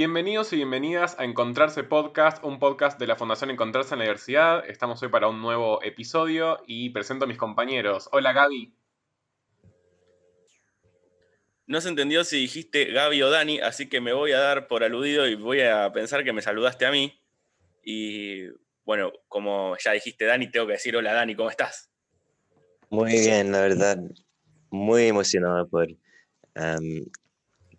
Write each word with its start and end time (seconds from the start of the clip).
Bienvenidos 0.00 0.50
y 0.54 0.56
bienvenidas 0.56 1.14
a 1.18 1.24
Encontrarse 1.24 1.84
Podcast, 1.84 2.42
un 2.42 2.58
podcast 2.58 2.98
de 2.98 3.06
la 3.06 3.16
Fundación 3.16 3.50
Encontrarse 3.50 3.92
en 3.92 3.98
la 3.98 4.04
Diversidad. 4.06 4.66
Estamos 4.66 5.02
hoy 5.02 5.10
para 5.10 5.28
un 5.28 5.42
nuevo 5.42 5.82
episodio 5.82 6.62
y 6.66 6.88
presento 6.88 7.26
a 7.26 7.28
mis 7.28 7.36
compañeros. 7.36 8.08
Hola 8.10 8.32
Gaby. 8.32 8.72
No 11.66 11.82
se 11.82 11.90
entendió 11.90 12.24
si 12.24 12.38
dijiste 12.38 12.86
Gaby 12.86 13.22
o 13.24 13.28
Dani, 13.28 13.60
así 13.60 13.90
que 13.90 14.00
me 14.00 14.14
voy 14.14 14.32
a 14.32 14.38
dar 14.38 14.68
por 14.68 14.84
aludido 14.84 15.28
y 15.28 15.34
voy 15.34 15.60
a 15.60 15.92
pensar 15.92 16.24
que 16.24 16.32
me 16.32 16.40
saludaste 16.40 16.86
a 16.86 16.90
mí. 16.90 17.20
Y 17.84 18.46
bueno, 18.86 19.12
como 19.28 19.76
ya 19.84 19.92
dijiste 19.92 20.24
Dani, 20.24 20.50
tengo 20.50 20.66
que 20.66 20.72
decir 20.72 20.96
hola 20.96 21.12
Dani, 21.12 21.34
¿cómo 21.34 21.50
estás? 21.50 21.90
Muy 22.88 23.20
bien, 23.20 23.52
la 23.52 23.60
verdad, 23.60 23.98
muy 24.70 25.08
emocionado 25.08 25.68
por 25.68 25.88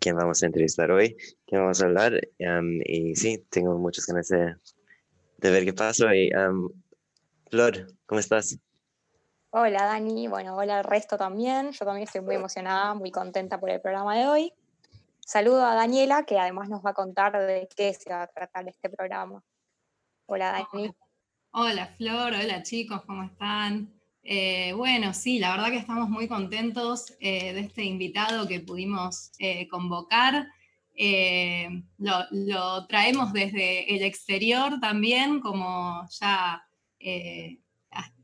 quién 0.02 0.16
vamos 0.16 0.42
a 0.42 0.46
entrevistar 0.46 0.90
hoy, 0.90 1.16
quién 1.46 1.60
vamos 1.60 1.80
a 1.80 1.86
hablar. 1.86 2.20
y 2.84 3.14
sí, 3.14 3.38
tengo 3.48 3.78
muchas 3.78 4.04
ganas 4.04 4.28
de, 4.28 4.56
ver 5.38 5.64
qué 5.64 5.72
pasa. 5.72 6.14
Y, 6.14 6.30
Flor, 7.48 7.86
¿cómo 8.06 8.18
estás? 8.18 8.58
Hola 9.50 9.84
Dani, 9.84 10.28
bueno, 10.28 10.56
hola 10.56 10.78
al 10.78 10.84
resto 10.84 11.16
también. 11.16 11.70
Yo 11.72 11.84
también 11.84 12.04
estoy 12.04 12.22
muy 12.22 12.34
emocionada, 12.34 12.94
muy 12.94 13.10
contenta 13.10 13.60
por 13.60 13.70
el 13.70 13.80
programa 13.80 14.16
de 14.16 14.26
hoy. 14.26 14.52
Saludo 15.20 15.64
a 15.64 15.74
Daniela, 15.74 16.24
que 16.24 16.38
además 16.38 16.68
nos 16.68 16.84
va 16.84 16.90
a 16.90 16.94
contar 16.94 17.38
de 17.38 17.68
qué 17.76 17.94
se 17.94 18.10
va 18.10 18.22
a 18.22 18.26
tratar 18.26 18.68
este 18.68 18.90
programa. 18.90 19.44
Hola 20.26 20.66
Dani. 20.72 20.90
Hola 21.52 21.86
Flor, 21.86 22.32
hola 22.32 22.62
chicos, 22.62 23.02
¿cómo 23.04 23.22
están? 23.22 23.92
Eh, 24.24 24.72
bueno, 24.76 25.12
sí, 25.14 25.40
la 25.40 25.50
verdad 25.50 25.70
que 25.70 25.78
estamos 25.78 26.08
muy 26.08 26.28
contentos 26.28 27.12
eh, 27.18 27.52
de 27.52 27.60
este 27.60 27.84
invitado 27.84 28.46
que 28.46 28.60
pudimos 28.60 29.32
eh, 29.38 29.66
convocar. 29.68 30.48
Lo, 31.98 32.86
traemos 32.86 33.32
desde 33.32 33.96
el 33.96 34.02
exterior 34.02 34.78
también, 34.80 35.40
como 35.40 36.06
ya 36.20 36.62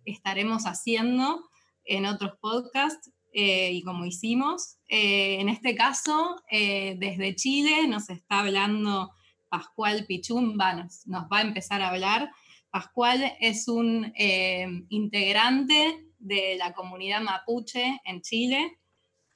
estaremos 0.05 0.64
haciendo 0.64 1.48
en 1.84 2.06
otros 2.06 2.39
podcasts 2.41 3.11
y 3.33 3.83
como 3.83 4.05
hicimos. 4.05 4.77
en 4.89 5.48
este 5.48 5.75
caso, 5.75 6.37
desde 6.50 7.34
Chile 7.34 7.89
nos 7.89 8.11
está 8.11 8.41
hablando 8.41 9.11
Pascual 9.48 10.05
Pichumba, 10.06 10.75
nos 10.75 11.22
va 11.33 11.39
a 11.39 11.42
empezar 11.42 11.83
a 11.83 11.89
hablar 11.89 12.31
Pascual 12.70 13.33
es 13.41 13.69
un 13.69 14.12
eh, 14.16 14.66
integrante 14.88 16.05
de 16.19 16.56
la 16.58 16.72
comunidad 16.72 17.20
mapuche 17.20 18.00
en 18.05 18.20
Chile 18.22 18.78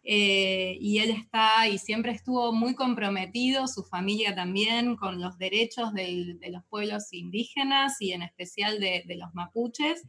eh, 0.04 0.76
y 0.80 0.98
él 0.98 1.10
está 1.10 1.68
y 1.68 1.78
siempre 1.78 2.12
estuvo 2.12 2.52
muy 2.52 2.74
comprometido, 2.74 3.68
su 3.68 3.84
familia 3.84 4.34
también, 4.34 4.96
con 4.96 5.20
los 5.20 5.38
derechos 5.38 5.94
de 5.94 6.38
los 6.50 6.64
pueblos 6.64 7.12
indígenas 7.12 8.00
y 8.00 8.12
en 8.12 8.22
especial 8.22 8.80
de, 8.80 9.04
los 9.16 9.32
mapuches. 9.34 10.02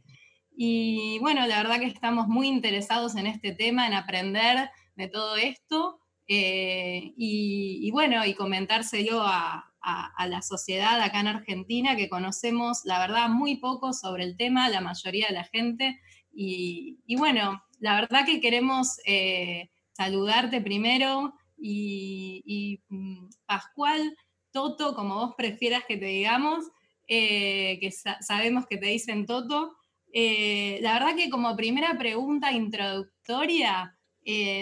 Y 0.56 1.18
bueno, 1.20 1.46
la 1.46 1.62
verdad 1.62 1.78
que 1.78 1.86
estamos 1.86 2.26
muy 2.28 2.48
interesados 2.48 3.16
en 3.16 3.26
este 3.26 3.52
tema, 3.52 3.86
en 3.86 3.94
aprender 3.94 4.70
de 4.96 5.08
todo 5.08 5.36
esto 5.36 6.00
eh, 6.26 7.12
y, 7.16 7.90
bueno, 7.92 8.24
y 8.24 8.34
comentárselo 8.34 9.22
a, 9.22 9.72
a, 9.84 10.26
la 10.28 10.40
sociedad 10.40 11.00
acá 11.00 11.20
en 11.20 11.28
Argentina, 11.28 11.96
que 11.96 12.08
conocemos, 12.08 12.84
la 12.84 12.98
verdad, 12.98 13.28
muy 13.28 13.56
poco 13.56 13.92
sobre 13.92 14.24
el 14.24 14.36
tema, 14.36 14.68
la 14.70 14.80
mayoría 14.80 15.26
de 15.28 15.34
la 15.34 15.44
gente. 15.44 16.00
Y, 16.32 16.96
bueno, 17.16 17.62
la 17.78 17.94
verdad 17.94 18.24
que 18.24 18.40
queremos 18.40 18.98
eh, 19.04 19.70
saludarte 19.92 20.60
primero 20.60 21.34
y, 21.58 22.80
mm, 22.88 23.28
Pascual, 23.46 24.16
Toto, 24.52 24.94
como 24.94 25.16
vos 25.16 25.34
prefieras 25.36 25.84
que 25.86 25.96
te 25.96 26.06
digamos, 26.06 26.64
eh, 27.06 27.78
que 27.80 27.90
sabemos 27.90 28.66
que 28.66 28.78
te 28.78 28.86
dicen 28.86 29.26
Toto. 29.26 29.76
Eh, 30.12 30.78
la 30.80 30.94
verdad 30.94 31.16
que 31.16 31.28
como 31.28 31.56
primera 31.56 31.98
pregunta 31.98 32.52
introductoria, 32.52 33.98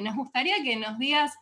nos 0.03 0.17
gustaría 0.17 0.61
que 0.65 0.75
nos 0.75 0.99
digas 0.99 1.33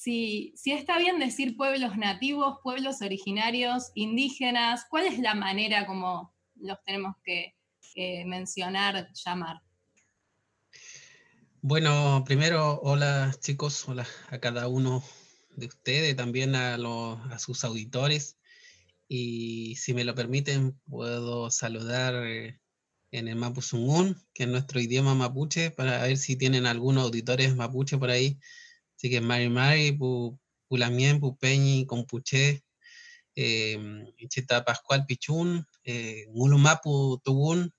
si, 0.00 0.54
está 0.64 0.98
bien 0.98 1.18
decir 1.18 1.58
pueblos 1.58 1.98
nativos, 1.98 2.58
pueblos 2.62 3.02
originarios, 3.02 3.90
indígenas, 3.94 4.86
¿cuál 4.88 5.06
es 5.06 5.18
la 5.18 5.34
manera 5.34 5.86
como 5.86 6.34
los 6.54 6.82
tenemos 6.84 7.16
que 7.22 7.54
mencionar, 8.24 9.10
llamar? 9.12 9.60
Bueno, 11.60 12.24
primero, 12.24 12.80
hola 12.82 13.34
chicos, 13.40 13.86
hola 13.86 14.06
a 14.30 14.38
cada 14.38 14.68
uno 14.68 15.04
de 15.56 15.66
ustedes, 15.66 16.16
también 16.16 16.54
a, 16.54 16.78
sus 17.38 17.62
auditores. 17.64 18.38
Y 19.06 19.76
si 19.76 19.92
me 19.92 20.04
lo 20.04 20.14
permiten, 20.14 20.80
puedo 20.88 21.50
saludar 21.50 22.14
eh, 22.26 22.58
en 23.10 23.28
el 23.28 23.36
Mapuzungún, 23.36 24.16
que 24.32 24.44
es 24.44 24.48
nuestro 24.48 24.80
idioma 24.80 25.14
mapuche, 25.14 25.70
para 25.70 26.00
ver 26.04 26.16
si 26.16 26.36
tienen 26.36 26.64
algunos 26.64 27.04
auditores 27.04 27.54
mapuche 27.54 27.98
por 27.98 28.08
ahí 28.08 28.38
Así 29.00 29.08
que 29.08 29.22
Mari 29.22 29.48
Mari, 29.48 29.98
Pulamien, 30.68 31.20
Pupeñi, 31.20 31.86
Compuche, 31.86 32.62
eh, 33.34 33.78
Pascual 34.66 35.06
Pichún, 35.06 35.64
eh, 35.84 36.26
Ngulumapu 36.28 37.18
Tugun, 37.24 37.72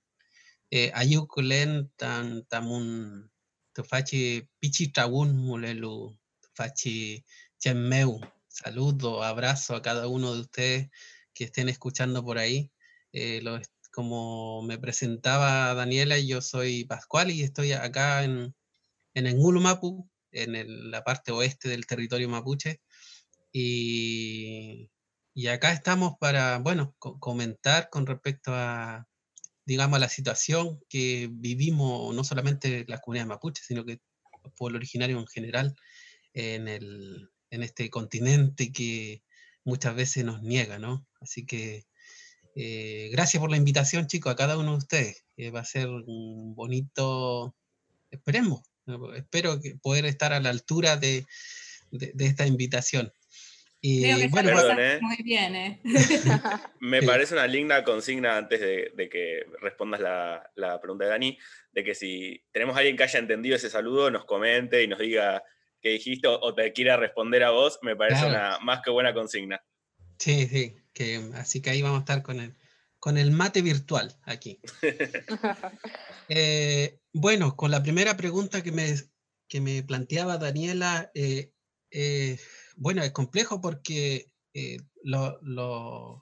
eh, 0.72 0.90
Ayukulen, 0.92 1.92
Tan 1.94 2.44
Tamun, 2.48 3.30
Tufachi 3.72 4.48
Pichitragun, 4.58 5.36
Mulelu, 5.36 6.18
Tufachi 6.40 7.24
Chemmeu. 7.56 8.20
Saludo, 8.48 9.22
abrazo 9.22 9.76
a 9.76 9.82
cada 9.82 10.08
uno 10.08 10.34
de 10.34 10.40
ustedes 10.40 10.90
que 11.34 11.44
estén 11.44 11.68
escuchando 11.68 12.24
por 12.24 12.38
ahí. 12.38 12.72
Eh, 13.12 13.44
como 13.92 14.62
me 14.62 14.76
presentaba 14.76 15.72
Daniela, 15.74 16.18
yo 16.18 16.42
soy 16.42 16.84
Pascual 16.84 17.30
y 17.30 17.42
estoy 17.42 17.74
acá 17.74 18.24
en, 18.24 18.56
en 19.14 19.36
Ngulumapu, 19.36 20.10
en 20.32 20.90
la 20.90 21.04
parte 21.04 21.32
oeste 21.32 21.68
del 21.68 21.86
territorio 21.86 22.28
mapuche. 22.28 22.80
Y, 23.52 24.90
acá 25.50 25.72
estamos 25.72 26.14
para, 26.18 26.58
bueno, 26.58 26.94
comentar 26.98 27.88
con 27.90 28.06
respecto 28.06 28.52
a, 28.54 29.06
digamos, 29.64 30.00
la 30.00 30.08
situación 30.08 30.80
que 30.88 31.28
vivimos 31.30 32.14
no 32.14 32.24
solamente 32.24 32.84
las 32.88 33.00
comunidades 33.00 33.28
mapuches, 33.28 33.66
sino 33.66 33.84
que 33.84 34.00
los 34.44 34.52
pueblos 34.54 34.78
originarios 34.80 35.20
en 35.20 35.26
general 35.28 35.76
en, 36.34 36.68
el, 36.68 37.30
en 37.50 37.62
este 37.62 37.90
continente 37.90 38.72
que 38.72 39.22
muchas 39.64 39.94
veces 39.94 40.24
nos 40.24 40.42
niega, 40.42 40.78
¿no? 40.78 41.06
Así 41.20 41.46
que 41.46 41.86
eh, 42.54 43.08
gracias 43.12 43.40
por 43.40 43.50
la 43.50 43.56
invitación, 43.56 44.06
chicos, 44.06 44.32
a 44.32 44.36
cada 44.36 44.58
uno 44.58 44.72
de 44.72 44.78
ustedes. 44.78 45.24
va 45.54 45.60
a 45.60 45.64
ser 45.64 45.88
un 45.88 46.54
bonito, 46.54 47.54
esperemos, 48.10 48.62
Espero 49.16 49.60
que 49.60 49.76
poder 49.76 50.04
estar 50.06 50.32
a 50.32 50.40
la 50.40 50.50
altura 50.50 50.96
de, 50.96 51.24
esta 51.90 52.46
invitación. 52.46 53.12
Y, 53.84 54.28
bueno, 54.28 54.52
¿eh? 54.78 54.98
muy 55.00 55.16
bien. 55.24 55.56
¿eh? 55.56 55.80
Me 56.80 57.02
parece 57.02 57.34
una 57.34 57.48
linda 57.48 57.82
consigna 57.82 58.36
antes 58.36 58.60
de, 58.60 59.08
que 59.10 59.44
respondas 59.60 60.00
la, 60.00 60.80
pregunta 60.80 61.04
de 61.04 61.10
Dani, 61.10 61.38
de 61.72 61.84
que 61.84 61.94
si 61.94 62.44
tenemos 62.52 62.76
a 62.76 62.78
alguien 62.78 62.96
que 62.96 63.02
haya 63.02 63.18
entendido 63.18 63.56
ese 63.56 63.70
saludo, 63.70 64.10
nos 64.10 64.24
comente 64.24 64.82
y 64.84 64.86
nos 64.86 65.00
diga 65.00 65.42
qué 65.80 65.90
dijiste 65.90 66.28
o, 66.28 66.54
te 66.54 66.72
quiera 66.72 66.96
responder 66.96 67.42
a 67.42 67.50
vos, 67.50 67.80
me 67.82 67.96
parece 67.96 68.24
una 68.24 68.58
más 68.60 68.82
que 68.84 68.90
buena 68.90 69.12
consigna. 69.12 69.60
Sí, 70.16 70.46
sí, 70.46 70.76
que, 70.94 71.20
así 71.34 71.60
que 71.60 71.70
ahí 71.70 71.82
vamos 71.82 71.98
a 71.98 72.00
estar 72.02 72.22
con 72.22 72.38
el, 72.38 72.54
con 73.00 73.18
el 73.18 73.32
mate 73.32 73.62
virtual 73.62 74.14
aquí. 74.24 74.60
Eh, 76.28 77.01
bueno, 77.12 77.56
con 77.56 77.70
la 77.70 77.82
primera 77.82 78.16
pregunta 78.16 78.62
que 78.62 78.72
me, 78.72 78.94
que 79.48 79.60
me 79.60 79.82
planteaba 79.82 80.38
Daniela, 80.38 81.10
eh, 81.14 81.52
eh, 81.90 82.38
bueno, 82.76 83.02
es 83.02 83.12
complejo 83.12 83.60
porque 83.60 84.30
eh, 84.54 84.78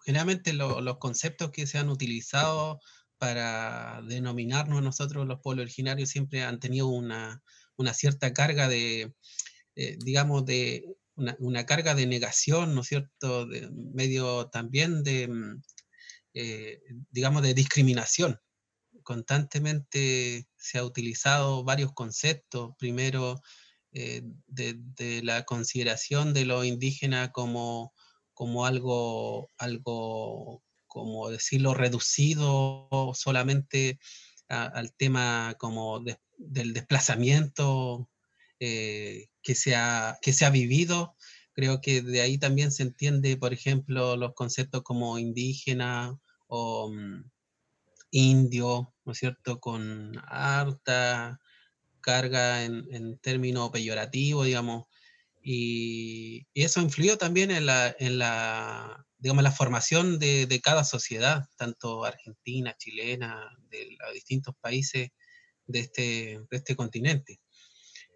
generalmente 0.05 0.53
los 0.53 0.99
conceptos 0.99 1.51
que 1.53 1.67
se 1.67 1.79
han 1.79 1.91
utilizado 1.91 2.81
para 3.19 4.03
denominarnos 4.09 4.83
nosotros 4.83 5.27
los 5.27 5.41
pueblos 5.41 5.65
originarios 5.65 6.09
siempre 6.09 6.43
han 6.43 6.59
tenido 6.59 6.89
una, 6.89 7.43
cierta 7.93 8.33
carga 8.33 8.69
de, 8.69 9.15
digamos, 10.05 10.45
de 10.45 10.85
una, 11.15 11.67
carga 11.67 11.95
de 11.95 12.07
negación, 12.07 12.75
¿no 12.75 12.81
es 12.81 12.89
cierto?, 12.89 13.47
de 13.47 13.71
medio 13.71 14.49
también 14.49 15.03
de, 15.05 15.29
mm, 15.29 15.63
digamos, 17.11 17.43
de 17.43 17.55
discriminación 17.55 18.41
constantemente 19.03 20.47
se 20.57 20.79
ha 20.79 20.85
utilizado 20.85 21.65
varios 21.65 21.93
conceptos. 21.93 22.73
Primero, 22.79 23.41
eh, 23.93 24.23
de, 24.47 25.23
la 25.23 25.45
consideración 25.45 26.35
de 26.35 26.45
lo 26.45 26.65
indígena 26.65 27.33
como, 27.33 27.93
como 28.35 28.67
algo, 28.67 29.49
algo, 29.59 30.63
como 30.87 31.31
decirlo, 31.31 31.75
reducido 31.75 32.89
solamente 33.15 33.99
al 34.49 34.93
tema 34.95 35.55
como 35.59 36.03
del 36.37 36.73
desplazamiento 36.73 38.09
eh, 38.59 39.29
que, 39.43 39.55
se 39.55 39.77
ha, 39.77 40.19
que 40.21 40.33
se 40.33 40.45
ha 40.45 40.51
vivido, 40.51 41.15
Creo 41.53 41.81
que 41.81 42.01
de 42.03 42.21
ahí 42.21 42.39
también 42.39 42.73
se 42.73 42.85
entiende, 42.85 43.37
por 43.37 43.53
ejemplo, 43.53 44.17
los 44.17 44.35
conceptos 44.35 44.83
como 44.83 45.19
indígena 45.19 46.19
o 46.47 46.91
mm, 46.91 47.31
indio, 48.11 48.95
¿no 49.05 49.13
es 49.13 49.19
cierto?, 49.19 49.61
con 49.61 50.13
harta 50.27 51.41
carga 52.01 52.65
en, 52.65 52.87
en 52.93 53.19
términos 53.19 53.71
peyorativos, 53.71 54.47
digamos, 54.47 54.87
y, 55.43 56.47
eso 56.55 56.81
influyó 56.81 57.17
también 57.17 57.51
en 57.51 57.67
la, 57.67 57.95
en 57.99 58.19
la, 58.19 59.07
digamos, 59.19 59.43
la 59.43 59.53
formación 59.53 60.19
de, 60.19 60.47
de, 60.47 60.61
cada 60.61 60.85
sociedad, 60.85 61.49
tanto 61.57 62.05
argentina, 62.05 62.77
chilena, 62.77 63.51
de 63.71 63.97
los 63.99 64.15
distintos 64.15 64.55
países 64.61 65.11
de 65.67 65.79
este, 65.79 66.41
de 66.51 66.57
este 66.57 66.77
continente. 66.77 67.41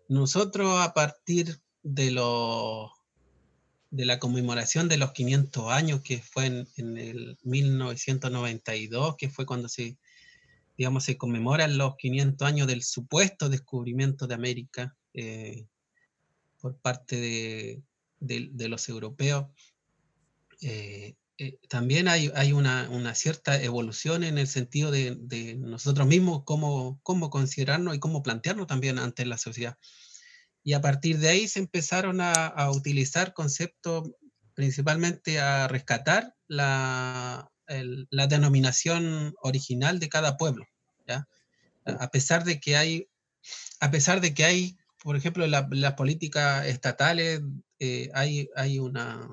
Nosotros 0.09 0.81
a 0.81 0.93
partir 0.93 1.61
de, 1.83 2.11
lo, 2.11 2.93
de 3.95 4.05
la 4.07 4.19
conmemoración 4.19 4.89
de 4.89 4.97
los 4.97 5.13
500 5.13 5.71
años, 5.71 6.01
que 6.03 6.19
fue 6.19 6.47
en, 6.47 6.69
en, 6.77 6.99
el 6.99 7.39
1992, 7.45 9.15
que 9.17 9.31
fue 9.31 9.47
cuando 9.47 9.69
se, 9.69 9.97
digamos, 10.77 11.05
se 11.05 11.17
conmemoran 11.17 11.79
los 11.79 11.95
500 11.97 12.47
años 12.47 12.67
del 12.67 12.83
supuesto 12.83 13.49
descubrimiento 13.49 14.27
de 14.27 14.35
América 14.35 14.97
eh, 15.13 15.67
por 16.61 16.77
parte 16.77 17.21
de, 17.21 17.83
de, 18.19 18.69
los 18.69 18.89
europeos. 18.89 19.47
Eh, 20.61 21.15
eh, 21.39 21.59
también 21.69 22.09
hay, 22.09 22.33
hay 22.35 22.53
una, 22.53 22.89
una, 22.91 23.15
cierta 23.15 23.63
evolución 23.63 24.25
en 24.25 24.39
el 24.39 24.49
sentido 24.49 24.91
de, 24.91 25.15
de, 25.21 25.55
nosotros 25.55 26.09
mismos, 26.09 26.43
cómo, 26.45 26.99
cómo 27.05 27.31
considerarnos 27.31 27.95
y 27.95 28.01
cómo 28.01 28.25
plantearnos 28.25 28.67
también 28.67 28.99
ante 28.99 29.25
la 29.25 29.39
sociedad. 29.39 29.79
Y 30.65 30.73
a 30.73 30.81
partir 30.81 31.19
de 31.19 31.29
ahí 31.29 31.47
se 31.47 31.59
empezaron 31.59 32.21
a, 32.23 32.71
utilizar 32.71 33.35
conceptos, 33.35 34.11
principalmente 34.55 35.39
a 35.39 35.69
rescatar 35.69 36.35
la, 36.49 37.53
la 37.69 38.27
denominación 38.27 39.35
original 39.43 39.99
de 39.99 40.09
cada 40.09 40.39
pueblo. 40.39 40.65
¿ya? 41.07 41.29
A 41.85 42.11
pesar 42.11 42.45
de 42.45 42.61
que 42.61 42.77
hay, 42.77 43.11
a 43.81 43.91
pesar 43.91 44.23
de 44.23 44.33
que 44.33 44.47
hay, 44.47 44.79
por 45.03 45.17
ejemplo, 45.17 45.47
las 45.47 45.67
la 45.71 45.97
políticas 45.97 46.67
estatales, 46.67 47.43
eh, 47.79 48.09
hay, 48.15 48.49
hay 48.57 48.79
una, 48.79 49.29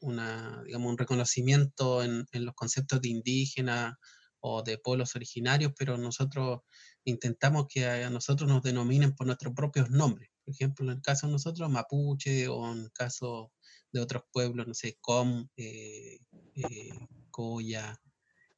una, 0.00 0.64
digamos, 0.64 0.90
un 0.90 0.98
reconocimiento 0.98 2.02
en, 2.02 2.26
en, 2.32 2.44
los 2.44 2.56
conceptos 2.56 3.00
de 3.00 3.08
indígena 3.10 4.00
o 4.40 4.64
de 4.64 4.78
pueblos 4.78 5.14
originarios, 5.14 5.72
pero 5.78 5.96
nosotros 5.96 6.62
intentamos 7.04 7.66
que 7.68 7.86
a 7.86 8.10
nosotros 8.10 8.48
nos 8.48 8.62
denominen 8.62 9.14
por 9.14 9.28
nuestros 9.28 9.54
propios 9.54 9.90
nombres. 9.90 10.28
Por 10.46 10.54
ejemplo, 10.54 10.86
en 10.86 10.96
el 10.98 11.02
caso 11.02 11.26
de 11.26 11.32
nosotros, 11.34 11.68
mapuche, 11.70 12.48
o 12.48 12.72
en 12.72 12.84
el 12.84 12.92
caso 12.92 13.52
de 13.92 14.00
otros 14.00 14.22
pueblos, 14.32 14.66
no 14.66 14.74
sé, 14.74 14.96
com, 15.02 15.48
eh, 15.56 16.20
eh, 16.54 16.90
coya, 17.30 18.00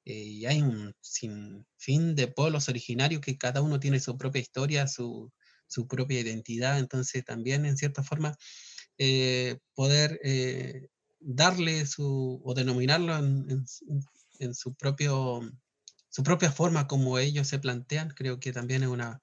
eh, 0.08 0.22
y 0.24 0.46
hay 0.46 0.62
un 0.62 0.94
sinfín 1.02 2.14
de 2.14 2.28
pueblos 2.28 2.70
originarios 2.70 3.20
que 3.20 3.36
cada 3.36 3.60
uno 3.60 3.78
tiene 3.78 4.00
su 4.00 4.16
propia 4.16 4.40
historia, 4.40 4.88
su, 4.88 5.30
su 5.66 5.86
propia 5.86 6.20
identidad, 6.20 6.78
entonces 6.78 7.24
también 7.26 7.66
en 7.66 7.76
cierta 7.76 8.02
forma 8.02 8.34
eh, 8.96 9.58
poder 9.74 10.18
eh, 10.24 10.88
darle 11.20 11.84
su, 11.86 12.40
o 12.42 12.54
denominarlo 12.54 13.18
en, 13.18 13.50
en, 13.50 13.66
en, 14.38 14.54
su, 14.54 14.74
propio, 14.74 15.40
su 16.08 16.22
propia 16.22 16.52
forma 16.52 16.86
como 16.86 17.18
ellos 17.18 17.46
se 17.48 17.58
plantean, 17.58 18.08
creo 18.10 18.40
que 18.40 18.52
también 18.52 18.84
es 18.84 18.88
una, 18.88 19.20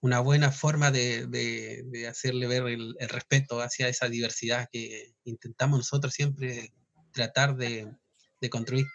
una 0.00 0.20
buena 0.20 0.50
forma 0.50 0.90
de, 0.90 1.26
de, 1.26 2.08
hacerle 2.08 2.46
ver 2.46 2.66
el, 2.66 2.96
respeto 3.08 3.60
hacia 3.60 3.88
esa 3.88 4.08
diversidad 4.08 4.68
que 4.72 5.12
intentamos 5.24 5.78
nosotros 5.78 6.12
siempre 6.14 6.72
tratar 7.12 7.56
de, 7.56 7.86
construir. 8.50 8.86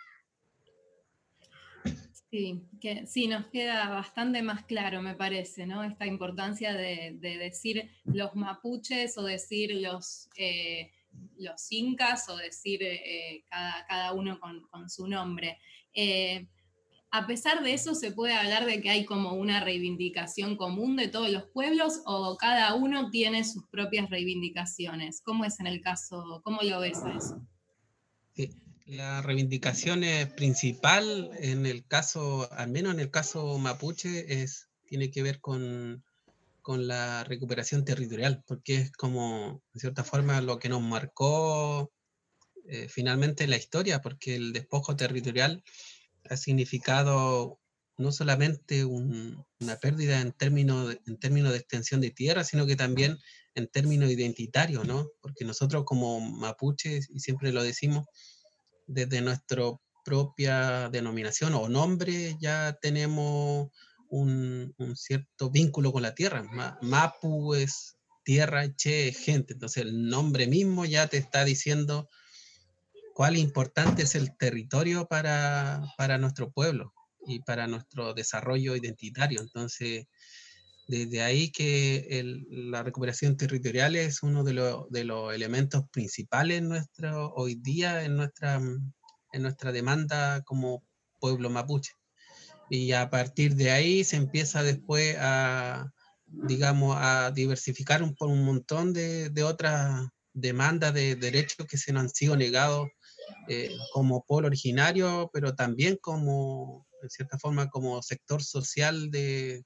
Sí, 2.32 2.64
que 2.82 3.06
sí, 3.06 3.28
nos 3.28 3.46
queda 3.48 3.88
bastante 3.90 4.42
más 4.42 4.66
claro, 4.66 5.02
me 5.02 5.16
parece, 5.16 5.68
¿no? 5.68 5.84
Esta 5.84 6.08
importancia 6.08 6.74
de, 6.74 7.16
de 7.20 7.38
decir 7.38 7.90
los 8.06 8.36
mapuches 8.36 9.18
o 9.18 9.24
decir 9.24 9.76
los, 9.76 10.28
eh, 10.36 10.92
los 11.38 11.72
incas 11.72 12.28
o 12.28 12.36
decir 12.36 12.82
eh, 12.84 13.46
cada, 13.50 13.86
cada, 13.88 14.14
uno 14.14 14.40
con, 14.40 14.68
con 14.68 14.90
su 14.90 15.08
nombre. 15.08 15.60
Eh, 15.94 16.48
a 17.16 17.28
pesar 17.28 17.64
de 17.64 17.74
eso, 17.74 17.96
¿se 17.96 18.12
puede 18.12 18.34
hablar 18.34 18.66
de 18.66 18.82
que 18.82 18.90
hay 18.90 19.06
como 19.06 19.34
una 19.34 19.64
reivindicación 19.64 20.58
común 20.58 20.98
de 20.98 21.08
todos 21.08 21.30
los 21.30 21.46
pueblos 21.46 22.02
o 22.06 22.36
cada 22.36 22.76
uno 22.76 23.10
tiene 23.10 23.46
sus 23.46 23.66
propias 23.68 24.10
reivindicaciones? 24.10 25.22
¿Cómo 25.22 25.46
es 25.46 25.62
en 25.62 25.68
el 25.68 25.80
caso, 25.80 26.42
cómo 26.44 26.60
lo 26.62 26.82
ves 26.82 26.98
a 27.04 27.16
eso? 27.16 27.42
La 28.86 29.22
reivindicación 29.22 30.02
principal 30.36 31.32
en 31.40 31.66
el 31.66 31.88
caso, 31.88 32.52
al 32.52 32.70
menos 32.70 32.94
en 32.94 33.00
el 33.00 33.10
caso 33.12 33.58
mapuche, 33.58 34.42
es, 34.42 34.68
tiene 34.86 35.10
que 35.10 35.24
ver 35.24 35.40
con, 35.40 36.04
con 36.62 36.86
la 36.86 37.24
recuperación 37.24 37.86
territorial, 37.86 38.44
porque 38.46 38.76
es 38.76 38.92
como, 38.92 39.64
de 39.74 39.80
cierta 39.80 40.04
forma, 40.04 40.42
lo 40.42 40.60
que 40.60 40.68
nos 40.68 40.82
marcó 40.82 41.94
eh, 42.68 42.88
finalmente 42.90 43.48
la 43.48 43.56
historia, 43.56 44.02
porque 44.02 44.36
el 44.36 44.52
despojo 44.52 44.98
territorial 44.98 45.64
ha 46.30 46.38
significado 46.38 47.60
no 47.98 48.12
solamente 48.12 48.84
un, 48.84 49.46
una 49.60 49.78
pérdida 49.78 50.20
en 50.20 50.34
términos, 50.34 50.90
de, 50.90 51.58
extensión 51.58 52.02
de 52.02 52.12
tierra, 52.12 52.44
sino 52.44 52.66
que 52.66 52.76
también 52.76 53.18
en 53.56 53.68
términos 53.68 54.10
identitarios, 54.10 54.86
¿no? 54.86 55.08
Porque 55.22 55.46
nosotros 55.46 55.84
como 55.86 56.20
mapuches, 56.20 57.10
y 57.10 57.20
siempre 57.20 57.54
lo 57.54 57.64
decimos, 57.64 58.06
desde 58.86 59.22
nuestra 59.22 59.64
propia 60.04 60.90
denominación 60.90 61.56
o 61.56 61.68
nombre 61.68 62.38
ya 62.40 62.78
tenemos 62.82 63.70
un, 64.10 64.76
cierto 64.96 65.50
vínculo 65.50 65.92
con 65.92 66.04
la 66.04 66.14
tierra. 66.14 66.44
Mapu 66.82 67.56
es 67.56 67.98
tierra, 68.24 68.76
Che 68.76 69.10
es 69.10 69.18
gente. 69.18 69.54
Entonces 69.54 69.84
el 69.84 70.08
nombre 70.08 70.48
mismo 70.48 70.86
ya 70.86 71.08
te 71.08 71.18
está 71.18 71.44
diciendo 71.46 72.10
cuál 73.16 73.38
importante 73.38 74.04
es 74.04 74.14
el 74.16 74.36
territorio 74.36 75.08
para, 75.08 75.82
para 75.98 76.18
nuestro 76.18 76.52
pueblo 76.52 76.94
y 77.26 77.40
para 77.40 77.66
nuestro 77.66 78.14
desarrollo 78.14 78.76
identitario. 78.76 79.40
Entonces, 79.40 80.08
desde 80.86 81.22
ahí 81.22 81.50
que 81.50 82.08
el, 82.10 82.46
la 82.50 82.84
recuperación 82.84 83.38
territorial 83.38 83.96
es 83.96 84.22
uno 84.22 84.44
de, 84.44 84.52
lo, 84.52 84.88
de, 84.90 85.06
los 85.06 85.34
elementos 85.34 85.86
principales 85.94 86.58
en 86.58 86.68
nuestro, 86.68 87.34
hoy 87.36 87.56
día 87.56 88.04
en 88.04 88.18
nuestra, 88.18 88.56
en 88.56 89.42
nuestra 89.42 89.72
demanda 89.72 90.42
como 90.42 90.84
pueblo 91.22 91.50
mapuche. 91.50 91.94
Y 92.70 92.92
a 92.92 93.10
partir 93.10 93.56
de 93.56 93.72
ahí 93.72 94.04
se 94.04 94.18
empieza 94.18 94.62
después 94.62 95.16
a, 95.22 95.90
digamos, 96.26 96.98
a 97.00 97.32
diversificar 97.32 98.04
un, 98.04 98.14
por 98.14 98.28
un 98.28 98.44
montón 98.44 98.92
de, 98.92 99.30
de 99.30 99.44
otras 99.44 100.06
demandas 100.34 100.94
de 100.94 101.16
derechos 101.16 101.66
que 101.66 101.78
se 101.78 101.94
nos 101.94 102.04
han 102.04 102.10
sido 102.10 102.36
negados 102.36 102.90
eh, 103.48 103.76
como 103.94 104.24
pueblo 104.26 104.48
originario, 104.48 105.30
pero 105.34 105.56
también 105.56 105.98
como, 106.02 106.88
en 107.02 107.10
cierta 107.10 107.38
forma, 107.38 107.70
como 107.70 108.02
sector 108.02 108.44
social 108.44 109.12
de, 109.12 109.66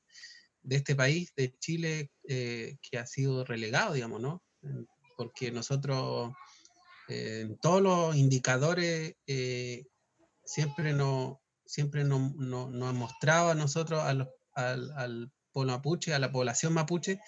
de 0.62 0.75
este 0.75 0.96
país, 0.96 1.32
de 1.36 1.56
Chile, 1.60 2.12
eh, 2.28 2.78
que 2.82 2.98
ha 2.98 3.06
sido 3.06 3.46
relegado, 3.46 3.94
digamos, 3.94 4.22
¿no? 4.22 4.44
Porque 5.18 5.51
nosotros, 5.51 6.34
eh, 7.08 7.42
en 7.46 7.58
todos 7.60 7.82
los 7.82 8.16
indicadores, 8.16 9.16
siempre 10.44 10.94
nos 10.94 11.38
siempre 11.70 12.04
nos 12.04 12.36
no, 12.36 12.68
no 12.72 12.88
ha 12.88 12.94
mostrado 12.94 13.51
a 13.51 13.56
nosotros, 13.56 14.01
al, 14.01 14.28
al, 14.56 15.32
pueblo 15.51 15.74
mapuche, 15.74 16.13
a 16.13 16.20
la 16.20 16.32
población 16.32 16.74
mapuche, 16.74 17.20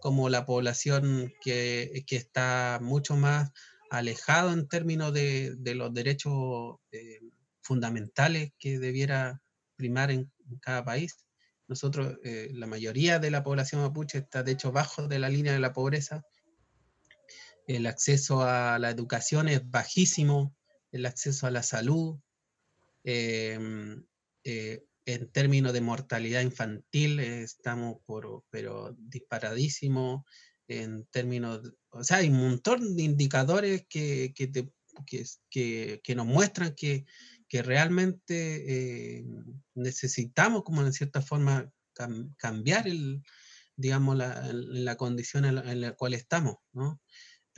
como 0.00 0.28
la 0.28 0.46
población 0.46 1.32
que, 1.40 2.04
que 2.06 2.16
está 2.16 2.78
mucho 2.80 3.16
más 3.16 3.50
alejado 3.90 4.52
en 4.52 4.68
términos 4.68 5.12
de, 5.12 5.54
de 5.56 5.74
los 5.74 5.92
derechos 5.92 6.76
eh, 6.92 7.20
fundamentales 7.62 8.52
que 8.58 8.78
debiera 8.78 9.42
primar 9.76 10.10
en, 10.10 10.30
en 10.50 10.58
cada 10.58 10.84
país. 10.84 11.24
Nosotros, 11.68 12.16
eh, 12.24 12.48
la 12.52 12.66
mayoría 12.66 13.18
de 13.18 13.30
la 13.30 13.44
población 13.44 13.82
mapuche 13.82 14.18
está 14.18 14.42
de 14.42 14.52
hecho 14.52 14.72
bajo 14.72 15.06
de 15.06 15.18
la 15.18 15.28
línea 15.28 15.52
de 15.52 15.60
la 15.60 15.72
pobreza. 15.74 16.24
El 17.66 17.86
acceso 17.86 18.42
a 18.42 18.78
la 18.78 18.88
educación 18.88 19.48
es 19.48 19.68
bajísimo, 19.70 20.56
el 20.90 21.04
acceso 21.04 21.46
a 21.46 21.50
la 21.50 21.62
salud, 21.62 22.18
eh, 23.04 23.58
eh, 24.44 24.84
en 25.04 25.30
términos 25.30 25.72
de 25.74 25.80
mortalidad 25.82 26.40
infantil 26.40 27.20
estamos 27.20 27.98
por, 28.06 28.44
pero 28.50 28.94
disparadísimo, 28.98 30.24
en 30.68 31.06
términos, 31.06 31.62
o 31.90 32.04
sea, 32.04 32.18
hay 32.18 32.28
un 32.28 32.38
montón 32.38 32.96
de 32.96 33.02
indicadores 33.02 33.86
que, 33.88 34.32
que, 34.34 34.46
te, 34.46 34.70
que, 35.50 36.00
que, 36.02 36.14
nos 36.14 36.26
muestran 36.26 36.74
que 36.74 37.04
realmente 37.50 39.18
eh, 39.18 39.24
necesitamos, 39.74 40.62
como 40.62 40.82
en 40.82 40.92
cierta 40.92 41.22
forma, 41.22 41.70
cam 41.94 42.34
cambiar 42.36 42.86
el, 42.86 43.22
digamos, 43.76 44.16
la, 44.16 44.50
la 44.52 44.96
condición 44.96 45.44
en 45.44 45.54
la, 45.56 45.72
en 45.72 45.80
la, 45.80 45.92
cual 45.92 46.14
estamos, 46.14 46.56
¿no? 46.72 47.00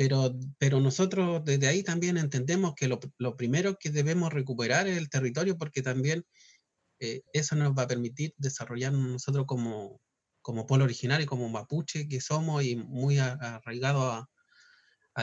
pero, 0.00 0.35
pero 0.57 0.81
nosotros 0.81 1.45
desde 1.45 1.69
ahí 1.69 1.83
también 1.83 2.17
entendemos 2.17 2.75
que 2.75 2.88
lo, 2.88 3.00
lo 3.19 3.37
primero 3.37 3.76
que 3.79 3.90
debemos 3.90 4.33
recuperar 4.33 4.88
es 4.88 4.97
el 4.97 5.11
territorio 5.11 5.59
porque 5.59 5.83
también 5.83 6.25
eh, 7.00 7.21
eso 7.35 7.55
nos 7.55 7.73
va 7.73 7.83
a 7.83 7.87
permitir 7.87 8.33
desarrollar 8.38 8.95
nosotros 8.95 9.45
como, 9.47 10.00
como 10.50 10.66
pueblo 10.66 10.85
originario, 10.85 11.28
como 11.28 11.49
mapuche 11.49 12.09
que 12.09 12.21
somos 12.21 12.64
y 12.64 12.75
muy 12.75 13.19
arraigado 13.19 14.11
a, 14.11 14.28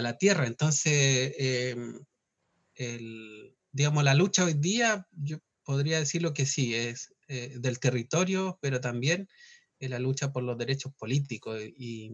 la 0.01 0.17
tierra. 0.17 0.48
Entonces, 0.48 1.34
em, 1.38 2.00
el, 2.75 3.53
digamos, 3.74 4.05
la 4.05 4.13
lucha 4.13 4.46
hoy 4.46 4.53
día, 4.53 5.05
yo 5.12 5.39
podría 5.65 6.00
decirlo 6.00 6.34
que 6.34 6.46
sí, 6.46 6.75
es 6.75 7.13
eh, 7.27 7.57
del 7.60 7.79
territorio, 7.79 8.57
pero 8.62 8.79
también 8.79 9.27
es 9.79 9.89
la 9.89 10.00
lucha 10.00 10.31
por 10.31 10.43
los 10.43 10.57
derechos 10.57 10.93
políticos 10.98 11.60
y, 11.62 12.10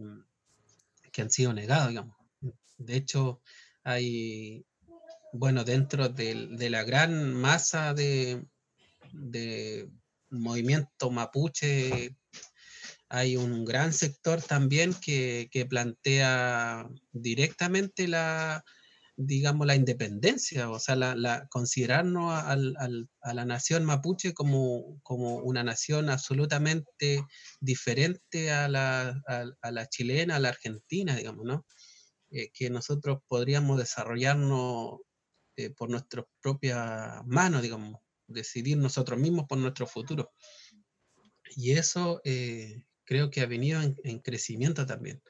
que 1.12 1.22
han 1.22 1.30
sido 1.30 1.52
negados, 1.52 1.90
digamos. 1.90 2.16
De 2.78 2.96
hecho, 2.96 3.42
hay, 3.84 4.66
bueno, 5.32 5.62
dentro 5.62 6.08
de, 6.08 6.48
de 6.50 6.68
la 6.68 6.82
gran 6.82 7.32
masa 7.32 7.94
de, 7.94 8.44
de 9.12 9.88
movimiento 10.30 11.12
mapuche 11.12 12.16
hay 13.14 13.36
un 13.36 13.64
gran 13.64 13.92
sector 13.92 14.42
también 14.42 14.92
que, 14.92 15.48
plantea 15.70 16.88
directamente 17.12 18.08
la, 18.08 18.64
digamos, 19.16 19.68
la 19.68 19.76
independencia, 19.76 20.68
o 20.68 20.80
sea, 20.80 20.96
la, 20.96 21.46
considerarnos 21.48 22.32
a 22.34 23.34
la 23.34 23.44
nación 23.44 23.84
mapuche 23.84 24.34
como, 24.34 25.00
como, 25.04 25.36
una 25.36 25.62
nación 25.62 26.10
absolutamente 26.10 27.24
diferente 27.60 28.50
a 28.50 28.68
la, 28.68 29.86
chilena, 29.90 30.36
a 30.36 30.40
la 30.40 30.48
argentina, 30.48 31.14
digamos, 31.14 31.44
¿no? 31.44 31.66
Eh, 32.32 32.50
que 32.52 32.68
nosotros 32.68 33.20
podríamos 33.28 33.78
desarrollarnos 33.78 34.98
eh, 35.56 35.70
por 35.70 35.88
nuestras 35.88 36.24
propias 36.40 37.24
manos, 37.26 37.62
digamos, 37.62 38.00
decidir 38.26 38.76
nosotros 38.76 39.20
mismos 39.20 39.46
por 39.46 39.58
nuestro 39.58 39.86
futuro. 39.86 40.32
Y 41.54 41.72
eso 41.72 42.20
eh, 42.24 42.82
creo 43.04 43.30
que 43.30 43.40
ha 43.40 43.46
venido 43.46 43.80
en, 43.82 44.18
crecimiento 44.20 44.86
también. 44.86 45.22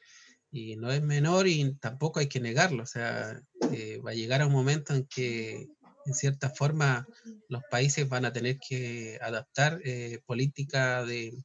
Y 0.51 0.77
no 0.77 0.93
es 0.93 1.03
menor 1.03 1.49
y 1.49 1.75
tampoco 1.75 2.21
hay 2.21 2.29
que 2.29 2.41
negarlo. 2.41 2.85
O 2.85 2.87
sea, 2.87 3.43
eh, 3.73 4.01
va 4.05 4.13
a 4.13 4.15
llegar 4.15 4.41
a 4.41 4.47
un 4.47 4.53
momento 4.53 4.95
en 4.95 5.07
que, 5.07 5.69
en 6.07 6.15
cierta 6.15 6.51
forma, 6.51 7.07
los 7.49 7.63
países 7.71 8.09
van 8.09 8.25
a 8.25 8.33
tener 8.33 8.59
que 8.59 9.19
adaptar 9.21 9.81
eh, 9.85 10.21
política 10.27 11.05
de, 11.05 11.45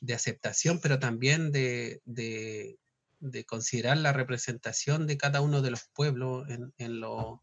de, 0.00 0.14
aceptación, 0.14 0.80
pero 0.80 0.98
también 0.98 1.52
de, 1.52 2.02
de, 2.04 2.76
de, 3.20 3.44
considerar 3.44 3.96
la 3.96 4.12
representación 4.12 5.06
de 5.06 5.16
cada 5.16 5.40
uno 5.40 5.62
de 5.62 5.70
los 5.70 5.84
pueblos 5.94 6.48
en, 6.50 6.74
en, 6.76 7.00
lo, 7.00 7.42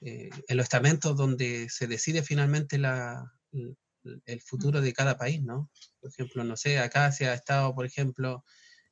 eh, 0.00 0.30
en 0.46 0.56
los 0.56 0.64
estamentos 0.64 1.16
donde 1.16 1.68
se 1.70 1.88
decide 1.88 2.22
finalmente 2.22 2.78
la, 2.78 3.32
el 4.26 4.40
futuro 4.40 4.80
de 4.80 4.92
cada 4.92 5.16
país, 5.16 5.42
¿no? 5.42 5.70
Por 6.00 6.10
ejemplo, 6.10 6.44
no 6.44 6.56
sé, 6.56 6.78
acá 6.78 7.12
se 7.12 7.28
ha 7.28 7.34
estado, 7.34 7.74
por 7.74 7.86
ejemplo, 7.86 8.44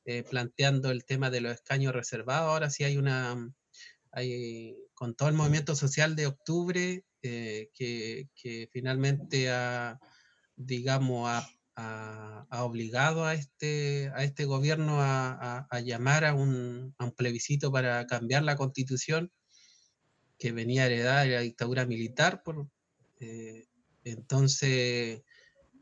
eh, 0.05 0.23
planteando 0.23 0.91
el 0.91 1.05
tema 1.05 1.29
de 1.29 1.41
los 1.41 1.53
escaños 1.53 1.93
reservados, 1.93 2.49
ahora 2.49 2.69
sí 2.69 2.83
hay 2.83 2.97
una, 2.97 3.51
hay, 4.11 4.75
con 4.93 5.15
todo 5.15 5.29
el 5.29 5.35
movimiento 5.35 5.75
social 5.75 6.15
de 6.15 6.27
octubre, 6.27 7.03
eh, 7.21 7.69
que, 7.73 8.29
que, 8.35 8.69
finalmente 8.71 9.51
ha, 9.51 9.99
digamos, 10.55 11.29
ha, 11.29 12.47
ha, 12.49 12.63
obligado 12.63 13.25
a 13.25 13.33
este, 13.33 14.11
a 14.15 14.23
este 14.23 14.45
gobierno 14.45 15.01
a, 15.01 15.67
a 15.69 15.79
llamar 15.81 16.25
a 16.25 16.33
un, 16.33 16.95
a 16.97 17.05
un 17.05 17.11
plebiscito 17.11 17.71
para 17.71 18.05
cambiar 18.07 18.43
la 18.43 18.55
constitución 18.55 19.31
que 20.39 20.53
venía 20.53 20.85
heredada 20.85 21.23
de 21.23 21.29
la 21.29 21.41
dictadura 21.41 21.85
militar. 21.85 22.41
Por, 22.41 22.67
eh, 23.19 23.67
entonces, 24.03 25.23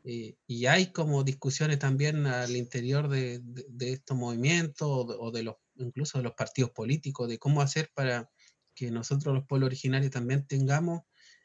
eh, 0.04 0.36
y 0.46 0.66
hay 0.66 0.92
como 0.92 1.24
discusiones 1.24 1.78
también 1.78 2.26
al 2.26 2.56
interior 2.56 3.08
de, 3.08 3.40
de, 3.42 3.92
estos 3.92 4.16
movimientos 4.16 4.88
o 4.88 5.30
de, 5.30 5.42
los, 5.42 5.56
incluso 5.76 6.18
de 6.18 6.24
los 6.24 6.34
partidos 6.34 6.70
políticos, 6.70 7.28
de 7.28 7.38
cómo 7.38 7.60
hacer 7.60 7.90
para 7.94 8.30
que 8.74 8.90
nosotros 8.90 9.34
los 9.34 9.46
pueblos 9.46 9.68
originarios 9.68 10.12
también 10.12 10.46
tengamos 10.46 11.02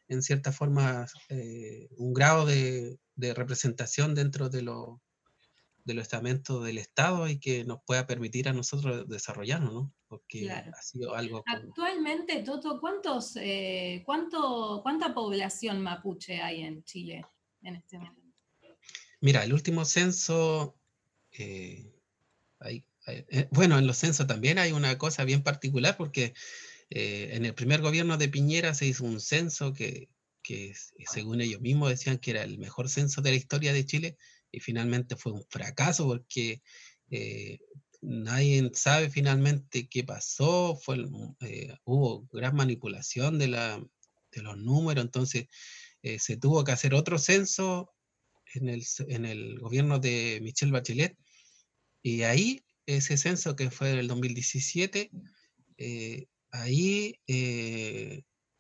en 0.08 0.22
cierta 0.22 0.52
forma 0.52 1.08
eh, 1.30 1.88
un 1.98 2.14
grado 2.14 2.46
de, 2.46 3.00
representación 3.16 4.16
dentro 4.16 4.50
de, 4.50 4.62
lo, 4.64 5.02
de 5.86 5.94
los 5.94 6.04
estamentos 6.04 6.64
del 6.64 6.78
Estado 6.78 7.28
y 7.28 7.40
que 7.40 7.66
nos 7.66 7.80
pueda 7.86 8.08
permitir 8.08 8.48
a 8.48 8.54
nosotros 8.54 9.08
desarrollarnos, 9.08 9.74
¿no? 9.74 9.94
Porque 10.08 10.50
ha 10.50 10.82
sido 10.82 11.16
algo... 11.16 11.44
Actualmente, 11.46 12.42
Toto, 12.44 12.80
¿cuántos, 12.80 13.36
eh, 13.36 14.04
cuánto, 14.06 14.80
¿cuánta 14.84 15.14
población 15.14 15.82
mapuche 15.82 16.42
hay 16.42 16.62
en 16.62 16.84
Chile 16.84 17.26
en 17.62 17.76
este 17.76 17.98
momento? 17.98 18.22
Mira, 19.20 19.44
el 19.44 19.54
último 19.54 19.86
censo, 19.86 20.78
eh, 21.32 21.92
eh, 22.66 23.48
bueno, 23.52 23.78
en 23.78 23.88
los 23.88 23.98
censos 23.98 24.28
también 24.28 24.60
hay 24.60 24.72
una 24.72 24.98
cosa 24.98 25.26
bien 25.26 25.44
particular 25.44 25.98
porque 25.98 26.34
en 26.96 27.44
el 27.44 27.56
primer 27.56 27.82
gobierno 27.82 28.18
de 28.18 28.30
Piñera 28.30 28.76
se 28.76 28.86
hizo 28.86 29.04
un 29.04 29.20
censo 29.20 29.74
que, 29.74 30.10
que 30.44 30.76
según 31.08 31.42
ellos 31.42 31.60
mismos 31.60 31.90
decían 31.90 32.20
que 32.20 32.32
era 32.32 32.44
el 32.44 32.60
mejor 32.60 32.88
censo 32.88 33.22
de 33.22 33.32
la 33.32 33.38
historia 33.38 33.74
de 33.74 33.86
Chile, 33.86 34.18
y 34.54 34.60
finalmente 34.60 35.18
fue 35.18 35.34
un 35.34 35.44
fracaso 35.50 36.06
porque 36.06 36.62
eh, 37.10 37.60
nadie 38.02 38.70
sabe 38.74 39.10
finalmente 39.10 39.90
qué 39.90 40.04
pasó, 40.04 40.76
fue, 40.76 41.04
eh, 41.42 41.76
hubo 41.84 42.28
gran 42.32 42.56
manipulación 42.56 43.40
de, 43.40 43.48
la, 43.48 43.84
de 44.32 44.42
los 44.44 44.58
números, 44.58 45.04
entonces 45.04 45.48
eh, 46.04 46.20
se 46.20 46.38
tuvo 46.38 46.64
que 46.64 46.72
hacer 46.72 46.94
otro 46.94 47.18
censo 47.18 47.92
en 48.54 48.70
el, 48.70 48.84
en 49.08 49.26
el 49.26 49.60
gobierno 49.60 49.98
de 50.00 50.40
Michelle 50.44 50.72
Bachelet 50.72 51.18
y 52.04 52.22
ahí 52.22 52.64
ese 52.86 53.18
censo 53.18 53.56
que 53.56 53.72
fue 53.72 53.92
el 53.92 54.08
2017, 54.08 55.10
ahí 56.52 57.20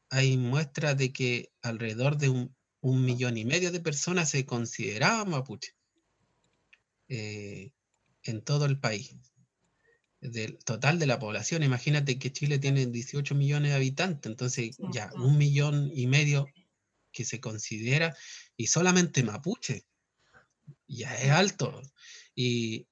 hay 0.09 0.37
muestras 0.37 0.97
de 0.97 1.13
que 1.13 1.51
alrededor 1.61 2.17
de 2.17 2.29
un, 2.29 2.55
un 2.83 3.05
millón 3.05 3.37
y 3.37 3.45
medio 3.45 3.71
de 3.71 3.79
personas 3.79 4.29
se 4.29 4.45
consideraban 4.45 5.29
mapuche. 5.29 5.73
Eh, 7.15 7.71
en 8.23 8.41
todo 8.41 8.65
el 8.65 8.79
país. 8.79 9.15
Del 10.19 10.57
total 10.63 10.97
de 10.97 11.05
la 11.05 11.19
población, 11.19 11.61
imagínate 11.61 12.17
que 12.17 12.31
Chile 12.31 12.57
tiene 12.57 12.87
18 12.87 13.35
millones 13.35 13.71
de 13.71 13.75
habitantes, 13.75 14.31
entonces 14.31 14.77
ya 14.91 15.11
un 15.15 15.37
millón 15.37 15.91
y 15.93 16.07
medio 16.07 16.47
que 17.11 17.25
se 17.25 17.39
considera, 17.39 18.15
y 18.57 18.67
solamente 18.67 19.21
mapuche, 19.21 19.85
ya 20.87 21.13
es 21.15 21.29
alto. 21.29 21.81
Y, 22.33 22.87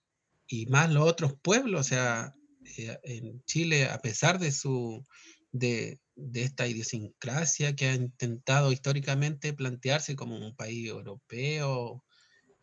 y 0.46 0.68
más 0.68 0.92
los 0.92 1.08
otros 1.10 1.34
pueblos, 1.42 1.80
o 1.82 1.90
sea, 1.90 2.36
eh, 2.78 3.00
en 3.04 3.44
Chile, 3.46 3.86
a 3.86 4.02
pesar 4.02 4.38
de 4.38 4.52
su 4.52 5.04
de, 5.52 6.00
de, 6.16 6.44
esta 6.44 6.68
idiosincrasia 6.68 7.76
que 7.76 7.88
ha 7.88 7.96
intentado 7.96 8.72
históricamente 8.72 9.54
plantearse 9.54 10.16
como 10.16 10.38
un 10.38 10.56
país 10.56 10.90
europeo, 10.90 12.04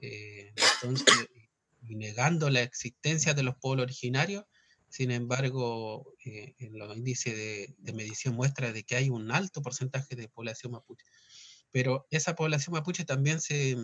eh, 0.00 0.52
entonces, 0.82 1.28
y 1.88 1.96
negando 1.96 2.50
la 2.50 2.62
existencia 2.62 3.34
de 3.34 3.42
los 3.42 3.56
pueblos 3.56 3.84
originarios. 3.84 4.44
Sin 4.88 5.10
embargo, 5.10 6.14
eh, 6.24 6.54
en 6.58 6.78
los 6.78 6.96
índices 6.96 7.74
de, 7.78 7.92
medición 7.92 8.34
muestra 8.34 8.72
de 8.72 8.84
que 8.84 8.96
hay 8.96 9.10
un 9.10 9.30
alto 9.30 9.60
porcentaje 9.60 10.16
de 10.16 10.28
población 10.28 10.72
mapuche. 10.72 11.04
Pero 11.70 12.06
esa 12.10 12.34
población 12.34 12.74
mapuche 12.74 13.04
también 13.04 13.40
se... 13.40 13.76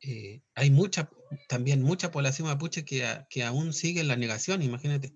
Eh, 0.00 0.42
hay 0.54 0.70
mucha, 0.70 1.08
también 1.48 1.82
mucha 1.82 2.10
población 2.10 2.48
mapuche 2.48 2.84
que, 2.84 3.06
que 3.30 3.44
aún 3.44 3.72
sigue 3.72 4.00
en 4.00 4.08
la 4.08 4.16
negación, 4.16 4.62
imagínate 4.62 5.14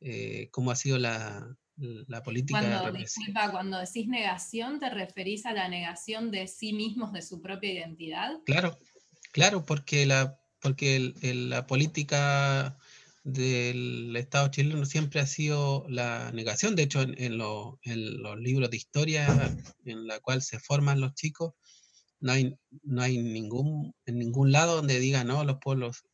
eh, 0.00 0.48
cómo 0.50 0.70
ha 0.70 0.76
sido 0.76 0.96
la, 0.96 1.56
la 1.76 2.22
política. 2.22 2.60
Cuando, 2.60 2.98
disculpa, 2.98 3.50
cuando 3.50 3.78
decís 3.78 4.06
negación, 4.06 4.78
¿te 4.78 4.90
referís 4.90 5.46
a 5.46 5.52
la 5.52 5.68
negación 5.68 6.30
de 6.30 6.46
sí 6.46 6.72
mismos, 6.72 7.12
de 7.12 7.22
su 7.22 7.40
propia 7.40 7.72
identidad? 7.72 8.32
Claro, 8.44 8.78
claro, 9.32 9.64
porque 9.64 10.06
la, 10.06 10.38
porque 10.64 11.12
la 11.22 11.66
política 11.66 12.78
del 13.22 14.16
Estado 14.16 14.48
chileno 14.48 14.86
siempre 14.86 15.20
ha 15.20 15.26
sido 15.26 15.84
la 15.90 16.32
negación. 16.32 16.74
De 16.74 16.84
hecho, 16.84 17.02
en, 17.02 17.36
los 17.36 18.38
libros 18.40 18.70
de 18.70 18.78
historia 18.78 19.54
en 19.84 20.06
la 20.06 20.20
cual 20.20 20.40
se 20.40 20.58
forman 20.58 21.02
los 21.02 21.12
chicos, 21.12 21.52
no 22.20 22.32
hay, 22.32 23.18
ningún, 23.18 23.94
en 24.06 24.18
ningún 24.18 24.52
lado 24.52 24.76
donde 24.76 25.00
digan, 25.00 25.26
no, 25.26 25.44
los 25.44 25.58
pueblos, 25.58 26.06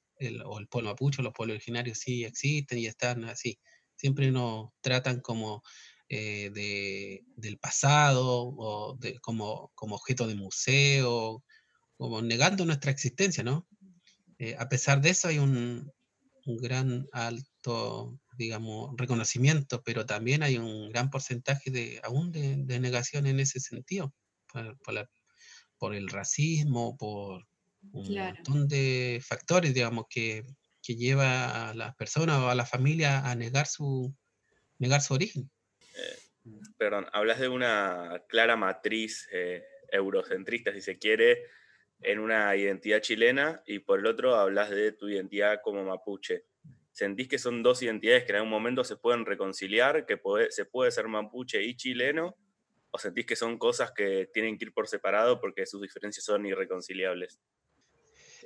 o 0.44 0.58
el 0.58 0.66
pueblo 0.66 0.90
mapuche, 0.90 1.22
los 1.22 1.32
pueblos 1.32 1.54
originarios 1.54 1.98
sí 1.98 2.24
existen 2.24 2.78
y 2.78 2.86
están 2.86 3.26
así. 3.26 3.56
Siempre 3.94 4.32
nos 4.32 4.70
tratan 4.80 5.20
como 5.20 5.62
eh, 6.08 6.50
de, 6.52 7.24
del 7.36 7.56
pasado 7.58 8.52
o 8.56 8.96
de, 8.98 9.20
como 9.20 9.70
objeto 9.76 10.26
de 10.26 10.34
museo, 10.34 11.44
como 11.96 12.20
negando 12.20 12.66
nuestra 12.66 12.90
existencia, 12.90 13.44
¿no? 13.44 13.68
Eh, 14.40 14.56
a 14.58 14.70
pesar 14.70 15.02
de 15.02 15.10
eso, 15.10 15.28
hay 15.28 15.38
un, 15.38 15.92
un 16.46 16.56
gran 16.56 17.06
alto, 17.12 18.18
digamos, 18.38 18.94
reconocimiento, 18.96 19.82
pero 19.82 20.06
también 20.06 20.42
hay 20.42 20.56
un 20.56 20.88
gran 20.88 21.10
porcentaje 21.10 21.70
de, 21.70 22.00
aún 22.02 22.32
de, 22.32 22.80
negación 22.80 23.26
en 23.26 23.38
ese 23.38 23.60
sentido, 23.60 24.14
por, 25.78 25.94
el 25.94 26.08
racismo, 26.08 26.96
por 26.96 27.46
un 27.92 28.14
montón 28.14 28.66
de 28.66 29.22
factores, 29.22 29.74
digamos, 29.74 30.06
que, 30.08 30.46
que 30.82 30.96
lleva 30.96 31.68
a 31.68 31.74
las 31.74 31.94
personas 31.96 32.38
o 32.38 32.48
a 32.48 32.54
la 32.54 32.64
familia 32.64 33.30
a 33.30 33.34
negar 33.34 33.66
su, 33.66 34.14
negar 34.78 35.02
su 35.02 35.12
origen. 35.12 35.50
Eh, 35.94 36.18
perdón, 36.78 37.06
hablas 37.12 37.40
de 37.40 37.48
una 37.48 38.22
clara 38.26 38.56
matriz 38.56 39.28
eh, 39.32 39.62
eurocentrista, 39.92 40.72
si 40.72 40.80
se 40.80 40.98
quiere, 40.98 41.42
en 42.02 42.18
una 42.18 42.56
identidad 42.56 43.00
chilena 43.00 43.62
y 43.66 43.80
por 43.80 44.00
el 44.00 44.06
otro 44.06 44.34
hablas 44.34 44.70
de 44.70 44.92
tu 44.92 45.08
identidad 45.08 45.60
como 45.62 45.84
mapuche. 45.84 46.44
¿Sentís 46.92 47.28
que 47.28 47.38
son 47.38 47.62
dos 47.62 47.82
identidades 47.82 48.24
que 48.24 48.30
en 48.32 48.36
algún 48.36 48.50
momento 48.50 48.84
se 48.84 48.96
pueden 48.96 49.24
reconciliar, 49.24 50.06
que 50.06 50.20
se 50.50 50.64
puede 50.64 50.90
ser 50.90 51.08
mapuche 51.08 51.62
y 51.62 51.76
chileno? 51.76 52.36
¿O 52.90 52.98
sentís 52.98 53.26
que 53.26 53.36
son 53.36 53.58
cosas 53.58 53.92
que 53.92 54.28
tienen 54.32 54.58
que 54.58 54.66
ir 54.66 54.72
por 54.72 54.88
separado 54.88 55.40
porque 55.40 55.66
sus 55.66 55.80
diferencias 55.80 56.24
son 56.24 56.46
irreconciliables? 56.46 57.40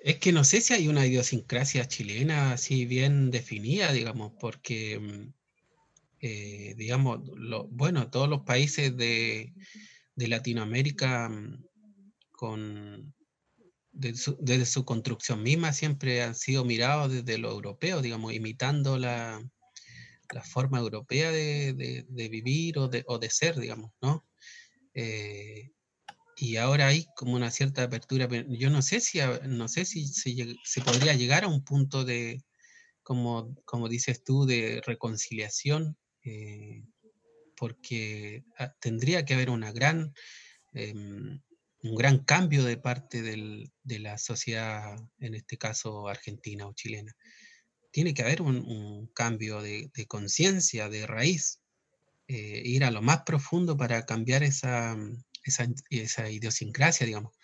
Es 0.03 0.19
que 0.19 0.33
no 0.33 0.45
sé 0.45 0.61
si 0.61 0.75
hay 0.75 0.89
una 0.89 1.07
idiosincrasia 1.07 1.87
chilena 1.87 2.53
así 2.53 2.85
bien 2.85 3.31
definida, 3.31 3.91
digamos, 3.93 4.33
porque, 4.39 4.99
mm, 4.99 5.33
eh, 6.21 6.75
digamos, 6.77 7.21
bueno, 7.71 8.11
todos 8.11 8.29
los 8.29 8.43
países 8.43 8.95
de, 8.97 9.55
de 10.15 10.29
Latinoamérica 10.29 11.31
mm, 11.31 11.65
con, 12.33 13.15
desde 13.95 14.67
su, 14.67 14.85
construcción 14.85 15.43
misma 15.43 15.73
siempre 15.73 16.23
han 16.23 16.35
sido 16.35 16.65
mirados 16.65 17.13
desde 17.13 17.39
lo 17.39 17.51
europeo, 17.51 18.03
digamos, 18.03 18.33
imitando 18.33 18.99
la, 18.99 19.41
la 20.33 20.43
forma 20.43 20.79
europea 20.79 21.31
de, 21.31 22.05
de, 22.09 22.29
vivir 22.29 22.79
o 22.79 22.89
de, 22.89 23.05
o 23.07 23.19
de, 23.19 23.31
ser, 23.31 23.59
digamos, 23.59 23.93
¿no? 24.01 24.27
Eh, 24.95 25.71
y 26.37 26.57
ahora 26.57 26.89
hay 26.89 27.07
como 27.17 27.35
una 27.35 27.51
cierta 27.51 27.85
apertura, 27.85 28.29
pero 28.29 28.49
yo 28.49 28.69
no 28.69 28.83
sé 28.83 29.01
si, 29.01 29.21
no 29.47 29.69
sé 29.69 29.85
si 29.85 30.07
se, 30.09 30.81
podría 30.81 31.15
llegar 31.15 31.45
a 31.45 31.49
un 31.49 31.63
punto 31.63 32.05
de, 32.05 32.43
como, 33.03 33.55
como 33.65 33.89
dices 33.89 34.25
tú, 34.25 34.45
de 34.45 34.83
reconciliación, 34.85 35.97
eh, 36.25 36.83
porque 37.57 38.45
ah, 38.59 38.75
tendría 38.81 39.25
que 39.25 39.35
haber 39.35 39.51
una 39.51 39.71
gran... 39.71 40.13
Em, 40.73 41.41
un 41.85 41.95
gran 41.95 42.19
cambio 42.19 42.65
de 42.65 42.79
parte 42.79 43.23
de 43.23 43.99
la 43.99 44.17
sociedad, 44.17 44.97
en 45.19 45.35
este 45.35 45.59
caso 45.59 46.09
argentina 46.09 46.67
o 46.67 46.73
chilena. 46.73 47.13
Tiene 47.91 48.15
que 48.15 48.23
haber 48.23 48.41
un, 48.41 49.07
cambio 49.15 49.61
de, 49.61 49.91
conciencia, 50.09 50.89
de 50.89 51.07
raíz, 51.07 51.61
eh, 52.27 52.63
ir 52.65 52.85
a 52.85 52.91
lo 52.91 53.03
más 53.03 53.23
profundo 53.27 53.77
para 53.77 54.07
cambiar 54.07 54.43
esa, 54.43 54.97
esa, 55.91 56.31
idiosincrasia, 56.31 57.07
digamos. 57.07 57.35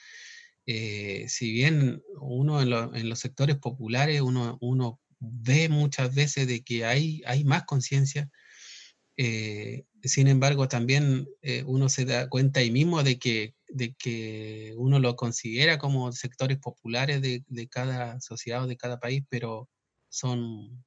Eh, 0.64 1.26
si 1.28 1.52
bien 1.52 2.02
uno 2.18 2.62
en, 2.62 3.09
los 3.11 3.18
sectores 3.18 3.56
populares, 3.56 4.23
uno, 4.23 4.56
uno, 4.62 5.00
ve 5.18 5.68
muchas 5.68 6.14
veces 6.14 6.47
de 6.47 6.62
que 6.62 6.87
hay, 6.87 7.23
hay 7.26 7.44
más 7.44 7.64
conciencia, 7.64 8.30
eh, 9.23 9.85
sin 10.03 10.29
embargo, 10.29 10.69
también 10.69 11.29
uno 11.67 11.89
se 11.89 12.05
da 12.07 12.29
cuenta 12.29 12.61
ahí 12.61 12.71
mismo 12.71 13.03
de 13.03 13.19
que 13.19 13.55
de 13.73 13.95
que 13.95 14.75
uno 14.77 14.99
lo 14.99 15.17
considera 15.17 15.79
como 15.79 16.12
sectores 16.12 16.59
populares 16.59 17.23
de, 17.23 17.69
cada 17.69 18.21
sociedad 18.21 18.65
o 18.65 18.67
de 18.67 18.77
cada 18.77 19.00
país, 19.00 19.25
pero 19.29 19.69
son, 20.09 20.85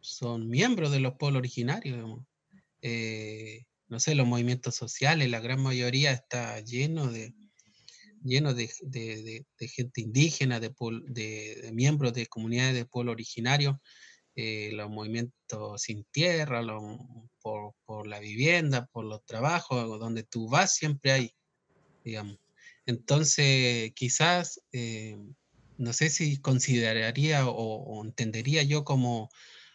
son 0.00 0.48
miembros 0.48 0.90
de 0.90 1.00
los 1.00 1.14
pueblos 1.14 1.40
originarios. 1.40 2.20
Eh, 2.82 3.64
no 3.88 4.00
sé, 4.00 4.14
los 4.14 4.26
movimientos 4.26 4.74
sociales, 4.74 5.30
la 5.30 5.40
gran 5.40 5.60
mayoría 5.62 6.12
está 6.12 6.60
lleno 6.60 7.10
de, 7.10 7.34
lleno 8.22 8.54
de, 8.54 8.68
gente 9.60 10.00
indígena, 10.00 10.60
de, 10.60 11.70
miembros 11.72 12.12
de 12.14 12.26
comunidades 12.26 12.74
de 12.74 12.84
pueblo 12.86 13.12
originario, 13.12 13.80
eh, 14.34 14.70
los 14.72 14.88
movimientos 14.90 15.82
sin 15.82 16.04
tierra, 16.04 16.62
por, 16.62 17.37
la 18.08 18.20
vivienda, 18.20 18.86
por 18.86 19.04
los 19.04 19.24
trabajos, 19.24 20.00
donde 20.00 20.22
tú 20.24 20.48
vas 20.48 20.74
siempre 20.74 21.12
hay 21.12 21.34
digamos. 22.08 22.38
Entonces, 22.86 23.92
quizás, 23.94 24.62
eh, 24.72 25.18
no 25.76 25.92
sé 25.92 26.08
si 26.08 26.38
consideraría 26.38 27.46
o, 27.46 28.02
entendería 28.04 28.62
yo 28.62 28.84
como, 28.84 29.28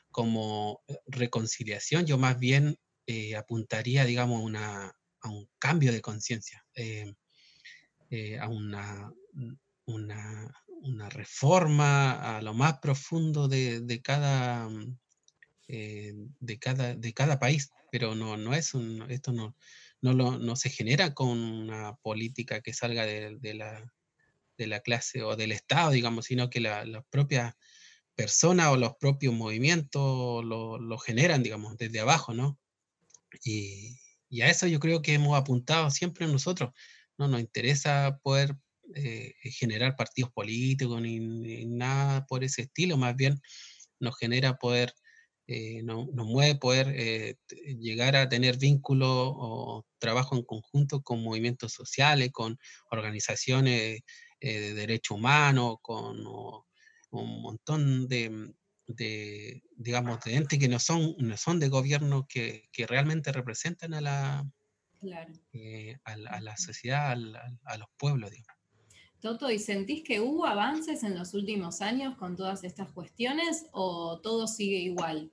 como 0.10 0.82
reconciliación, 1.06 2.06
yo 2.08 2.17
más 2.17 2.39
bien 2.39 2.80
eh, 3.06 3.36
apuntaría, 3.36 4.06
digamos, 4.06 4.52
a 4.56 5.30
un 5.30 5.48
cambio 5.60 5.91
de 5.91 6.02
conciencia, 6.02 6.65
eh, 6.76 7.13
a 8.39 8.48
una, 8.50 9.13
una, 9.86 10.52
una, 10.82 11.10
reforma 11.10 12.38
a 12.38 12.41
lo 12.41 12.54
más 12.54 12.80
profundo 12.80 13.48
de, 13.48 13.82
de 13.82 14.02
cada, 14.02 14.69
de, 16.39 16.59
cada, 16.59 16.95
de 16.95 17.13
cada 17.13 17.39
país, 17.39 17.71
pero 17.91 18.15
no, 18.15 18.38
no 18.38 18.53
es 18.53 18.73
un, 18.73 19.09
esto 19.09 19.31
no, 19.31 19.55
no, 20.01 20.55
se 20.55 20.69
genera 20.69 21.13
con 21.13 21.29
una 21.29 21.95
política 21.97 22.62
que 22.62 22.73
salga 22.73 23.05
de, 23.05 23.53
la, 23.53 24.79
clase 24.81 25.23
o 25.23 25.36
del 25.36 25.51
Estado, 25.51 25.91
digamos, 25.91 26.25
sino 26.25 26.49
que 26.49 26.59
las 26.59 26.88
la 26.88 27.01
propias 27.03 27.55
personas 28.15 28.67
o 28.67 28.77
los 28.77 28.95
propios 28.97 29.33
movimientos 29.33 30.43
lo, 30.45 30.97
generan, 30.99 31.41
digamos, 31.41 31.77
desde 31.77 32.01
abajo, 32.01 32.33
¿no? 32.33 32.59
Y, 33.43 33.97
a 34.41 34.49
eso 34.49 34.65
yo 34.67 34.79
creo 34.79 35.01
que 35.01 35.13
hemos 35.13 35.38
apuntado 35.38 35.91
siempre 35.91 36.25
nosotros. 36.27 36.71
No 37.17 37.27
nos 37.27 37.39
interesa 37.39 38.19
poder 38.23 38.55
eh, 38.95 39.36
generar 39.43 39.95
partidos 39.95 40.31
políticos 40.31 40.99
ni, 41.01 41.65
nada 41.67 42.25
por 42.25 42.43
ese 42.43 42.63
estilo, 42.63 42.97
más 42.97 43.15
bien 43.15 43.39
nos 43.99 44.17
genera 44.17 44.57
poder 44.57 44.93
eh, 45.45 45.84
nos, 45.84 46.08
mueve 46.13 46.56
poder 46.56 46.93
eh, 46.95 47.36
llegar 47.77 48.15
a 48.15 48.29
tener 48.29 48.58
vínculo 48.58 49.10
o 49.10 49.86
trabajo 49.99 50.38
en 50.38 50.43
conjunto 50.43 51.01
con 51.01 51.21
movimientos 51.21 51.73
sociales, 51.73 52.32
con 52.32 52.58
organizaciones 52.89 54.01
eh, 54.39 54.60
de 54.60 54.73
derechos 54.73 55.17
humanos, 55.17 55.77
con 55.82 56.25
un 57.12 57.41
montón 57.41 58.08
de, 58.08 58.53
digamos, 59.75 60.21
de 60.23 60.36
entes 60.36 60.60
que 60.60 60.69
no 60.69 60.79
son, 60.79 61.15
no 61.19 61.36
son 61.36 61.60
de 61.60 61.67
gobierno, 61.67 62.25
que, 62.27 62.69
realmente 62.88 63.32
representan 63.34 63.93
a 63.93 64.01
la, 64.01 64.49
a, 66.06 66.41
la 66.41 66.58
sociedad, 66.58 67.12
a, 67.65 67.77
los 67.77 67.88
pueblos. 67.97 68.32
Toto, 69.23 69.49
¿y 69.49 69.57
sentís 69.57 70.03
que 70.03 70.19
hubo 70.19 70.45
avances 70.45 71.01
en 71.01 71.17
los 71.17 71.33
últimos 71.33 71.79
años 71.79 72.17
con 72.17 72.36
todas 72.36 72.65
estas 72.65 72.91
cuestiones 72.91 73.67
o 73.71 74.19
todo 74.19 74.47
sigue 74.47 74.79
igual? 74.79 75.31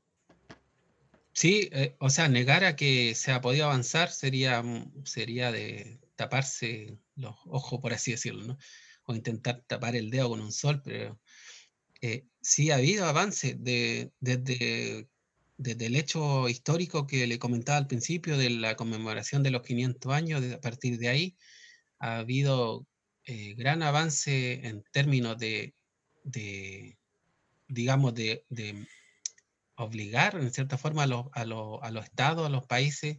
Sí, 1.32 1.68
eh, 1.72 1.96
o 1.98 2.08
sea, 2.08 2.28
negar 2.28 2.62
a 2.62 2.76
que 2.76 3.16
se 3.16 3.32
ha 3.32 3.40
podido 3.40 3.64
avanzar 3.64 4.12
sería, 4.12 4.62
mm, 4.62 5.04
sería 5.04 5.50
de 5.50 5.98
taparse 6.14 7.00
los 7.16 7.34
ojos, 7.46 7.80
por 7.80 7.92
así 7.92 8.12
decirlo, 8.12 8.44
¿no? 8.44 8.58
O 9.06 9.14
intentar 9.16 9.64
tapar 9.66 9.96
el 9.96 10.10
dedo 10.10 10.28
con 10.28 10.40
un 10.40 10.52
sol, 10.52 10.80
pero 10.84 11.18
eh, 12.00 12.26
sí 12.40 12.70
ha 12.70 12.76
habido 12.76 13.06
avances 13.06 13.56
de, 13.60 14.12
desde, 14.20 15.08
desde 15.56 15.86
el 15.86 15.96
hecho 15.96 16.48
histórico 16.48 17.08
que 17.08 17.26
le 17.26 17.40
comentaba 17.40 17.78
al 17.78 17.88
principio 17.88 18.38
de 18.38 18.50
la 18.50 18.76
conmemoración 18.76 19.42
de 19.42 19.50
los 19.50 19.62
500 19.62 20.12
años, 20.12 20.44
a 20.52 20.60
partir 20.60 20.96
de 20.98 21.08
ahí 21.08 21.36
ha 21.98 22.18
habido 22.18 22.86
eh, 23.24 23.54
gran 23.54 23.82
avance 23.82 24.66
en 24.66 24.82
términos 24.92 25.38
de, 25.38 25.74
digamos, 27.68 28.14
de, 28.14 28.44
obligar 29.76 30.36
en 30.36 30.52
cierta 30.52 30.76
forma 30.76 31.04
a 31.04 31.06
los, 31.06 32.04
estados, 32.04 32.46
a 32.46 32.50
los 32.50 32.66
países, 32.66 33.18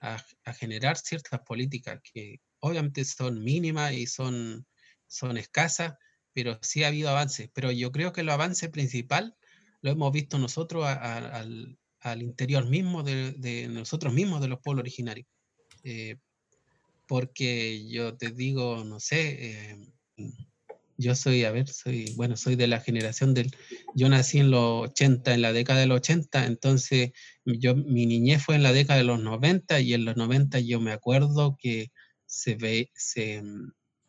a, 0.00 0.22
generar 0.54 0.96
ciertas 0.96 1.40
políticas 1.40 2.00
que 2.12 2.40
obviamente 2.60 3.04
son 3.04 3.42
mínimas 3.42 3.92
y 3.92 4.06
son, 4.06 4.66
son 5.06 5.38
escasas, 5.38 5.94
pero 6.32 6.58
sí 6.62 6.84
ha 6.84 6.88
habido 6.88 7.10
avances. 7.10 7.50
Pero 7.54 7.70
yo 7.70 7.92
creo 7.92 8.12
que 8.12 8.22
el 8.22 8.30
avance 8.30 8.68
principal 8.68 9.36
lo 9.80 9.90
hemos 9.90 10.12
visto 10.12 10.38
nosotros 10.38 10.86
al, 10.86 11.78
al, 12.00 12.22
interior 12.22 12.66
mismo 12.66 13.02
de, 13.02 13.32
de, 13.32 13.68
nosotros 13.68 14.12
mismos, 14.12 14.40
de 14.40 14.48
los 14.48 14.60
pueblos 14.60 14.82
originarios. 14.82 15.26
Eh, 15.84 16.16
porque 17.06 17.86
yo 17.88 18.16
te 18.16 18.30
digo, 18.30 18.84
no 18.84 19.00
sé, 19.00 19.50
eh, 19.50 19.78
yo 20.96 21.14
soy, 21.14 21.44
a 21.44 21.50
ver, 21.50 21.68
soy, 21.68 22.14
bueno, 22.16 22.36
soy 22.36 22.56
de 22.56 22.66
la 22.66 22.80
generación 22.80 23.34
del, 23.34 23.54
yo 23.94 24.08
nací 24.08 24.38
en 24.38 24.50
los 24.50 24.90
80, 24.90 25.34
en 25.34 25.42
la 25.42 25.52
década 25.52 25.80
del 25.80 25.92
80, 25.92 26.46
entonces 26.46 27.12
yo, 27.44 27.74
mi 27.74 28.06
niñez 28.06 28.42
fue 28.44 28.54
en 28.54 28.62
la 28.62 28.72
década 28.72 28.98
de 28.98 29.04
los 29.04 29.20
90 29.20 29.80
y 29.80 29.94
en 29.94 30.04
los 30.04 30.16
90 30.16 30.60
yo 30.60 30.80
me 30.80 30.92
acuerdo 30.92 31.56
que 31.58 31.90
se 32.26 32.54
ve, 32.54 32.90
se, 32.94 33.42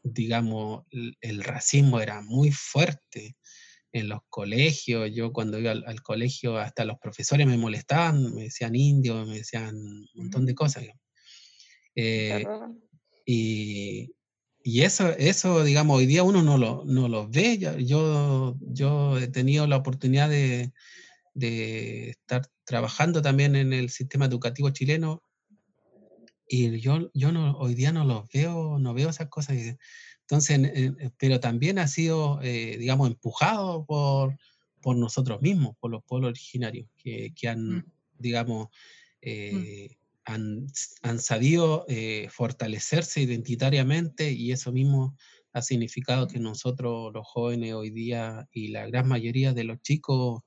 digamos, 0.03 0.85
el, 1.21 1.43
racismo 1.43 1.99
era 1.99 2.21
muy 2.21 2.51
fuerte 2.51 3.35
en 3.91 4.09
los 4.09 4.19
colegios. 4.29 5.09
Yo 5.13 5.31
cuando 5.33 5.59
iba 5.59 5.71
al, 5.71 6.01
colegio, 6.01 6.57
hasta 6.57 6.85
los 6.85 6.97
profesores 6.99 7.47
me 7.47 7.57
molestaban, 7.57 8.33
me 8.33 8.43
decían 8.43 8.75
indio, 8.75 9.25
me 9.25 9.37
decían 9.37 9.75
un 9.75 10.07
montón 10.15 10.45
de 10.45 10.53
mm. 10.53 10.55
cosas. 10.55 10.85
Eh, 11.95 12.45
y, 13.25 14.13
y, 14.63 14.81
eso, 14.81 15.09
eso, 15.17 15.63
digamos, 15.63 15.97
hoy 15.97 16.05
día 16.05 16.23
uno 16.23 16.41
no 16.43 16.57
lo, 16.57 16.83
no 16.85 17.07
lo 17.07 17.27
ve. 17.27 17.57
Yo, 17.57 18.55
yo 18.61 19.17
he 19.17 19.27
tenido 19.27 19.67
la 19.67 19.77
oportunidad 19.77 20.29
de, 20.29 20.71
de 21.33 22.11
estar 22.11 22.47
trabajando 22.63 23.21
también 23.21 23.55
en 23.55 23.73
el 23.73 23.89
sistema 23.89 24.25
educativo 24.25 24.69
chileno 24.71 25.21
y 26.47 26.79
yo, 26.79 27.11
yo 27.13 27.31
no, 27.31 27.57
hoy 27.57 27.75
día 27.75 27.91
no 27.91 28.05
los 28.05 28.29
veo, 28.29 28.77
no 28.79 28.93
veo 28.93 29.09
esas 29.09 29.27
cosas. 29.29 29.57
Entonces, 30.21 30.59
eh, 30.63 31.11
pero 31.17 31.39
también 31.39 31.79
ha 31.79 31.87
sido, 31.87 32.39
eh, 32.41 32.77
digamos, 32.77 33.09
empujado 33.09 33.85
por, 33.85 34.37
por 34.81 34.95
nosotros 34.95 35.41
mismos, 35.41 35.75
por 35.79 35.91
los 35.91 36.03
pueblos 36.03 36.29
originarios, 36.29 36.87
que, 36.97 37.33
que 37.35 37.47
han, 37.47 37.77
mm. 37.77 37.91
digamos, 38.19 38.67
mm. 39.21 39.85
Eh, 40.27 40.31
han, 40.31 40.67
han, 41.01 41.19
sabido 41.19 41.85
fortalecerse 42.29 43.21
identitariamente 43.21 44.31
y 44.31 44.51
eso 44.51 44.71
mismo 44.71 45.15
ha 45.53 45.61
significado 45.61 46.27
que 46.27 46.39
nosotros, 46.39 47.13
los 47.13 47.25
jóvenes 47.27 47.73
hoy 47.73 47.89
día 47.89 48.47
y 48.51 48.69
la 48.69 48.87
gran 48.87 49.07
mayoría 49.07 49.53
de 49.53 49.63
los 49.63 49.81
chicos, 49.81 50.41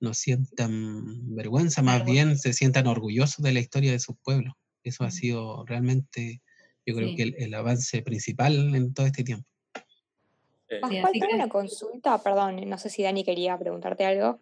no 0.00 0.14
sientan 0.14 1.34
vergüenza, 1.34 1.82
más 1.82 2.04
bien 2.04 2.38
se 2.38 2.52
sientan 2.52 2.86
orgullosos 2.86 3.42
de 3.42 3.52
la 3.52 3.60
historia 3.60 3.92
de 3.92 3.98
sus 3.98 4.16
pueblos. 4.22 4.54
Eso 4.82 5.04
ha 5.04 5.10
sido 5.10 5.64
realmente 5.66 6.40
yo 6.88 6.94
creo 6.94 7.14
que 7.14 7.34
el, 7.36 7.54
avance 7.54 8.00
principal 8.00 8.74
en 8.74 8.94
todo 8.94 9.06
este 9.06 9.22
tiempo. 9.22 9.46
Pascual, 10.80 11.12
tengo 11.12 11.34
una 11.34 11.48
consulta, 11.48 12.22
perdón, 12.22 12.68
no 12.68 12.78
sé 12.78 12.88
si 12.88 13.02
Dani 13.02 13.24
quería 13.24 13.58
preguntarte 13.58 14.06
algo. 14.06 14.40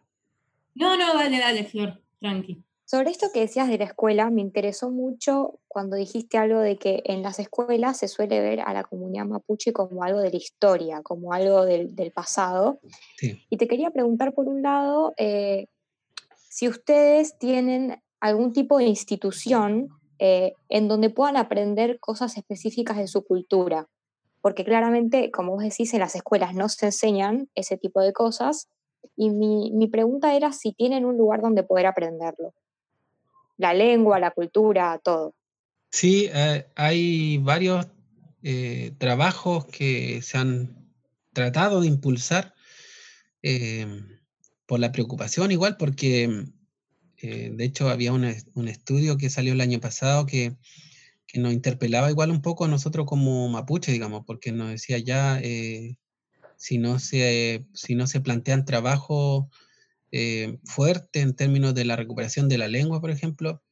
No, 0.75 0.97
no, 0.97 1.15
dale, 1.15 1.39
dale, 1.39 1.65
Flor, 1.65 2.01
tranqui. 2.21 2.63
Sobre 2.87 3.11
esto 3.11 3.27
que 3.35 3.41
decías 3.41 3.69
de 3.69 3.79
la 3.79 3.85
escuela, 3.85 4.31
me 4.31 4.41
interesó 4.41 4.91
mucho 4.91 5.59
cuando 5.67 5.97
dijiste 5.97 6.39
algo 6.39 6.61
de 6.61 6.79
que 6.79 7.03
en 7.05 7.23
las 7.23 7.39
escuelas 7.39 7.99
se 7.99 8.09
suele 8.09 8.41
ver 8.41 8.61
a 8.61 8.73
la 8.73 8.85
comunidad 8.85 9.27
mapuche 9.27 9.73
como 9.73 10.05
algo 10.05 10.21
de 10.21 10.31
la 10.31 10.37
historia, 10.37 11.03
como 11.03 11.33
algo 11.33 11.65
del, 11.65 12.13
pasado. 12.15 12.79
Y 13.51 13.57
te 13.57 13.67
quería 13.67 13.91
preguntar, 13.91 14.33
por 14.35 14.47
un 14.47 14.63
lado, 14.63 15.15
eh, 15.17 15.67
si 16.49 16.69
ustedes 16.69 17.37
tienen 17.39 18.01
algún 18.21 18.53
tipo 18.53 18.79
de 18.79 18.85
institución 18.85 19.89
eh, 20.19 20.55
en 20.71 20.89
donde 20.89 21.11
puedan 21.11 21.37
aprender 21.37 22.01
cosas 22.01 22.37
específicas 22.37 22.97
de 22.97 23.07
su 23.07 23.25
cultura. 23.25 23.89
Porque 24.41 24.65
claramente, 24.65 25.31
como 25.31 25.53
vos 25.53 25.63
decís, 25.63 25.93
en 25.93 26.01
las 26.01 26.15
escuelas 26.15 26.55
no 26.55 26.69
se 26.69 26.87
enseñan 26.87 27.49
ese 27.55 27.77
tipo 27.77 28.01
de 28.01 28.13
cosas. 28.13 28.69
Y 29.17 29.31
mi, 29.31 29.89
pregunta 29.89 30.35
era 30.35 30.53
si 30.53 30.73
tienen 30.73 31.05
un 31.05 31.17
lugar 31.17 31.43
donde 31.43 31.63
poder 31.63 31.87
aprenderlo. 31.87 32.55
La 33.57 33.73
lengua, 33.75 34.19
la 34.19 34.31
cultura, 34.31 35.01
todo. 35.03 35.35
Sí, 35.91 36.29
eh, 36.33 36.67
hay 36.75 37.39
varios 37.39 37.87
eh, 38.43 38.93
trabajos 38.99 39.67
que 39.67 40.21
se 40.23 40.39
han 40.39 40.93
tratado 41.33 41.81
de 41.81 41.89
impulsar 41.89 42.55
por 44.67 44.81
la 44.81 44.91
preocupación 44.91 45.53
igual, 45.53 45.77
porque 45.77 46.47
eh, 47.19 47.51
de 47.55 47.65
hecho, 47.65 47.89
había 47.89 48.13
un, 48.13 48.25
estudio 48.25 49.17
que 49.17 49.31
salió 49.31 49.53
el 49.53 49.61
año 49.61 49.81
pasado 49.81 50.27
que, 50.27 50.57
nos 51.35 51.53
interpelaba 51.53 52.11
igual 52.11 52.31
un 52.31 52.41
poco 52.41 52.65
a 52.65 52.69
nosotros 52.69 53.05
como 53.05 53.47
mapuche, 53.49 53.93
digamos, 53.93 54.25
porque 54.27 54.53
nos 54.53 54.71
decía 54.71 54.97
ya, 54.99 55.39
si, 56.57 56.79
no 56.79 56.99
se, 56.99 57.67
si 57.75 57.95
no 57.95 58.07
se 58.07 58.21
plantean 58.23 58.65
trabajos 58.65 59.47
eh, 60.13 60.59
fuertes 60.65 61.23
en 61.23 61.35
términos 61.35 61.75
de 61.75 61.85
la 61.85 61.97
recuperación 61.97 62.49
de 62.49 62.59
la 62.59 62.69
lengua, 62.69 63.01
por 63.01 63.11
ejemplo, 63.11 63.63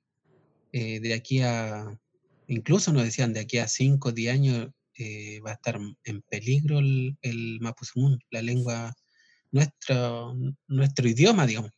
de 0.72 1.14
aquí 1.14 1.40
a, 1.40 2.00
incluso 2.48 2.92
nos 2.92 3.04
decían, 3.04 3.32
de 3.32 3.38
aquí 3.38 3.58
a 3.58 3.68
5 3.68 4.08
o 4.08 4.12
10 4.12 4.34
años 4.34 4.70
va 5.46 5.50
a 5.50 5.54
estar 5.54 5.78
en 6.02 6.22
peligro 6.22 6.80
el, 6.80 7.16
el 7.22 7.60
la 8.30 8.42
lengua, 8.42 8.92
nuestro, 9.52 10.34
nuestro 10.66 11.08
idioma, 11.08 11.46
digamos 11.46 11.70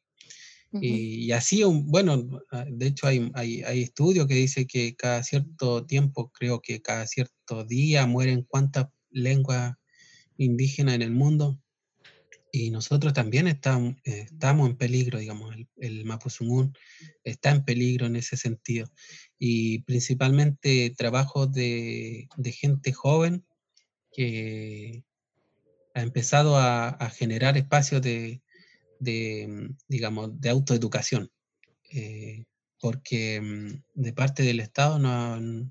y, 0.81 1.33
así, 1.33 1.63
bueno, 1.65 2.43
ah, 2.51 2.65
de 2.69 2.87
hecho 2.87 3.07
hay, 3.07 3.31
hay, 3.35 3.63
hay, 3.63 3.83
estudios 3.83 4.27
que 4.27 4.35
dicen 4.35 4.67
que 4.67 4.95
cada 4.97 5.23
cierto 5.23 5.87
tiempo, 5.87 6.31
creo 6.33 6.61
que 6.61 6.83
cada 6.83 7.07
cierto 7.07 7.65
día 7.65 8.07
mueren 8.07 8.43
cuántas 8.43 8.89
lenguas 9.11 9.75
indígenas 10.37 10.95
en 10.97 11.03
el 11.03 11.13
mundo. 11.13 11.59
Y 12.59 12.71
nosotros 12.71 13.13
también 13.13 13.49
estamos, 13.49 13.97
estamos 14.05 14.71
en 14.71 14.79
peligro, 14.79 15.19
digamos, 15.19 15.55
el, 15.55 15.69
el 15.77 16.05
Mapuzungún 16.07 16.73
está 17.23 17.51
en 17.51 17.67
peligro 17.67 18.07
en 18.07 18.17
ese 18.17 18.39
sentido. 18.39 18.91
Y 19.39 19.81
principalmente 19.81 20.95
trabajo 20.97 21.47
de, 21.47 22.29
gente 22.55 22.95
joven 22.95 23.45
que 24.11 25.05
ha 25.95 26.01
empezado 26.01 26.57
a, 26.57 27.11
generar 27.11 27.59
espacios 27.59 28.01
de, 28.01 28.41
digamos, 29.87 30.41
de 30.41 30.49
autoeducación, 30.49 31.31
eh, 31.93 32.47
porque 32.81 33.39
mm, 33.39 34.01
de 34.01 34.13
parte 34.15 34.43
del 34.45 34.61
Estado 34.61 34.99
no 34.99 35.71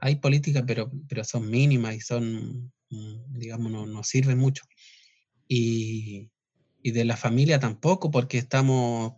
hay 0.00 0.16
políticas, 0.16 0.64
pero, 0.66 0.90
pero 1.08 1.22
son 1.22 1.48
mínimas 1.48 1.94
y 1.94 2.00
son, 2.00 2.72
mm, 2.90 3.38
digamos, 3.38 3.70
no, 3.70 3.86
no 3.86 4.02
sirven 4.02 4.38
mucho. 4.38 4.64
Y, 5.48 6.30
y, 6.82 6.90
de 6.92 7.04
la 7.04 7.16
familia 7.16 7.58
tampoco, 7.58 8.10
porque 8.10 8.38
estamos 8.38 9.14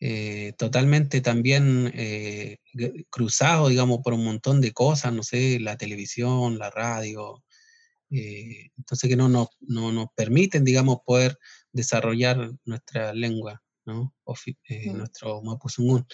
eh, 0.00 0.54
totalmente 0.58 1.20
también 1.20 1.92
eh, 1.94 2.58
cruzados, 3.10 3.70
digamos, 3.70 4.00
por 4.02 4.14
un 4.14 4.24
montón 4.24 4.60
de 4.60 4.72
cosas, 4.72 5.12
no 5.12 5.22
sé, 5.22 5.60
la 5.60 5.76
televisión, 5.76 6.58
la 6.58 6.70
radio, 6.70 7.44
entonces 8.10 9.08
que 9.08 9.16
no, 9.16 9.28
no, 9.28 9.48
no 9.60 9.92
nos 9.92 10.08
permiten, 10.16 10.64
digamos, 10.64 10.98
poder 11.06 11.38
desarrollar 11.72 12.50
nuestra 12.64 13.12
lengua, 13.14 13.62
¿no? 13.84 14.14
Eh, 14.68 14.92
nuestro 14.92 15.42
Mapuzungún. 15.42 16.06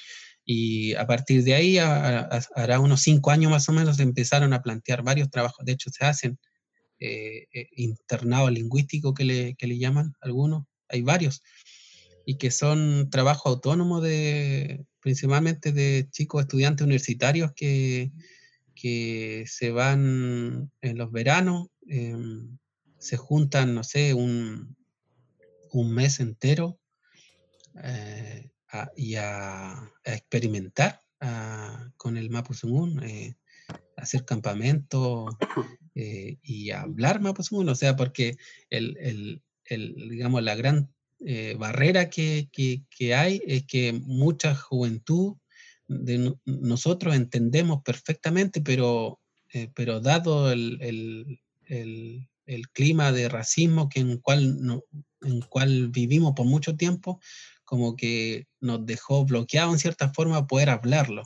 Y 0.45 0.95
a 0.95 1.07
partir 1.07 1.43
de 1.43 1.55
ahí, 1.55 1.79
hará 1.79 2.81
unos 2.81 3.03
cinco 3.03 3.31
años 3.31 3.51
más 3.51 3.69
o 3.69 3.73
menos, 3.73 3.99
empezaron 3.99 4.53
a 4.53 4.63
plantear 4.63 5.03
varios 5.03 5.31
trabajos. 5.31 5.65
De 5.65 5.73
hecho, 5.73 5.91
se 5.91 6.05
hacen 6.05 6.39
eh, 7.01 7.47
eh, 7.53 7.69
internados 7.77 8.51
lingüísticos 8.51 9.15
que 9.15 9.25
le, 9.25 9.55
que 9.55 9.67
le 9.67 9.79
llaman 9.79 10.15
algunos, 10.21 10.65
hay 10.89 11.03
varios, 11.03 11.43
y 12.25 12.39
que 12.39 12.51
son 12.51 13.09
trabajo 13.11 13.49
autónomo 13.49 14.01
de, 14.01 14.85
principalmente 15.01 15.73
de 15.73 16.09
chicos 16.11 16.43
estudiantes 16.43 16.85
universitarios 16.85 17.53
que, 17.55 18.13
que 18.75 19.45
se 19.47 19.71
van 19.71 20.71
en 20.81 20.99
los 20.99 21.13
veranos, 21.13 21.69
em, 21.87 22.59
se 22.99 23.17
juntan, 23.17 23.75
no 23.75 23.85
sé, 23.85 24.15
un, 24.15 24.77
un 25.73 25.93
mes 25.93 26.21
entero 26.21 26.79
eh, 27.83 28.51
y 28.97 29.15
a, 29.17 29.93
experimentar 30.05 31.01
con 31.97 32.17
el 32.17 32.31
Mapuzungún, 32.31 33.03
eh, 33.03 33.37
hacer 33.97 34.25
campamento 34.25 35.27
eh, 35.97 36.39
y 36.43 36.71
hablar 36.71 37.21
Mapuzungún, 37.21 37.69
o 37.69 37.75
sea, 37.75 37.97
porque 37.97 38.37
el, 38.71 39.43
digamos, 39.69 40.43
la 40.43 40.55
gran 40.55 40.93
barrera 41.59 42.11
que, 42.11 42.49
hay 43.17 43.43
es 43.47 43.65
que 43.67 43.93
mucha 43.93 44.55
juventud 44.55 45.37
de 45.89 46.35
nosotros 46.45 47.17
entendemos 47.17 47.83
perfectamente, 47.83 48.61
pero, 48.61 49.19
pero 49.75 50.01
dado 50.01 50.53
el, 50.53 51.41
clima 52.73 53.13
de 53.13 53.29
racismo 53.29 53.89
que 53.89 54.01
en 54.01 54.19
cual 54.19 54.63
no, 54.63 54.85
en 55.23 55.41
cual 55.43 55.89
vivimos 55.89 56.33
por 56.35 56.47
mucho 56.47 56.77
tiempo, 56.77 57.21
como 57.65 57.97
que 57.97 58.47
nos 58.61 58.87
dejó 58.87 59.25
bloqueado 59.25 59.73
en 59.73 59.79
cierta 59.79 60.13
forma 60.13 60.47
poder 60.47 60.71
hablarlo. 60.71 61.25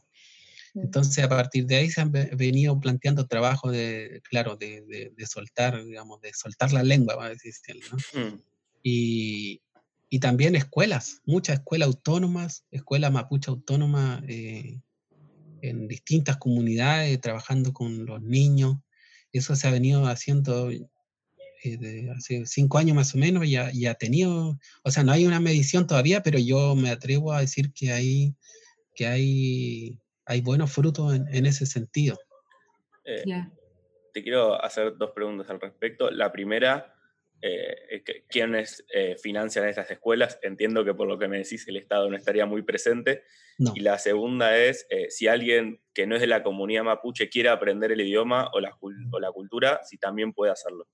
Entonces, 0.74 1.24
a 1.24 1.28
partir 1.28 1.66
de 1.66 1.76
ahí 1.76 1.90
se 1.90 2.00
han 2.00 2.12
venido 2.12 2.78
planteando 2.78 3.26
trabajos 3.26 3.72
de, 3.72 4.20
claro, 4.28 4.56
de, 4.56 5.12
de, 5.16 5.26
soltar, 5.26 5.85
digamos, 5.85 6.20
de 6.20 6.33
soltar 6.33 6.72
la 6.72 6.83
lengua, 6.83 7.28
decir, 7.28 7.80
¿no? 7.90 8.20
Mm. 8.20 8.40
Y, 8.83 9.62
y, 10.09 10.20
también 10.20 10.56
escuelas, 10.56 11.20
muchas 11.26 11.59
escuelas 11.59 11.88
autónomas, 11.88 12.64
escuelas 12.70 13.12
mapuche 13.12 13.50
autónomas 13.50 14.22
eh, 14.28 14.80
en 15.62 15.88
distintas 15.88 16.37
comunidades, 16.38 17.20
trabajando 17.20 17.72
con 17.72 18.06
los 18.06 18.22
niños. 18.22 18.76
Eso 19.33 19.54
se 19.54 19.68
ha 19.68 19.70
venido 19.70 20.06
haciendo 20.06 20.70
eh, 21.62 22.09
hace 22.16 22.46
cinco 22.46 22.78
años 22.78 22.96
más 22.96 23.14
o 23.14 23.18
menos, 23.18 23.48
ya, 23.48 23.70
ya 23.72 23.90
ha 23.90 23.94
tenido, 23.94 24.59
o 24.83 24.90
sea, 24.90 25.04
no 25.04 25.12
hay 25.12 25.26
una 25.26 25.40
medición 25.40 25.87
todavía, 25.87 26.22
pero 26.22 26.38
yo 26.38 26.74
me 26.74 26.90
atrevo 26.90 27.33
a 27.33 27.40
decir 27.40 27.72
que 27.74 27.92
hay, 27.92 28.35
que 28.94 29.06
hay, 29.06 29.98
hay 30.30 30.42
buenos 30.42 30.70
frutos 30.70 31.12
en, 31.12 31.44
ese 31.44 31.66
sentido. 31.66 32.16
Eh, 33.04 33.24
te 34.14 34.22
quiero 34.22 34.62
hacer 34.62 34.96
dos 34.96 35.10
preguntas 35.10 35.50
al 35.50 35.60
respecto. 35.60 36.08
La 36.12 36.30
primera, 36.30 36.94
eh, 37.42 38.04
quiénes 38.28 38.84
eh, 38.94 39.16
financian 39.20 39.66
estas 39.68 39.90
escuelas. 39.90 40.38
Entiendo 40.42 40.84
que 40.84 40.94
por 40.94 41.08
lo 41.08 41.18
que 41.18 41.26
me 41.26 41.38
decís 41.38 41.66
el 41.66 41.78
Estado 41.78 42.08
no 42.08 42.16
estaría 42.16 42.46
muy 42.46 42.62
presente. 42.62 43.24
Y 43.74 43.80
la 43.80 43.98
segunda 43.98 44.56
es 44.56 44.86
si 45.10 45.26
alguien 45.26 45.82
que 45.92 46.06
no 46.06 46.14
es 46.14 46.20
de 46.20 46.28
la 46.28 46.44
comunidad 46.44 46.84
mapuche 46.84 47.28
quiere 47.28 47.48
aprender 47.48 47.90
el 47.90 48.00
idioma 48.00 48.48
o 48.54 48.60
la, 48.60 48.74
o 48.80 49.20
la 49.20 49.32
cultura, 49.32 49.80
si 49.82 49.98
también 49.98 50.32
puede 50.32 50.52
hacerlo. 50.52 50.86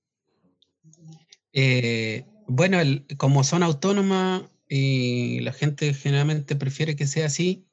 bueno, 2.49 2.79
como 3.19 3.45
son 3.45 3.63
autónomas 3.63 4.51
y 4.69 5.41
la 5.41 5.53
gente 5.53 5.93
generalmente 5.95 6.57
prefiere 6.57 6.97
que 6.97 7.07
sea 7.07 7.27
así, 7.27 7.69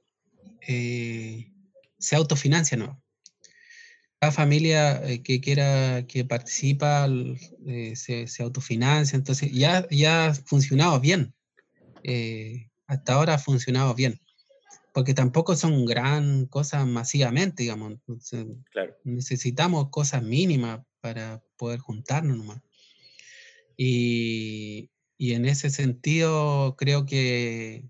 se 2.04 2.18
autofinancia, 2.18 2.78
¿no? 2.78 3.02
Cada 4.20 4.32
familia 4.34 5.02
eh, 5.08 5.24
que 5.24 5.40
quiera, 5.40 6.06
que 6.06 6.26
participa, 6.26 7.08
eh, 7.66 7.96
se, 7.96 8.28
autofinancia, 8.44 9.16
entonces 9.16 9.52
ya, 9.52 9.88
ya 9.90 10.28
ha 10.28 10.34
funcionado 10.34 11.00
bien. 11.00 11.34
Eh, 12.04 12.70
hasta 12.88 13.14
ahora 13.14 13.36
ha 13.36 13.40
funcionado 13.40 13.96
bien. 13.96 14.20
Porque 14.94 15.14
tampoco 15.14 15.56
son 15.56 15.86
gran 15.86 16.46
cosas 16.46 16.86
masivamente, 16.86 17.64
digamos. 17.64 17.96
Necesitamos 19.04 19.90
cosas 19.90 20.22
mínimas 20.24 20.82
para 21.00 21.42
poder 21.58 21.80
juntarnos 21.80 22.38
nomás. 22.38 22.62
Y, 23.76 24.92
y 25.18 25.34
en 25.34 25.46
ese 25.46 25.70
sentido 25.70 26.76
creo 26.78 27.06
que 27.06 27.86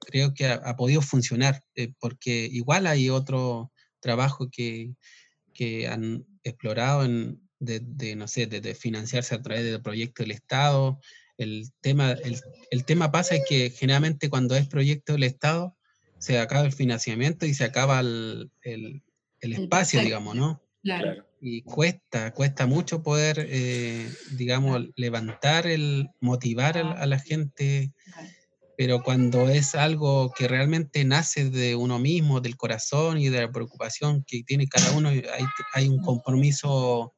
creo 0.00 0.34
que 0.34 0.46
ha, 0.46 0.76
podido 0.76 1.02
funcionar, 1.02 1.62
porque 1.98 2.48
igual 2.50 2.86
hay 2.86 3.10
otro 3.10 3.72
trabajo 4.00 4.48
que, 4.50 4.94
que 5.52 5.86
han 5.88 6.24
explorado 6.42 7.04
en, 7.04 7.40
de, 7.60 8.16
no 8.16 8.26
sé, 8.26 8.46
de, 8.46 8.74
financiarse 8.74 9.34
a 9.34 9.42
través 9.42 9.64
del 9.64 9.82
proyecto 9.82 10.22
del 10.22 10.32
Estado. 10.32 10.98
El 11.36 11.70
tema, 11.80 12.12
el, 12.70 12.84
tema 12.84 13.12
pasa 13.12 13.36
es 13.36 13.42
que 13.48 13.70
generalmente 13.70 14.30
cuando 14.30 14.56
es 14.56 14.66
proyecto 14.66 15.12
del 15.12 15.24
Estado 15.24 15.76
se 16.18 16.38
acaba 16.38 16.66
el 16.66 16.72
financiamiento 16.72 17.46
y 17.46 17.54
se 17.54 17.64
acaba 17.64 18.00
el, 18.00 18.50
el, 18.62 19.02
espacio, 19.40 20.00
digamos, 20.00 20.34
¿no? 20.34 20.62
Claro. 20.82 21.26
Y 21.40 21.62
cuesta, 21.62 22.32
cuesta 22.32 22.66
mucho 22.66 23.02
poder, 23.02 23.46
eh, 23.48 24.10
digamos, 24.32 24.88
levantar, 24.96 25.66
el, 25.66 26.10
motivar 26.20 26.76
a, 26.76 27.06
la 27.06 27.18
gente 27.18 27.92
pero 28.80 29.02
cuando 29.02 29.50
es 29.50 29.74
algo 29.74 30.32
que 30.32 30.48
realmente 30.48 31.04
nace 31.04 31.50
de 31.50 31.76
uno 31.76 31.98
mismo, 31.98 32.40
del 32.40 32.56
corazón 32.56 33.18
y 33.18 33.28
de 33.28 33.42
la 33.42 33.52
preocupación 33.52 34.24
que 34.26 34.42
tiene 34.42 34.68
cada 34.68 34.92
uno, 34.92 35.10
hay, 35.10 35.22
hay 35.74 35.86
un 35.86 36.00
compromiso 36.00 37.12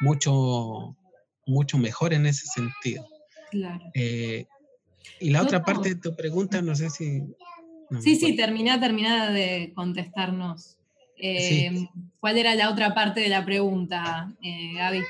mucho, 0.00 0.96
mucho 1.44 1.76
mejor 1.76 2.14
en 2.14 2.24
ese 2.24 2.46
sentido. 2.46 3.06
Claro. 3.50 3.84
Eh, 3.92 4.46
y 5.20 5.28
la 5.28 5.42
otra 5.42 5.62
parte 5.62 5.90
de 5.90 5.94
tu 5.96 6.16
pregunta, 6.16 6.62
no 6.62 6.74
sé 6.74 6.88
si... 6.88 7.20
sí, 8.00 8.16
sí, 8.16 8.34
termina, 8.34 8.80
termina 8.80 9.30
de 9.30 9.70
contestarnos. 9.74 10.78
Eh, 11.18 11.88
¿Cuál 12.20 12.38
era 12.38 12.54
la 12.54 12.70
otra 12.70 12.94
parte 12.94 13.20
de 13.20 13.28
la 13.28 13.44
pregunta, 13.44 14.32
eh, 14.42 14.72
Gaby? 14.76 15.02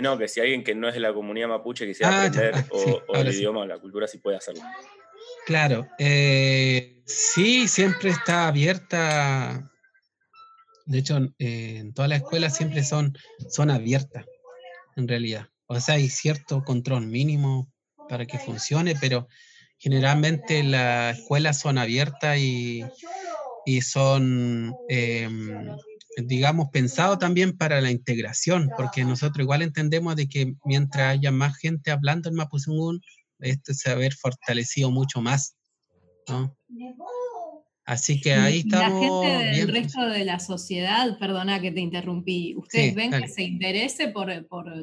no, 0.00 0.16
que 0.16 0.26
si 0.26 0.40
alguien 0.40 0.64
que 0.64 0.74
no 0.74 0.88
es 0.88 0.94
de 0.94 1.00
la 1.00 1.12
comunidad 1.12 1.48
mapuche 1.48 1.86
quisiera 1.86 2.12
ah, 2.12 2.24
aprender 2.24 2.54
ah, 2.54 2.64
o, 3.08 3.14
el 3.14 3.28
idioma 3.28 3.60
o 3.60 3.66
la 3.66 3.78
cultura, 3.78 4.06
sí 4.06 4.16
puede 4.16 4.38
hacerlo. 4.38 4.62
Claro, 5.48 5.88
eh, 5.98 7.00
sí, 7.06 7.68
siempre 7.68 8.10
está 8.10 8.48
abierta. 8.48 9.72
De 10.84 10.98
hecho, 10.98 11.16
eh, 11.38 11.78
en 11.78 11.94
todas 11.94 12.10
las 12.10 12.18
escuelas 12.18 12.54
siempre 12.54 12.84
son, 12.84 13.16
son 13.48 13.70
abiertas, 13.70 14.26
en 14.96 15.08
realidad. 15.08 15.48
O 15.66 15.80
sea, 15.80 15.94
hay 15.94 16.10
cierto 16.10 16.62
control 16.64 17.06
mínimo 17.06 17.72
para 18.10 18.26
que 18.26 18.38
funcione, 18.38 18.94
pero 19.00 19.26
generalmente 19.78 20.62
las 20.62 21.18
escuelas 21.18 21.58
son 21.58 21.78
abiertas 21.78 22.36
y, 22.36 22.84
son, 23.80 24.74
em, 24.90 25.66
digamos, 26.26 26.68
pensados 26.70 27.18
también 27.18 27.56
para 27.56 27.80
la 27.80 27.90
integración, 27.90 28.68
porque 28.76 29.02
nosotros 29.02 29.44
igual 29.44 29.62
entendemos 29.62 30.14
de 30.14 30.28
que 30.28 30.52
mientras 30.66 31.14
haya 31.14 31.32
más 31.32 31.56
gente 31.56 31.90
hablando 31.90 32.28
en 32.28 32.34
Mapuzungún, 32.34 33.00
este 33.40 33.74
se 33.74 33.90
haber 33.90 34.14
fortalecido 34.14 34.90
mucho 34.90 35.20
más. 35.20 35.56
Así 37.88 38.20
que 38.20 38.34
ahí 38.34 38.58
estamos. 38.58 39.24
La 39.24 39.32
gente 39.32 39.60
del 39.60 39.68
resto 39.68 40.06
de 40.06 40.24
la 40.26 40.40
sociedad, 40.40 41.18
perdona 41.18 41.58
que 41.58 41.72
te 41.72 41.80
interrumpí, 41.80 42.54
¿ustedes 42.54 42.94
ven 42.94 43.10
que 43.10 43.28
se 43.28 43.44
interese 43.44 44.08
por, 44.08 44.30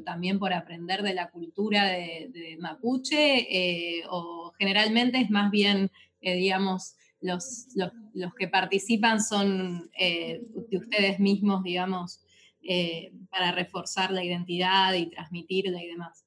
también 0.03 0.39
por 0.39 0.53
aprender 0.53 1.03
de 1.03 1.13
la 1.13 1.29
cultura 1.29 1.85
de, 1.85 2.57
mapuche? 2.59 3.45
Eh, 3.47 4.01
¿O 4.09 4.51
generalmente 4.57 5.21
es 5.21 5.29
más 5.29 5.51
bien, 5.51 5.91
eh, 6.19 6.35
digamos, 6.35 6.95
los, 7.21 7.67
los, 7.75 8.33
que 8.33 8.47
participan 8.47 9.21
son 9.21 9.87
eh, 9.99 10.41
de 10.71 10.77
ustedes 10.77 11.19
mismos, 11.19 11.63
digamos, 11.63 12.21
para 13.29 13.51
reforzar 13.51 14.09
la 14.09 14.23
identidad 14.23 14.95
y 14.95 15.11
transmitirla 15.11 15.83
y 15.83 15.87
demás? 15.89 16.24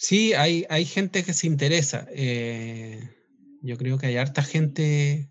Sí, 0.00 0.32
hay, 0.32 0.64
hay 0.70 0.84
gente 0.84 1.24
que 1.24 1.34
se 1.34 1.48
interesa. 1.48 2.06
Eh, 2.12 3.00
yo 3.62 3.76
creo 3.76 3.98
que 3.98 4.06
hay 4.06 4.16
harta 4.16 4.44
gente, 4.44 5.28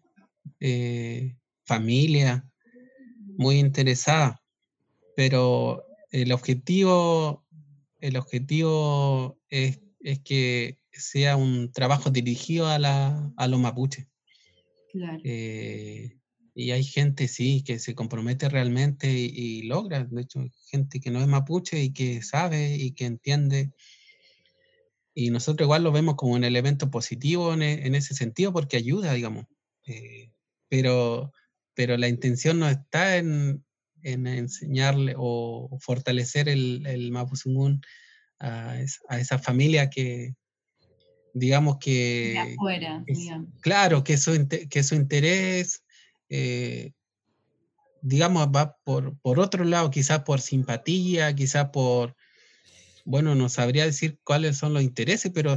eh, 0.60 1.38
familia, 1.64 2.52
muy 3.38 3.60
interesada, 3.60 4.44
pero 5.16 5.86
el 6.12 6.34
objetivo, 6.34 7.46
el 8.02 8.18
objetivo 8.18 9.40
es, 9.48 9.80
que 10.26 10.80
sea 10.92 11.38
un 11.38 11.72
trabajo 11.72 12.10
dirigido 12.10 12.68
a, 12.68 12.78
la, 12.78 13.32
a 13.38 13.48
los 13.48 13.62
mapuches. 13.62 14.06
Claro. 14.92 15.22
Eh, 15.24 16.20
y 16.54 16.72
hay 16.72 16.84
gente, 16.84 17.30
sí, 17.30 17.64
que 17.66 17.80
se 17.80 17.96
compromete 17.96 18.50
realmente 18.50 19.14
y, 19.14 19.32
y, 19.34 19.62
logra, 19.62 20.04
de 20.04 20.22
hecho, 20.22 20.44
gente 20.70 21.00
que 21.00 21.10
no 21.10 21.22
es 21.22 21.28
mapuche 21.28 21.82
y 21.82 21.94
que 21.94 22.22
sabe 22.22 22.76
y 22.76 22.92
que 22.92 23.06
entiende 23.06 23.72
y 25.20 25.32
nosotros 25.32 25.66
igual 25.66 25.84
lo 25.84 25.92
vemos 25.92 26.14
como 26.14 26.34
un 26.34 26.44
elemento 26.44 26.92
positivo 26.92 27.52
en, 27.52 27.64
e, 27.64 27.98
ese 27.98 28.14
sentido 28.14 28.54
porque 28.54 28.78
ayuda, 28.78 29.14
digamos. 29.14 29.48
Eh, 29.88 30.30
pero, 30.70 31.34
pero 31.74 31.98
la 31.98 32.08
intención 32.08 32.60
no 32.60 32.70
está 32.70 33.18
en, 33.18 33.66
enseñarle 34.04 35.16
o 35.18 35.76
fortalecer 35.82 36.48
el, 36.48 36.86
el 36.86 37.12
Mapuzungún 37.12 37.82
a, 38.38 38.80
esa 38.80 39.40
familia 39.40 39.90
que, 39.90 40.36
digamos 41.34 41.78
que... 41.80 42.34
De 42.34 42.54
afuera, 42.54 43.04
digamos. 43.08 43.50
Claro, 43.62 44.04
que 44.04 44.20
su, 44.20 44.48
que 44.48 44.84
su 44.84 44.94
interés, 44.94 45.84
eh, 46.30 46.92
digamos, 48.04 48.50
va 48.56 48.78
por, 48.84 49.18
por 49.18 49.40
otro 49.40 49.66
lado, 49.66 49.90
quizás 49.90 50.22
por 50.22 50.42
simpatía, 50.42 51.34
quizás 51.34 51.72
por 51.72 52.16
bueno, 53.08 53.36
no 53.36 53.48
sabría 53.48 53.86
decir 53.86 54.20
cuáles 54.26 54.58
son 54.58 54.74
los 54.74 54.84
intereses, 54.84 55.32
pero, 55.34 55.54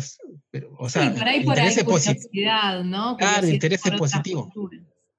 o 0.79 0.89
sea, 0.89 1.13
sí, 1.13 1.21
ahí 1.21 1.45
por 1.45 1.59
ahí 1.59 1.75
positivo. 1.85 2.85
¿no? 2.85 3.17
claro, 3.17 3.49
intereses 3.49 3.93
positivos. 3.99 4.53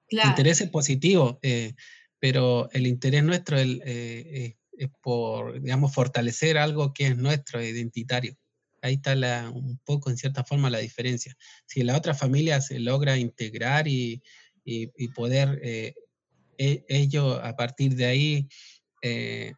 Claro. 0.07 0.29
Intereses 0.29 0.69
positivos, 0.69 1.37
eh, 1.41 1.73
pero 2.19 2.69
el 2.71 2.87
interés 2.87 3.25
nuestro 3.25 3.57
eh, 3.59 4.55
es 4.71 4.89
por, 5.01 5.61
digamos, 5.61 5.93
fortalecer 5.93 6.57
algo 6.57 6.93
que 6.93 7.07
es 7.07 7.17
nuestro, 7.17 7.61
identitario. 7.61 8.37
Ahí 8.81 8.93
está 8.93 9.13
la, 9.13 9.49
un 9.49 9.77
poco, 9.83 10.09
en 10.09 10.15
cierta 10.15 10.45
forma, 10.45 10.69
la 10.69 10.79
diferencia. 10.79 11.35
Si 11.65 11.83
la 11.83 11.97
otra 11.97 12.13
familia 12.13 12.61
se 12.61 12.79
logra 12.79 13.17
integrar 13.17 13.89
y, 13.89 14.23
y, 14.63 14.87
poder 15.09 15.59
eh, 15.63 15.95
e, 16.57 16.85
ellos 16.87 17.39
a 17.43 17.57
partir 17.57 17.95
de 17.95 18.05
ahí 18.05 18.47
eh, 19.01 19.53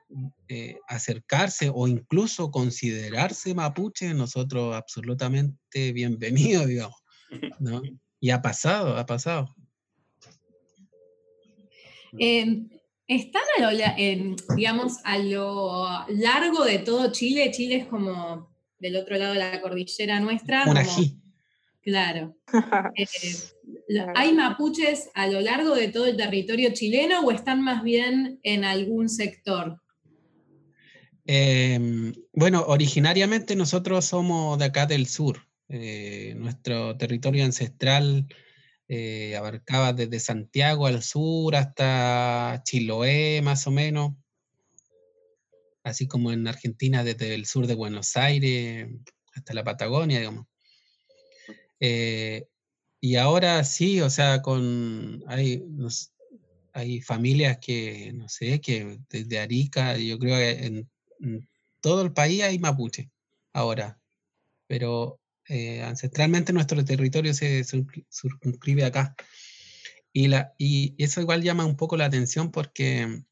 eh, 0.48 0.78
acercarse 0.88 1.70
o 1.74 1.88
incluso 1.88 2.50
considerarse 2.52 3.54
mapuche, 3.54 4.14
nosotros 4.14 4.76
absolutamente 4.76 5.92
bienvenidos, 5.92 6.68
digamos. 6.68 7.04
¿no? 7.60 7.82
Y 8.20 8.30
ha 8.30 8.42
pasado, 8.42 8.96
ha 8.98 9.06
pasado. 9.06 9.54
Em, 12.18 12.70
están 13.08 13.42
a 13.58 13.72
lo, 13.72 14.56
digamos, 14.56 14.98
a 15.04 15.18
lo 15.18 16.06
largo 16.10 16.64
de 16.64 16.80
todo 16.80 17.12
Chile. 17.12 17.52
Chile 17.52 17.78
es 17.78 17.88
como 17.88 18.56
del 18.80 18.98
otro 18.98 19.18
lado 19.18 19.34
de 19.34 19.40
la 19.40 19.62
cordillera 19.62 20.20
nuestra. 20.20 20.66
Claro. 21.84 22.36
Eh, 23.88 24.06
¿Hay 24.16 24.34
mapuches 24.34 25.10
a 25.14 25.28
lo 25.28 25.40
largo 25.40 25.76
de 25.76 25.88
todo 25.88 26.06
el 26.06 26.18
territorio 26.18 26.74
chileno 26.74 27.22
o 27.22 27.32
están 27.32 27.62
más 27.62 27.84
bien 27.84 28.40
en 28.44 28.66
algún 28.66 29.10
sector? 29.10 29.82
Em, 31.26 32.14
bueno, 32.34 32.66
originariamente 32.68 33.56
nosotros 33.56 34.06
somos 34.06 34.58
de 34.60 34.66
acá 34.66 34.86
del 34.86 35.08
sur. 35.08 35.48
Eh, 35.70 36.34
nuestro 36.38 36.98
territorio 36.98 37.46
ancestral 37.46 38.28
eh, 38.88 39.36
abarcaba 39.38 39.94
desde 39.94 40.20
Santiago 40.20 40.88
al 40.88 41.02
sur 41.04 41.56
hasta 41.56 42.62
Chiloé, 42.66 43.42
más 43.42 43.66
o 43.68 43.72
menos. 43.72 44.14
así 45.84 46.08
como 46.08 46.32
en 46.32 46.48
Argentina 46.48 47.04
desde 47.04 47.36
el 47.36 47.46
sur 47.46 47.68
de 47.68 47.76
Buenos 47.76 48.16
Aires 48.18 48.88
hasta 49.36 49.54
la 49.54 49.64
Patagonia, 49.64 50.20
digamos. 50.20 50.53
Eh, 51.86 52.48
y 53.02 53.18
ahora 53.18 53.62
sí, 53.66 54.00
o 54.00 54.10
sea, 54.10 54.42
con 54.42 55.22
hay, 55.28 55.62
hay 56.72 57.02
familias 57.02 57.58
que, 57.58 58.14
no 58.14 58.30
sé, 58.30 58.62
que 58.62 59.00
desde 59.10 59.40
Arica, 59.40 59.98
yo 59.98 60.18
creo 60.18 60.38
que 60.38 60.66
en, 60.66 61.50
todo 61.82 62.04
el 62.04 62.14
país 62.14 62.42
hay 62.44 62.58
mapuche 62.58 63.12
ahora, 63.52 64.00
pero 64.66 65.20
eh, 65.50 65.82
ancestralmente 65.82 66.54
nuestro 66.54 66.86
territorio 66.86 67.34
se 67.34 67.66
circunscribe 67.66 68.86
acá. 68.86 69.14
Y, 70.14 70.30
la, 70.30 70.54
y 70.58 70.96
eso 70.98 71.20
igual 71.20 71.44
llama 71.44 71.66
un 71.66 71.76
poco 71.76 71.98
la 71.98 72.06
atención 72.06 72.50
porque 72.50 73.24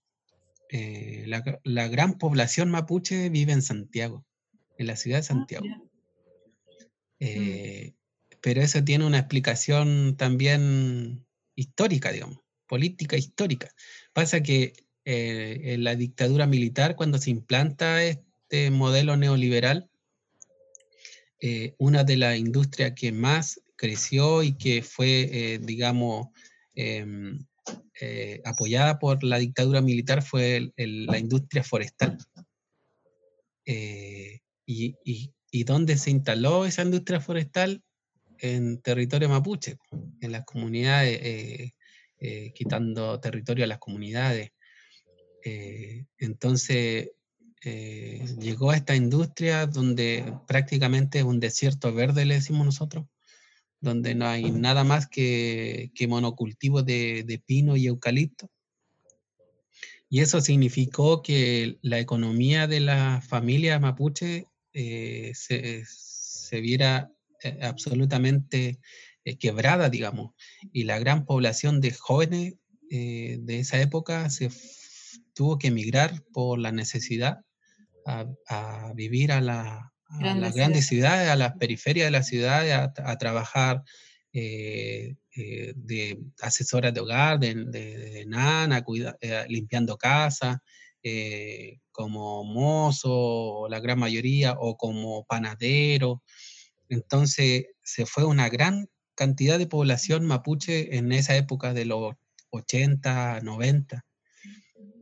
eh, 0.70 1.24
la, 1.64 1.88
gran 1.88 2.18
población 2.18 2.70
mapuche 2.70 3.30
vive 3.30 3.54
en 3.54 3.62
Santiago, 3.62 4.26
en 4.78 4.88
la 4.88 4.98
ciudad 4.98 5.20
de 5.20 5.22
ah, 5.22 5.24
Santiago. 5.24 5.66
Eh, 7.22 7.94
pero 8.42 8.62
eso 8.62 8.84
tiene 8.84 9.06
una 9.06 9.20
explicación 9.20 10.16
también 10.18 11.26
histórica, 11.56 12.12
digamos, 12.12 12.40
política 12.68 13.18
histórica. 13.18 13.70
Pasa 14.14 14.42
que 14.42 14.74
eh, 15.06 15.62
en 15.74 15.84
la 15.84 15.96
dictadura 15.96 16.48
militar, 16.48 16.96
cuando 16.96 17.18
se 17.18 17.32
implanta 17.32 18.04
este 18.04 18.72
modelo 18.72 19.18
neoliberal, 19.18 19.90
una 21.80 22.04
de 22.04 22.18
las 22.18 22.38
industrias 22.38 22.94
que 22.96 23.12
más 23.12 23.60
creció 23.76 24.44
y 24.44 24.54
que 24.58 24.84
fue, 24.84 25.60
digamos, 25.64 26.28
em, 26.76 27.40
eh, 28.00 28.42
apoyada 28.46 28.98
por 28.98 29.24
la 29.24 29.38
dictadura 29.38 29.82
militar 29.82 30.24
fue 30.24 30.74
la 30.76 31.20
industria 31.20 31.64
forestal. 31.64 32.18
Eh, 33.66 34.40
y, 34.66 34.96
dónde 35.66 35.98
se 35.98 36.10
instaló 36.10 36.66
esa 36.66 36.82
industria 36.82 37.20
forestal? 37.20 37.84
En 38.42 38.82
territorio 38.82 39.30
mapuche, 39.30 39.78
en 40.20 40.32
las 40.32 40.44
comunidades, 40.46 41.20
eh, 41.24 42.52
quitando 42.54 43.20
territorio 43.20 43.66
a 43.66 43.68
las 43.68 43.80
comunidades. 43.80 44.52
entonces, 46.18 47.12
llegó 48.40 48.72
a 48.72 48.76
esta 48.76 48.96
industria 48.96 49.68
donde 49.68 50.34
prácticamente 50.48 51.20
es 51.20 51.26
un 51.26 51.40
desierto 51.40 51.94
verde, 51.94 52.26
le 52.26 52.36
decimos 52.36 52.66
nosotros, 52.66 53.06
donde 53.82 54.16
no 54.16 54.28
hay 54.28 54.52
nada 54.52 54.84
más 54.84 55.08
que, 55.08 55.92
que 55.96 56.08
monocultivos 56.08 56.86
de, 56.86 57.44
pino 57.46 57.76
y 57.76 57.88
eucalipto. 57.88 58.50
Y 60.08 60.20
eso 60.20 60.42
significó 60.42 61.22
que 61.22 61.80
la 61.82 62.00
economía 62.00 62.68
de 62.68 62.82
la 62.82 63.22
familia 63.22 63.80
mapuche 63.80 64.46
eh, 64.74 65.32
se, 65.34 66.62
viera 66.62 67.10
eh, 67.10 67.21
absolutamente 67.62 68.80
eh, 69.26 69.38
quebrada, 69.38 69.90
digamos. 69.90 70.34
Y 70.72 70.84
la 70.84 71.00
gran 71.00 71.26
población 71.26 71.82
de 71.82 71.92
jóvenes 71.92 72.56
de 72.90 73.60
esa 73.60 73.80
época 73.80 74.30
se 74.30 74.50
tuvo 75.34 75.58
que 75.58 75.68
emigrar 75.68 76.26
por 76.34 76.60
la 76.60 76.74
necesidad 76.74 77.40
a 78.06 78.92
vivir 78.96 79.32
a 79.32 79.40
la, 79.40 79.92
a 80.20 80.36
las 80.36 80.56
grandes 80.56 80.88
ciudades, 80.88 81.30
a 81.30 81.36
las 81.36 81.54
periferias 81.58 82.08
de 82.08 82.12
las 82.12 82.28
ciudades, 82.28 82.74
a, 82.74 83.18
trabajar 83.18 83.84
eh, 84.34 85.16
eh, 85.36 85.74
de 85.76 86.20
asesoras 86.42 86.94
de 86.94 87.00
hogar, 87.00 87.40
de, 87.40 88.26
nana, 88.28 88.84
eh, 89.22 89.46
limpiando 89.48 89.98
casa, 89.98 90.62
como 91.92 92.44
mozo, 92.44 93.68
la 93.70 93.80
gran 93.80 94.00
mayoría, 94.00 94.56
o 94.60 94.78
como 94.78 95.26
panadero. 95.26 96.24
Entonces 96.92 97.66
se 97.84 98.06
fue 98.06 98.26
una 98.26 98.50
gran 98.50 98.90
cantidad 99.16 99.58
de 99.58 99.68
población 99.68 100.26
mapuche 100.26 100.98
en 100.98 101.12
esa 101.12 101.36
época 101.36 101.74
de 101.74 101.86
los 101.86 102.14
80, 102.52 103.42
90, 103.42 104.06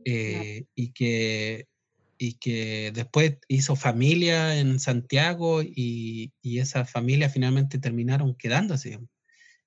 y 0.04 0.92
que 0.92 1.66
y 2.22 2.34
que 2.34 2.92
después 2.92 3.38
hizo 3.48 3.76
familia 3.76 4.58
en 4.58 4.78
Santiago 4.78 5.62
y, 5.62 6.34
y 6.42 6.58
esas 6.58 6.90
familias 6.90 7.32
finalmente 7.32 7.78
terminaron 7.78 8.34
quedándose. 8.34 8.98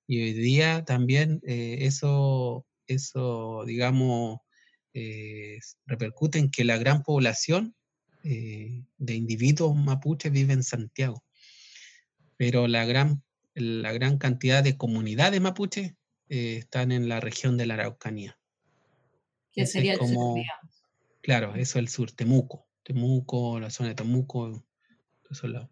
Y 0.06 0.22
hoy 0.22 0.32
día 0.34 0.84
también 0.84 1.40
eh, 1.44 1.78
eso, 1.80 2.64
eso, 2.86 3.64
digamos, 3.66 4.38
eh, 4.92 5.58
repercute 5.86 6.38
en 6.38 6.48
que 6.48 6.62
la 6.62 6.78
gran 6.78 7.02
población 7.02 7.74
eh, 8.22 8.84
de 8.98 9.14
individuos 9.14 9.74
mapuches 9.74 10.30
vive 10.30 10.52
en 10.52 10.62
Santiago. 10.62 11.23
Pero 12.36 12.68
la 12.68 12.84
gran, 12.84 13.22
la 13.54 13.92
gran 13.92 14.18
cantidad 14.18 14.62
de 14.62 14.76
comunidades 14.76 15.40
mapuches 15.40 15.94
están 16.28 16.92
en 16.92 17.08
la 17.08 17.20
región 17.20 17.56
de 17.56 17.66
la 17.66 17.74
Araucanía. 17.74 18.38
Que 19.52 19.66
sería 19.66 19.92
el 19.92 19.98
como, 19.98 20.36
Claro, 21.22 21.54
eso 21.54 21.60
es 21.60 21.76
el 21.76 21.88
sur, 21.88 22.10
Temuco. 22.10 22.66
Temuco, 22.82 23.58
la 23.60 23.70
zona 23.70 23.90
de 23.90 23.94
Temuco, 23.94 24.64
esos 25.30 25.48
lados. 25.48 25.70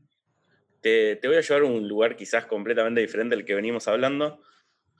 Te, 0.80 1.16
te, 1.16 1.28
voy 1.28 1.36
a 1.36 1.40
llevar 1.40 1.62
a 1.62 1.66
un 1.66 1.86
lugar 1.86 2.16
quizás 2.16 2.46
completamente 2.46 3.00
diferente 3.00 3.36
del 3.36 3.44
que 3.44 3.54
venimos 3.54 3.86
hablando, 3.86 4.40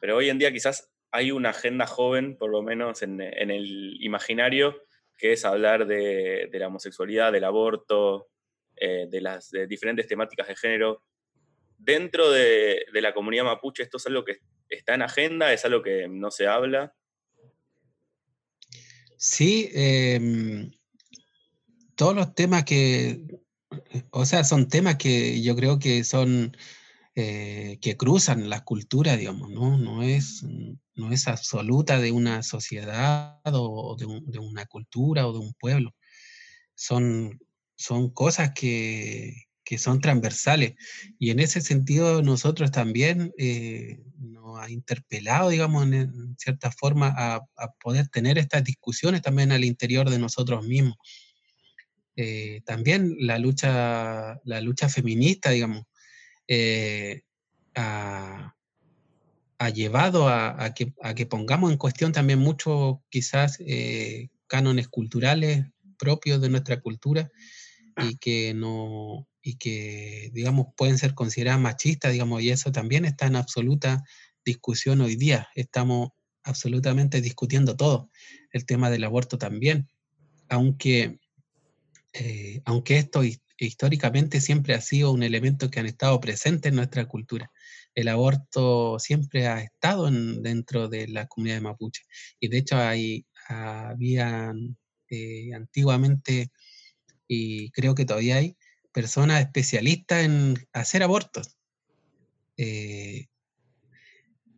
pero 0.00 0.16
hoy 0.16 0.28
en 0.28 0.38
día 0.38 0.52
quizás 0.52 0.92
hay 1.12 1.30
una 1.30 1.50
agenda 1.50 1.86
joven, 1.86 2.36
por 2.36 2.50
lo 2.50 2.62
menos 2.62 3.02
en, 3.02 3.20
el 3.20 3.96
imaginario, 4.00 4.82
que 5.18 5.32
es 5.32 5.44
hablar 5.44 5.86
de, 5.86 6.48
la 6.52 6.66
homosexualidad, 6.66 7.32
del 7.32 7.44
aborto, 7.44 8.28
eh, 8.76 9.06
de 9.08 9.20
las 9.20 9.50
diferentes 9.68 10.06
temáticas 10.06 10.48
de 10.48 10.56
género. 10.56 11.02
Dentro 11.84 12.30
de, 12.30 12.86
de 12.92 13.00
la 13.00 13.12
comunidad 13.12 13.44
mapuche, 13.44 13.82
¿esto 13.82 13.96
es 13.96 14.06
algo 14.06 14.24
que 14.24 14.38
está 14.68 14.94
en 14.94 15.02
agenda? 15.02 15.52
¿Es 15.52 15.64
algo 15.64 15.82
que 15.82 16.08
no 16.08 16.30
se 16.30 16.46
habla? 16.46 16.94
Sí, 19.24 19.70
em, 19.72 20.72
todos 21.94 22.16
los 22.16 22.34
temas 22.34 22.64
que, 22.64 23.24
o 24.10 24.26
sea, 24.26 24.42
son 24.42 24.68
temas 24.68 24.96
que 24.96 25.40
yo 25.42 25.54
creo 25.54 25.78
que 25.78 26.02
son, 26.02 26.56
eh, 27.14 27.78
que 27.80 27.96
cruzan 27.96 28.50
las 28.50 28.62
culturas, 28.62 29.16
digamos, 29.18 29.48
¿no? 29.50 29.78
No 29.78 30.02
es, 30.02 30.42
no 30.96 31.12
es 31.12 31.28
absoluta 31.28 32.00
de 32.00 32.10
una 32.10 32.42
sociedad 32.42 33.40
o 33.52 33.96
de, 33.96 34.38
una 34.40 34.66
cultura 34.66 35.28
o 35.28 35.32
de 35.32 35.38
un 35.38 35.54
pueblo. 35.54 35.94
Son, 36.74 37.38
son 37.76 38.10
cosas 38.10 38.50
que, 38.54 39.44
que 39.72 39.78
son 39.78 40.02
transversales. 40.02 40.74
Y 41.18 41.30
en 41.30 41.40
ese 41.40 41.62
sentido 41.62 42.20
nosotros 42.20 42.70
también 42.70 43.32
eh, 43.38 44.02
nos 44.18 44.60
ha 44.60 44.68
interpelado, 44.70 45.48
digamos, 45.48 45.84
en, 45.90 46.36
cierta 46.36 46.70
forma 46.70 47.10
a, 47.16 47.40
poder 47.80 48.08
tener 48.08 48.36
estas 48.36 48.64
discusiones 48.64 49.22
también 49.22 49.50
al 49.50 49.64
interior 49.64 50.10
de 50.10 50.18
nosotros 50.18 50.66
mismos. 50.66 50.98
Eh, 52.16 52.60
también 52.66 53.16
la 53.18 53.38
lucha, 53.38 54.38
la 54.44 54.60
lucha 54.60 54.90
feminista, 54.90 55.48
digamos, 55.48 55.84
eh, 56.46 57.22
ha, 57.74 58.54
llevado 59.74 60.28
a, 60.28 60.74
que, 60.74 60.92
a, 61.00 61.14
que, 61.14 61.24
pongamos 61.24 61.72
en 61.72 61.78
cuestión 61.78 62.12
también 62.12 62.40
mucho 62.40 63.02
quizás 63.08 63.56
cánones 64.48 64.88
culturales 64.88 65.64
propios 65.98 66.42
de 66.42 66.50
nuestra 66.50 66.78
cultura 66.82 67.30
y 67.96 68.18
que 68.18 68.52
no, 68.52 69.26
y 69.42 69.56
que, 69.56 70.30
digamos, 70.32 70.68
pueden 70.76 70.98
ser 70.98 71.14
consideradas 71.14 71.60
machistas, 71.60 72.12
digamos, 72.12 72.42
y 72.42 72.50
eso 72.50 72.70
también 72.70 73.04
está 73.04 73.26
en 73.26 73.36
absoluta 73.36 74.04
discusión 74.44 75.00
hoy 75.00 75.16
día. 75.16 75.48
Estamos 75.54 76.10
absolutamente 76.44 77.20
discutiendo 77.20 77.76
todo. 77.76 78.10
El 78.52 78.64
tema 78.64 78.90
del 78.90 79.04
aborto 79.04 79.38
también. 79.38 79.88
Aunque, 80.48 81.18
eh, 82.12 82.62
aunque 82.64 82.98
esto 82.98 83.22
históricamente 83.58 84.40
siempre 84.40 84.74
ha 84.74 84.80
sido 84.80 85.12
un 85.12 85.22
elemento 85.22 85.70
que 85.70 85.80
han 85.80 85.86
estado 85.86 86.20
presente 86.20 86.68
en 86.68 86.76
nuestra 86.76 87.06
cultura. 87.06 87.50
El 87.94 88.08
aborto 88.08 88.98
siempre 88.98 89.46
ha 89.46 89.60
estado 89.60 90.10
dentro 90.10 90.88
de 90.88 91.08
la 91.08 91.26
comunidad 91.26 91.56
de 91.56 91.62
mapuche. 91.62 92.02
Y 92.40 92.48
de 92.48 92.58
hecho, 92.58 92.76
hay, 92.76 93.26
habían 93.48 94.76
eh, 95.10 95.52
antiguamente, 95.54 96.50
y 97.28 97.70
creo 97.70 97.94
que 97.94 98.04
todavía 98.04 98.36
hay, 98.36 98.56
personas 98.92 99.40
especialistas 99.40 100.24
en 100.24 100.56
hacer 100.72 101.02
abortos. 101.02 101.56
Eh, 102.56 103.26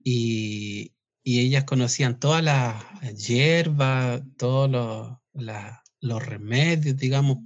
y, 0.02 0.90
ellas 1.26 1.64
conocían 1.64 2.20
todas 2.20 2.44
las 2.44 2.84
hierbas, 3.26 4.20
todos 4.36 4.70
los, 5.32 6.26
remedios, 6.26 6.98
digamos, 6.98 7.38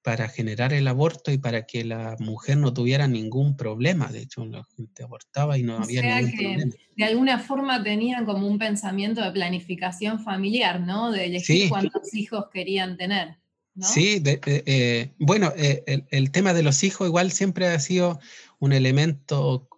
para 0.00 0.28
generar 0.28 0.72
el 0.72 0.88
aborto 0.88 1.30
y 1.30 1.36
para 1.36 1.66
que 1.66 1.84
la 1.84 2.16
mujer 2.18 2.56
no 2.56 2.72
tuviera 2.72 3.06
ningún 3.06 3.54
problema. 3.54 4.08
De 4.08 4.22
hecho, 4.22 4.46
la 4.46 4.64
gente 4.76 5.02
abortaba 5.02 5.58
y 5.58 5.62
no 5.62 5.76
había 5.76 6.00
ningún 6.00 6.36
problema. 6.36 6.72
De 6.96 7.04
alguna 7.04 7.38
forma 7.38 7.82
tenían 7.82 8.24
como 8.24 8.48
un 8.48 8.58
pensamiento 8.58 9.22
de 9.22 9.30
planificación 9.30 10.18
familiar, 10.24 10.80
¿no? 10.80 11.10
De 11.12 11.26
elegir 11.26 11.68
cuántos 11.68 12.14
hijos 12.14 12.46
querían 12.50 12.96
tener. 12.96 13.41
Sí, 13.80 14.22
eh, 14.24 15.12
bueno, 15.18 15.52
el, 15.56 16.04
el, 16.10 16.30
tema 16.30 16.52
de 16.52 16.62
los 16.62 16.82
hijos 16.82 17.08
igual 17.08 17.32
siempre 17.32 17.66
ha 17.68 17.80
sido 17.80 18.20
un 18.58 18.74
elemento 18.74 19.68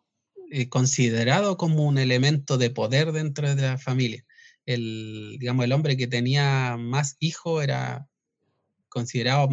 considerado 0.69 1.57
como 1.57 1.85
un 1.85 1.99
elemento 1.99 2.59
de 2.59 2.71
poder 2.71 3.13
dentro 3.13 3.55
de 3.55 3.63
la 3.63 3.79
familia. 3.79 4.25
El, 4.67 5.37
digamos, 5.39 5.65
el 5.65 5.73
hombre 5.73 5.97
que 5.97 6.07
tenía 6.07 6.77
más 6.79 7.17
hijos 7.21 7.63
era 7.63 8.09
considerado, 8.89 9.49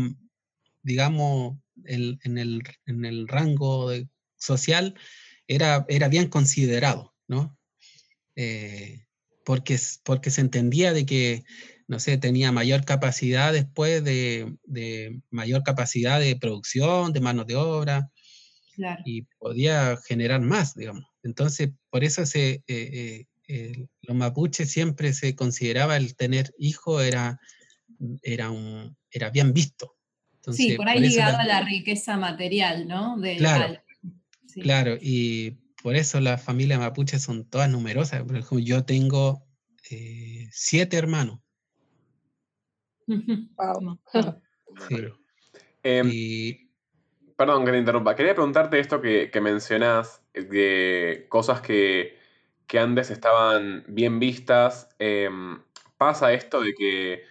digamos, 0.83 1.57
en, 1.85 2.37
el, 2.37 3.27
rango 3.27 3.91
social, 4.37 4.95
era, 5.47 5.85
era 5.89 6.07
bien 6.07 6.29
considerado, 6.29 7.13
¿no? 7.27 7.57
Eh, 8.35 9.05
porque, 9.43 9.79
porque 10.03 10.29
se 10.29 10.41
entendía 10.41 10.93
de 10.93 11.05
que, 11.05 11.43
no 11.91 11.99
sé, 11.99 12.17
tenía 12.17 12.53
mayor 12.53 12.85
capacidad 12.85 13.51
después 13.51 14.01
de, 14.01 14.55
mayor 15.29 15.61
capacidad 15.63 16.21
de 16.21 16.37
producción, 16.37 17.11
de 17.11 17.19
mano 17.19 17.43
de 17.43 17.57
obra, 17.57 18.09
y 19.03 19.23
podía 19.37 19.97
generar 20.07 20.39
más, 20.39 20.73
digamos. 20.73 21.03
Entonces, 21.21 21.71
por 21.89 22.05
eso 22.05 22.25
se, 22.25 22.63
eh, 22.67 23.25
eh, 23.49 23.87
los 24.03 24.15
mapuches 24.15 24.71
siempre 24.71 25.11
se 25.11 25.35
consideraba 25.35 25.97
el 25.97 26.15
tener 26.15 26.53
hijo 26.57 27.01
era, 27.01 27.41
era, 28.21 28.51
un, 28.51 28.95
era 29.11 29.29
bien 29.29 29.51
visto. 29.51 29.93
sí, 30.53 30.75
por 30.77 30.87
ahí 30.87 31.01
ligado 31.01 31.39
a 31.39 31.43
la 31.43 31.59
riqueza 31.59 32.15
material, 32.15 32.87
¿no? 32.87 33.17
claro, 33.37 33.83
claro, 34.61 34.97
y 35.01 35.57
por 35.83 35.97
eso 35.97 36.21
las 36.21 36.41
familias 36.41 36.79
mapuches 36.79 37.21
son 37.21 37.49
todas 37.49 37.69
numerosas. 37.69 38.23
Por 38.23 38.37
ejemplo, 38.37 38.59
yo 38.59 38.85
tengo 38.85 39.45
eh, 39.89 40.47
siete 40.53 40.95
hermanos. 40.95 41.41
Wow. 43.57 43.99
Em, 45.83 46.69
perdón 47.35 47.65
que 47.65 47.71
te 47.71 47.77
interrumpa. 47.79 48.15
Quería 48.15 48.35
preguntarte 48.35 48.79
esto 48.79 49.01
que, 49.01 49.31
que 49.31 49.41
mencionás, 49.41 50.21
de 50.33 51.25
cosas 51.27 51.61
que, 51.61 52.17
que 52.67 52.79
antes 52.79 53.09
estaban 53.09 53.83
bien 53.87 54.19
vistas. 54.19 54.89
Em, 54.99 55.61
pasa 55.97 56.33
esto 56.33 56.61
de 56.61 56.73
que 56.73 57.23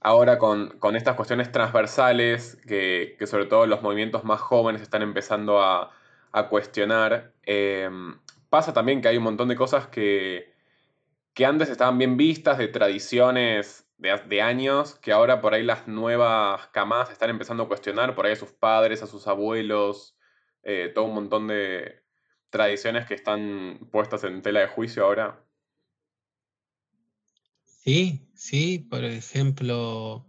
ahora 0.00 0.38
con, 0.38 0.96
estas 0.96 1.14
cuestiones 1.14 1.52
transversales, 1.52 2.56
que, 2.66 3.16
sobre 3.26 3.46
todo 3.46 3.66
los 3.66 3.82
movimientos 3.82 4.24
más 4.24 4.40
jóvenes 4.40 4.82
están 4.82 5.02
empezando 5.02 5.60
a, 5.62 5.90
cuestionar, 6.48 7.34
em, 7.42 8.18
pasa 8.48 8.72
también 8.72 9.02
que 9.02 9.08
hay 9.08 9.18
un 9.18 9.24
montón 9.24 9.48
de 9.48 9.56
cosas 9.56 9.88
que, 9.88 10.54
que 11.34 11.44
antes 11.44 11.68
estaban 11.68 11.98
bien 11.98 12.16
vistas, 12.16 12.58
de 12.58 12.68
tradiciones 12.68 13.86
de, 14.02 14.42
años, 14.42 14.96
que 14.96 15.12
ahora 15.12 15.40
por 15.40 15.54
ahí 15.54 15.62
las 15.62 15.86
nuevas 15.86 16.66
camadas 16.68 17.10
están 17.10 17.30
empezando 17.30 17.62
a 17.62 17.68
cuestionar, 17.68 18.14
por 18.14 18.26
ahí 18.26 18.32
a 18.32 18.36
sus 18.36 18.50
padres, 18.50 19.02
a 19.02 19.06
sus 19.06 19.28
abuelos, 19.28 20.16
eh, 20.64 20.90
todo 20.92 21.04
un 21.04 21.14
montón 21.14 21.46
de 21.46 22.02
tradiciones 22.50 23.06
que 23.06 23.14
están 23.14 23.88
puestas 23.92 24.24
en 24.24 24.42
tela 24.42 24.60
de 24.60 24.66
juicio 24.66 25.04
ahora. 25.04 25.44
Sí, 27.64 28.28
sí, 28.34 28.80
por 28.90 29.04
ejemplo, 29.04 30.26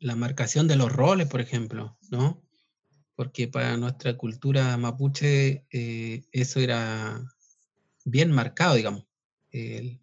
la 0.00 0.16
marcación 0.16 0.68
de 0.68 0.76
los 0.76 0.92
roles, 0.92 1.26
por 1.26 1.40
ejemplo, 1.40 1.96
¿no? 2.10 2.42
Porque 3.16 3.48
para 3.48 3.76
nuestra 3.76 4.16
cultura 4.16 4.76
mapuche 4.76 5.66
eh, 5.70 6.24
eso 6.32 6.60
era 6.60 7.22
bien 8.04 8.30
marcado, 8.30 8.74
digamos. 8.76 9.06
El, 9.50 10.00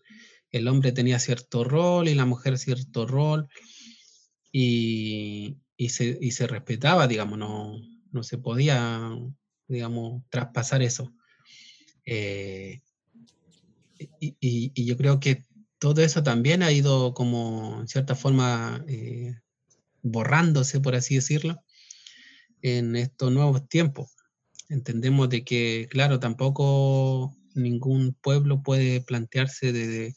hombre 0.68 0.91
tenía 0.91 1.20
cierto 1.20 1.64
rol 1.64 2.08
y 2.08 2.16
la 2.16 2.26
mujer 2.26 2.58
cierto 2.58 3.06
rol 3.06 3.48
y, 4.52 5.58
se, 5.89 6.48
respetaba, 6.48 7.08
digamos, 7.08 7.38
no, 7.38 7.80
no, 8.12 8.24
se 8.24 8.38
podía, 8.38 9.12
digamos, 9.68 10.24
traspasar 10.30 10.82
eso. 10.82 11.14
Eh, 12.06 12.82
y, 14.20 14.86
yo 14.86 14.98
creo 14.98 15.20
que 15.20 15.45
todo 15.80 16.02
eso 16.02 16.24
también 16.24 16.64
ha 16.64 16.72
ido 16.72 17.14
como, 17.14 17.82
en 17.82 17.88
cierta 17.88 18.16
forma, 18.16 18.84
eh, 18.88 19.36
borrándose, 20.02 20.80
por 20.80 20.95
así 20.95 21.16
decirlo, 21.16 21.64
en 22.62 22.95
estos 22.95 23.32
nuevos 23.32 23.68
tiempos. 23.68 24.16
Entendemos 24.70 25.30
de 25.30 25.43
que, 25.43 25.88
claro, 25.89 26.20
tampoco 26.20 27.38
ningún 27.54 28.14
pueblo 28.14 28.64
puede 28.64 29.02
plantearse 29.02 29.72
desde, 29.72 29.98
de 29.98 30.16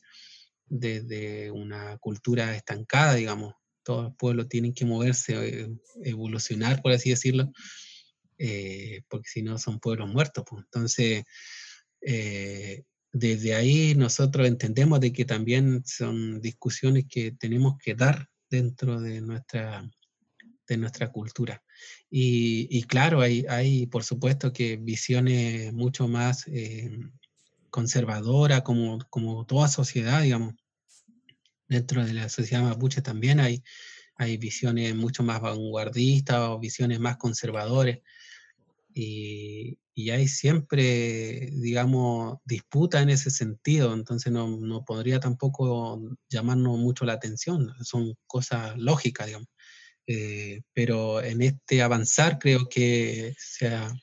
una 0.71 1.99
cultura 1.99 2.55
estancada, 2.55 3.15
digamos. 3.15 3.55
Todos 3.83 4.05
los 4.05 4.17
pueblos 4.17 4.49
tienen 4.49 4.73
que 4.75 4.85
moverse, 4.85 5.35
eh, 5.37 5.69
evolucionar, 6.05 6.81
por 6.83 6.93
así 6.93 7.11
decirlo, 7.11 7.51
eh, 8.39 9.03
porque 9.09 9.29
si 9.29 9.43
no 9.43 9.59
son 9.59 9.81
pueblos 9.81 10.09
muertos. 10.09 10.45
Pues. 10.49 10.65
Entonces, 10.65 11.25
desde 13.13 13.55
ahí 13.55 13.95
nosotros 13.95 14.47
entendemos 14.47 15.01
de 15.01 15.13
que 15.13 15.25
también 15.25 15.83
son 15.85 16.41
discusiones 16.41 17.05
que 17.09 17.33
tenemos 17.33 17.77
que 17.83 17.95
dar 17.95 18.29
dentro 18.49 19.01
de 19.01 19.21
nuestra, 19.21 19.89
de 20.71 20.77
nuestra 20.77 21.11
cultura. 21.11 21.63
Y, 22.11 22.83
claro, 22.85 23.21
hay, 23.21 23.45
hay, 23.49 23.87
por 23.87 24.05
supuesto 24.05 24.53
que 24.53 24.77
visiones 24.77 25.73
mucho 25.73 26.09
más 26.09 26.47
eh, 26.49 26.91
conservadoras, 27.71 28.63
como, 28.63 28.99
como 29.11 29.47
toda 29.47 29.69
sociedad, 29.69 30.23
digamos. 30.23 30.55
Dentro 31.71 32.05
de 32.05 32.13
la 32.13 32.29
sociedad 32.29 32.63
mapuche 32.63 33.01
también 33.01 33.41
hay, 33.41 33.63
hay 34.17 34.37
visiones 34.37 34.95
mucho 34.95 35.23
más 35.23 35.41
vanguardistas 35.41 36.41
o 36.41 36.59
visiones 36.59 37.01
más 37.01 37.17
conservadoras. 37.17 37.99
Y, 38.93 39.79
y 39.95 40.11
hay 40.11 40.27
siempre, 40.29 41.51
digamos, 41.53 42.39
disputa 42.45 43.01
en 43.03 43.11
ese 43.11 43.31
sentido, 43.31 43.95
entonces 43.95 44.33
no, 44.33 44.57
no, 44.59 44.85
podría 44.85 45.21
tampoco 45.21 46.01
llamarnos 46.29 46.79
mucho 46.79 47.05
la 47.05 47.13
atención, 47.13 47.73
son 47.85 48.15
cosas 48.27 48.77
lógicas, 48.77 49.27
digamos. 49.27 49.49
Eh, 50.07 50.63
pero 50.73 51.23
en 51.23 51.41
este 51.41 51.83
avanzar 51.83 52.41
creo 52.41 52.69
que 52.69 53.33
se 53.39 53.69
ha, 53.69 53.95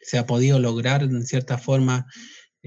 se 0.00 0.18
ha 0.18 0.26
podido 0.26 0.60
lograr 0.60 1.02
en 1.02 1.26
cierta 1.26 1.58
forma 1.58 2.06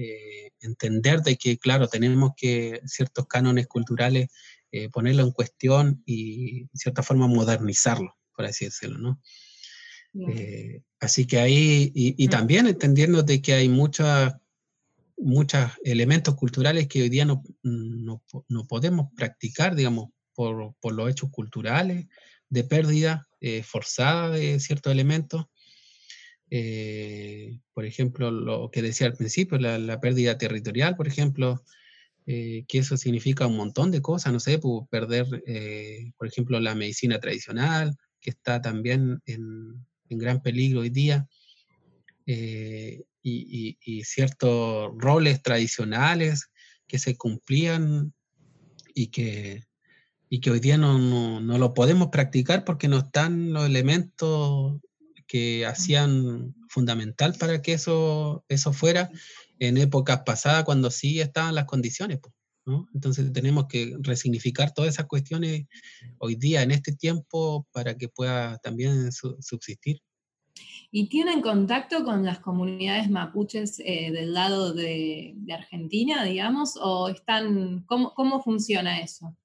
eh, 0.02 0.52
entender 0.60 1.20
de 1.20 1.36
que, 1.36 1.58
claro, 1.58 1.86
tenemos 1.86 2.32
que 2.34 2.80
ciertos 2.86 3.26
cánones 3.26 3.66
culturales 3.66 4.28
eh, 4.72 4.88
ponerlo 4.88 5.22
en 5.24 5.32
cuestión 5.32 6.02
y 6.06 6.62
en 6.62 6.70
cierta 6.74 7.02
forma 7.02 7.26
modernizarlo, 7.26 8.16
por 8.34 8.46
así 8.46 8.64
decirlo, 8.64 8.98
¿no? 8.98 9.20
Eh, 10.28 10.82
así 11.00 11.26
que 11.26 11.38
ahí, 11.38 11.92
y, 11.94 12.28
también 12.28 12.66
entendiendo 12.66 13.22
de 13.22 13.42
que 13.42 13.52
hay 13.52 13.68
muchos 13.68 14.32
muchos 15.18 15.70
elementos 15.84 16.34
culturales 16.34 16.88
que 16.88 17.02
hoy 17.02 17.10
día 17.10 17.26
no, 17.26 17.42
no, 17.62 18.66
podemos 18.66 19.08
practicar, 19.14 19.76
digamos, 19.76 20.08
por, 20.34 20.74
por, 20.80 20.94
los 20.94 21.10
hechos 21.10 21.28
culturales, 21.30 22.06
de 22.48 22.64
pérdida 22.64 23.28
eh, 23.40 23.62
forzada 23.62 24.30
de 24.30 24.58
ciertos 24.60 24.92
elementos. 24.92 25.44
Eh, 26.50 27.60
por 27.72 27.84
ejemplo, 27.84 28.30
lo 28.30 28.70
que 28.70 28.82
decía 28.82 29.06
al 29.06 29.16
principio, 29.16 29.58
la, 29.58 30.00
pérdida 30.00 30.36
territorial, 30.38 30.96
por 30.96 31.06
ejemplo, 31.08 31.62
que 32.26 32.66
eso 32.78 32.96
significa 32.96 33.48
un 33.48 33.56
montón 33.56 33.90
de 33.90 34.00
cosas, 34.02 34.32
no 34.32 34.38
sé, 34.38 34.60
perder, 34.88 35.26
por 36.16 36.28
ejemplo, 36.28 36.60
la 36.60 36.76
medicina 36.76 37.18
tradicional, 37.18 37.96
que 38.20 38.30
está 38.30 38.60
también 38.60 39.20
en, 39.26 39.84
en 40.10 40.18
gran 40.18 40.40
peligro 40.40 40.80
hoy 40.80 40.90
día, 40.90 41.26
eh, 42.26 43.02
y, 43.22 44.04
ciertos 44.04 44.92
roles 44.96 45.42
tradicionales 45.42 46.50
que 46.86 46.98
se 46.98 47.16
cumplían 47.16 48.14
y 48.94 49.08
que, 49.08 49.64
y 50.28 50.40
que 50.40 50.50
hoy 50.50 50.60
día 50.60 50.78
no, 50.78 50.98
no, 51.40 51.58
lo 51.58 51.74
podemos 51.74 52.08
practicar 52.08 52.64
porque 52.64 52.88
no 52.88 52.98
están 52.98 53.52
los 53.52 53.66
elementos 53.66 54.80
que 55.30 55.64
hacían 55.64 56.56
fundamental 56.68 57.36
para 57.38 57.62
que 57.62 57.74
eso, 57.74 58.44
eso 58.48 58.72
fuera 58.72 59.12
en 59.60 59.76
épocas 59.76 60.22
pasadas 60.26 60.64
cuando 60.64 60.90
sí 60.90 61.20
estaban 61.20 61.54
las 61.54 61.66
condiciones. 61.66 62.18
¿no? 62.66 62.88
Entonces 62.94 63.32
tenemos 63.32 63.66
que 63.68 63.96
resignificar 64.00 64.74
todas 64.74 64.94
esas 64.94 65.06
cuestiones 65.06 65.66
hoy 66.18 66.34
día, 66.34 66.62
en 66.62 66.72
este 66.72 66.96
tiempo, 66.96 67.64
para 67.70 67.96
que 67.96 68.08
pueda 68.08 68.58
también 68.58 69.12
subsistir. 69.12 70.02
¿Y 70.90 71.08
tienen 71.08 71.42
contacto 71.42 72.02
con 72.02 72.24
las 72.24 72.40
comunidades 72.40 73.08
mapuches 73.08 73.78
eh, 73.84 74.10
del 74.10 74.34
lado 74.34 74.72
de, 74.72 75.36
Argentina, 75.54 76.24
digamos? 76.24 76.76
¿O 76.76 77.08
están, 77.08 77.84
cómo, 77.86 78.14
cómo 78.14 78.42
funciona 78.42 79.00
eso? 79.00 79.36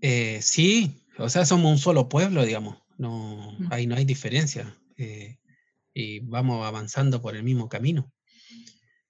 Eh, 0.00 0.38
sí, 0.40 1.04
o 1.18 1.28
sea, 1.28 1.44
somos 1.44 1.70
un 1.70 1.78
solo 1.78 2.08
pueblo, 2.08 2.46
digamos. 2.46 2.78
No, 2.98 3.56
mm. 3.58 3.68
Ahí 3.70 3.86
no 3.86 3.94
hay 3.94 4.04
diferencia. 4.04 4.76
Eh, 4.96 5.38
y 5.94 6.20
vamos 6.20 6.66
avanzando 6.66 7.22
por 7.22 7.34
el 7.34 7.42
mismo 7.42 7.68
camino. 7.68 8.12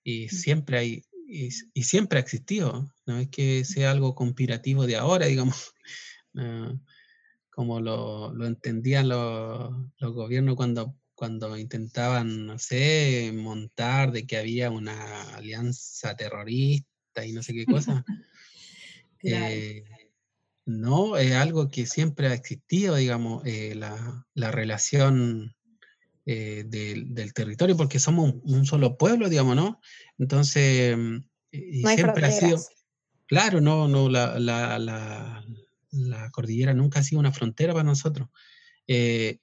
Y 0.05 0.27
mm. 0.27 0.29
siempre 0.29 0.79
hay, 0.79 1.05
y, 1.27 1.51
siempre 1.83 2.19
ha 2.19 2.23
existido. 2.23 2.95
No 3.07 3.19
es 3.19 3.29
que 3.29 3.65
sea 3.65 3.91
algo 3.91 4.15
conspirativo 4.15 4.87
de 4.87 4.97
ahora, 4.97 5.27
digamos. 5.27 5.73
como 7.51 7.81
lo, 7.81 8.47
entendían 8.47 9.09
los, 9.09 9.75
gobiernos 10.01 10.55
cuando, 10.55 10.95
cuando 11.17 11.59
intentaban, 11.59 12.47
no 12.47 12.57
sé, 12.59 13.33
montar 13.35 14.13
de 14.13 14.27
que 14.27 14.37
había 14.37 14.71
una 14.71 15.35
alianza 15.35 16.15
terrorista 16.15 17.27
y 17.27 17.33
no 17.33 17.43
sé 17.43 17.55
qué 17.55 17.67
cosa. 17.67 18.05
Eh, 19.25 19.83
no, 20.69 21.17
es 21.17 21.35
algo 21.35 21.69
que 21.71 21.87
siempre 21.87 22.29
ha 22.29 22.35
existido, 22.35 22.95
digamos, 22.97 23.43
eh, 23.47 23.75
la, 23.75 24.51
relación 24.51 25.57
eh, 26.27 26.65
del, 26.67 27.33
territorio, 27.33 27.75
porque 27.75 27.99
somos 27.99 28.35
un, 28.43 28.67
solo 28.67 28.99
pueblo, 28.99 29.31
digamos, 29.31 29.57
¿no? 29.57 29.81
Entonces, 30.19 30.97
y 31.51 31.83
siempre 31.83 32.27
ha 32.27 32.31
sido, 32.31 32.59
claro, 33.27 33.63
no, 33.63 33.89
no, 33.89 34.11
la, 34.11 34.39
la 34.39 36.31
cordillera 36.33 36.75
nunca 36.75 37.01
ha 37.01 37.03
sido 37.03 37.21
una 37.21 37.33
frontera 37.33 37.73
para 37.73 37.85
nosotros. 37.85 38.29
Eh, 38.87 39.39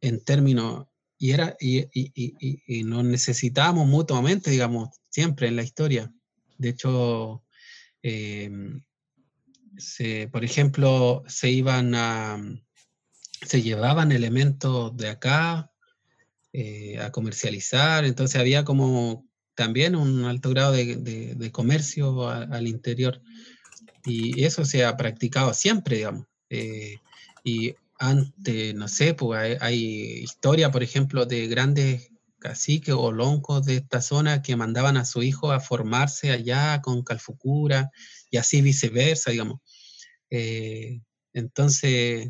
en 0.00 0.24
términos, 0.24 0.86
y, 1.18 1.32
era, 1.32 1.56
y, 1.60 1.88
y, 1.92 2.84
nos 2.84 3.04
necesitábamos 3.04 3.86
mutuamente, 3.86 4.50
digamos, 4.50 4.88
siempre 5.10 5.48
en 5.48 5.56
la 5.56 5.62
historia. 5.62 6.10
De 6.56 6.70
hecho, 6.70 7.44
por 10.30 10.44
ejemplo, 10.44 11.22
se 11.26 11.50
iban 11.50 11.94
a, 11.94 12.40
se 13.46 13.62
llevaban 13.62 14.12
elementos 14.12 14.96
de 14.96 15.08
acá 15.08 15.70
eh, 16.52 16.98
a 16.98 17.10
comercializar, 17.10 18.04
entonces 18.04 18.40
había 18.40 18.64
como 18.64 19.26
también 19.54 19.94
un 19.94 20.24
alto 20.24 20.50
grado 20.50 20.72
de, 20.72 21.50
comercio 21.52 22.28
al 22.28 22.66
interior. 22.66 23.20
Y 24.04 24.44
eso 24.44 24.64
se 24.64 24.84
ha 24.84 24.96
practicado 24.96 25.52
siempre, 25.52 25.96
digamos. 25.96 26.26
Eh, 26.48 26.96
y 27.44 27.74
antes, 27.98 28.74
no 28.74 28.88
sé, 28.88 29.14
pues 29.14 29.58
hay, 29.60 30.22
historia, 30.22 30.70
por 30.70 30.82
ejemplo, 30.82 31.26
de 31.26 31.46
grandes 31.46 32.10
caciques 32.38 32.94
o 32.96 33.12
loncos 33.12 33.66
de 33.66 33.76
esta 33.76 34.00
zona 34.00 34.40
que 34.40 34.56
mandaban 34.56 34.96
a 34.96 35.04
su 35.04 35.22
hijo 35.22 35.52
a 35.52 35.60
formarse 35.60 36.30
allá 36.30 36.80
con 36.80 37.02
Calfucura 37.02 37.90
y 38.30 38.36
así 38.36 38.60
viceversa, 38.60 39.30
digamos. 39.30 39.60
Eh, 40.30 41.00
entonces, 41.32 42.28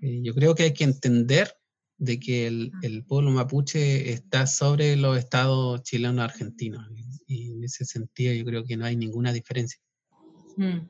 eh, 0.00 0.20
yo 0.22 0.34
creo 0.34 0.54
que 0.54 0.64
hay 0.64 0.72
que 0.72 0.84
entender 0.84 1.54
de 1.96 2.18
que 2.18 2.46
el, 2.46 2.72
el, 2.82 3.04
pueblo 3.04 3.30
mapuche 3.30 4.10
está 4.10 4.46
sobre 4.46 4.96
los 4.96 5.16
estados 5.16 5.82
chilenos 5.82 6.24
argentinos. 6.24 6.86
Y 7.26 7.52
en 7.52 7.64
ese 7.64 7.84
sentido 7.84 8.34
yo 8.34 8.44
creo 8.44 8.64
que 8.64 8.76
no 8.76 8.84
hay 8.84 8.96
ninguna 8.96 9.32
diferencia. 9.32 9.80
Mm. 10.56 10.88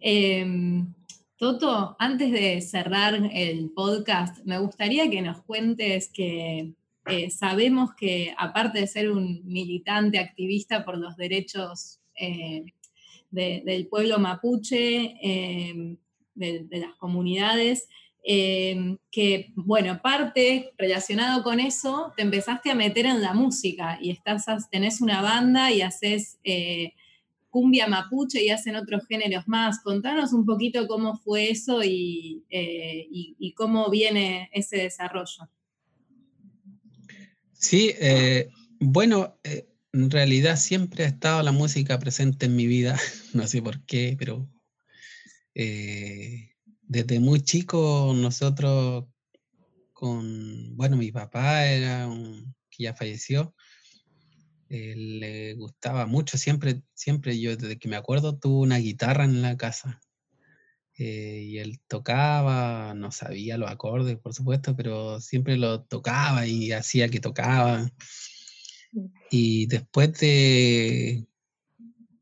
Em, 0.00 0.94
Toto, 1.36 1.96
antes 1.98 2.32
de 2.32 2.60
cerrar 2.60 3.14
el 3.32 3.70
podcast, 3.70 4.44
me 4.44 4.58
gustaría 4.58 5.10
que 5.10 5.22
nos 5.22 5.42
cuentes 5.42 6.08
que 6.08 6.72
eh, 7.06 7.30
sabemos 7.30 7.94
que 7.94 8.34
aparte 8.38 8.80
de 8.80 8.86
ser 8.86 9.10
un 9.10 9.42
militante 9.44 10.18
activista 10.18 10.84
por 10.84 10.98
los 10.98 11.16
derechos 11.16 12.00
eh, 12.18 12.64
del 13.36 13.86
pueblo 13.88 14.18
mapuche, 14.18 15.14
em, 15.20 15.96
de, 16.34 16.66
las 16.70 16.94
comunidades, 16.96 17.88
em, 18.24 18.98
que, 19.10 19.52
bueno, 19.54 19.92
aparte, 19.92 20.72
relacionado 20.78 21.42
con 21.42 21.60
eso, 21.60 22.12
te 22.16 22.22
empezaste 22.22 22.70
a 22.70 22.74
meter 22.74 23.06
en 23.06 23.22
la 23.22 23.34
música 23.34 23.98
y 24.00 24.10
estás, 24.10 24.46
tenés 24.70 25.00
una 25.00 25.22
banda 25.22 25.70
y 25.70 25.82
haces 25.82 26.38
eh, 26.44 26.92
cumbia 27.50 27.86
mapuche 27.86 28.42
y 28.42 28.50
hacen 28.50 28.76
otros 28.76 29.06
géneros 29.06 29.46
más. 29.46 29.80
Contanos 29.82 30.32
un 30.32 30.44
poquito 30.44 30.86
cómo 30.86 31.16
fue 31.16 31.50
eso 31.50 31.82
y, 31.82 32.44
eh, 32.50 33.08
cómo 33.54 33.90
viene 33.90 34.50
ese 34.52 34.76
desarrollo. 34.78 35.48
Sí, 37.52 37.92
eh, 37.98 38.48
bueno, 38.78 39.38
en 39.92 40.10
realidad 40.10 40.56
siempre 40.56 41.04
ha 41.04 41.08
estado 41.08 41.42
la 41.42 41.52
música 41.52 41.98
presente 41.98 42.46
en 42.46 42.56
mi 42.56 42.66
vida, 42.66 42.98
no 43.34 43.46
sé 43.46 43.62
por 43.62 43.84
qué, 43.84 44.16
pero 44.18 44.48
desde 46.82 47.18
muy 47.18 47.40
chico 47.40 48.12
nosotros 48.14 49.06
con, 49.92 50.76
bueno, 50.76 50.96
mi 50.96 51.10
papá 51.10 51.66
era 51.66 52.06
un, 52.06 52.54
que 52.68 52.84
ya 52.84 52.94
falleció, 52.94 53.54
eh, 54.68 54.94
le 54.96 55.54
gustaba 55.54 56.06
mucho, 56.06 56.36
siempre, 56.36 56.82
siempre 56.92 57.40
yo 57.40 57.56
desde 57.56 57.78
que 57.78 57.88
me 57.88 57.96
acuerdo 57.96 58.36
tuvo 58.36 58.60
una 58.60 58.78
guitarra 58.78 59.24
en 59.24 59.40
la 59.42 59.56
casa. 59.56 60.00
Eh, 60.98 61.42
y 61.46 61.58
él 61.58 61.80
tocaba, 61.88 62.94
no 62.94 63.12
sabía 63.12 63.58
los 63.58 63.70
acordes, 63.70 64.16
por 64.18 64.34
supuesto, 64.34 64.74
pero 64.74 65.20
siempre 65.20 65.56
lo 65.56 65.82
tocaba 65.84 66.46
y 66.46 66.72
hacía 66.72 67.08
que 67.08 67.20
tocaba. 67.20 67.90
Y 69.30 69.66
después 69.66 70.12
de, 70.14 71.26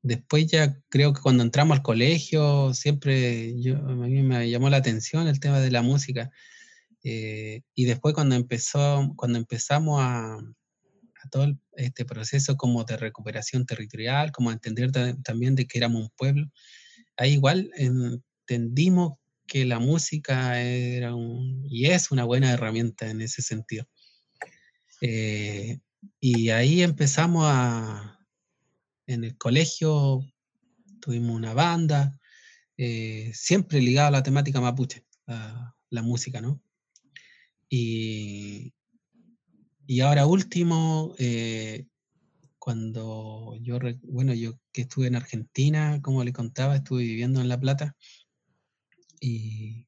después 0.02 0.46
ya 0.46 0.78
creo 0.88 1.12
que 1.12 1.20
cuando 1.20 1.42
entramos 1.42 1.76
al 1.76 1.82
colegio, 1.82 2.74
siempre 2.74 3.60
yo, 3.60 3.76
a 3.78 3.94
mí 3.94 4.22
me 4.22 4.48
llamó 4.50 4.70
la 4.70 4.76
atención 4.78 5.26
el 5.26 5.40
tema 5.40 5.60
de 5.60 5.70
la 5.70 5.82
música. 5.82 6.30
Eh, 7.02 7.62
y 7.74 7.84
después 7.84 8.14
cuando 8.14 8.34
empezó, 8.34 9.12
cuando 9.16 9.38
empezamos 9.38 10.00
a, 10.02 10.38
todo 11.30 11.54
este 11.76 12.04
proceso 12.04 12.56
como 12.56 12.84
de 12.84 12.98
recuperación 12.98 13.64
territorial, 13.64 14.30
como 14.30 14.52
entender 14.52 14.92
también 15.22 15.54
de 15.54 15.66
que 15.66 15.78
éramos 15.78 16.02
un 16.02 16.10
pueblo. 16.16 16.50
Ahí 17.16 17.32
igual 17.32 17.70
entendimos 17.76 19.14
que 19.46 19.64
la 19.64 19.78
música 19.78 20.60
era 20.60 21.14
un, 21.14 21.64
y 21.68 21.86
es 21.86 22.10
una 22.10 22.24
buena 22.24 22.52
herramienta 22.52 23.08
en 23.08 23.22
ese 23.22 23.40
sentido. 23.40 23.86
Eh, 25.00 25.78
y 26.20 26.50
ahí 26.50 26.82
empezamos 26.82 27.44
a, 27.46 28.18
en 29.06 29.24
el 29.24 29.36
colegio 29.36 30.24
tuvimos 31.00 31.36
una 31.36 31.52
banda, 31.52 32.18
eh, 32.76 33.30
siempre 33.34 33.80
ligada 33.80 34.08
a 34.08 34.12
la 34.12 34.22
temática 34.22 34.60
mapuche, 34.60 35.04
a 35.26 35.74
la 35.90 36.02
música, 36.02 36.40
¿no? 36.40 36.62
Y, 37.68 38.72
y 39.86 40.00
ahora 40.00 40.26
último, 40.26 41.14
eh, 41.18 41.86
cuando 42.58 43.56
yo, 43.60 43.78
bueno, 44.04 44.32
yo 44.32 44.58
que 44.72 44.82
estuve 44.82 45.08
en 45.08 45.16
Argentina, 45.16 46.00
como 46.00 46.24
le 46.24 46.32
contaba, 46.32 46.76
estuve 46.76 47.02
viviendo 47.02 47.42
en 47.42 47.48
La 47.48 47.60
Plata 47.60 47.94
y, 49.20 49.86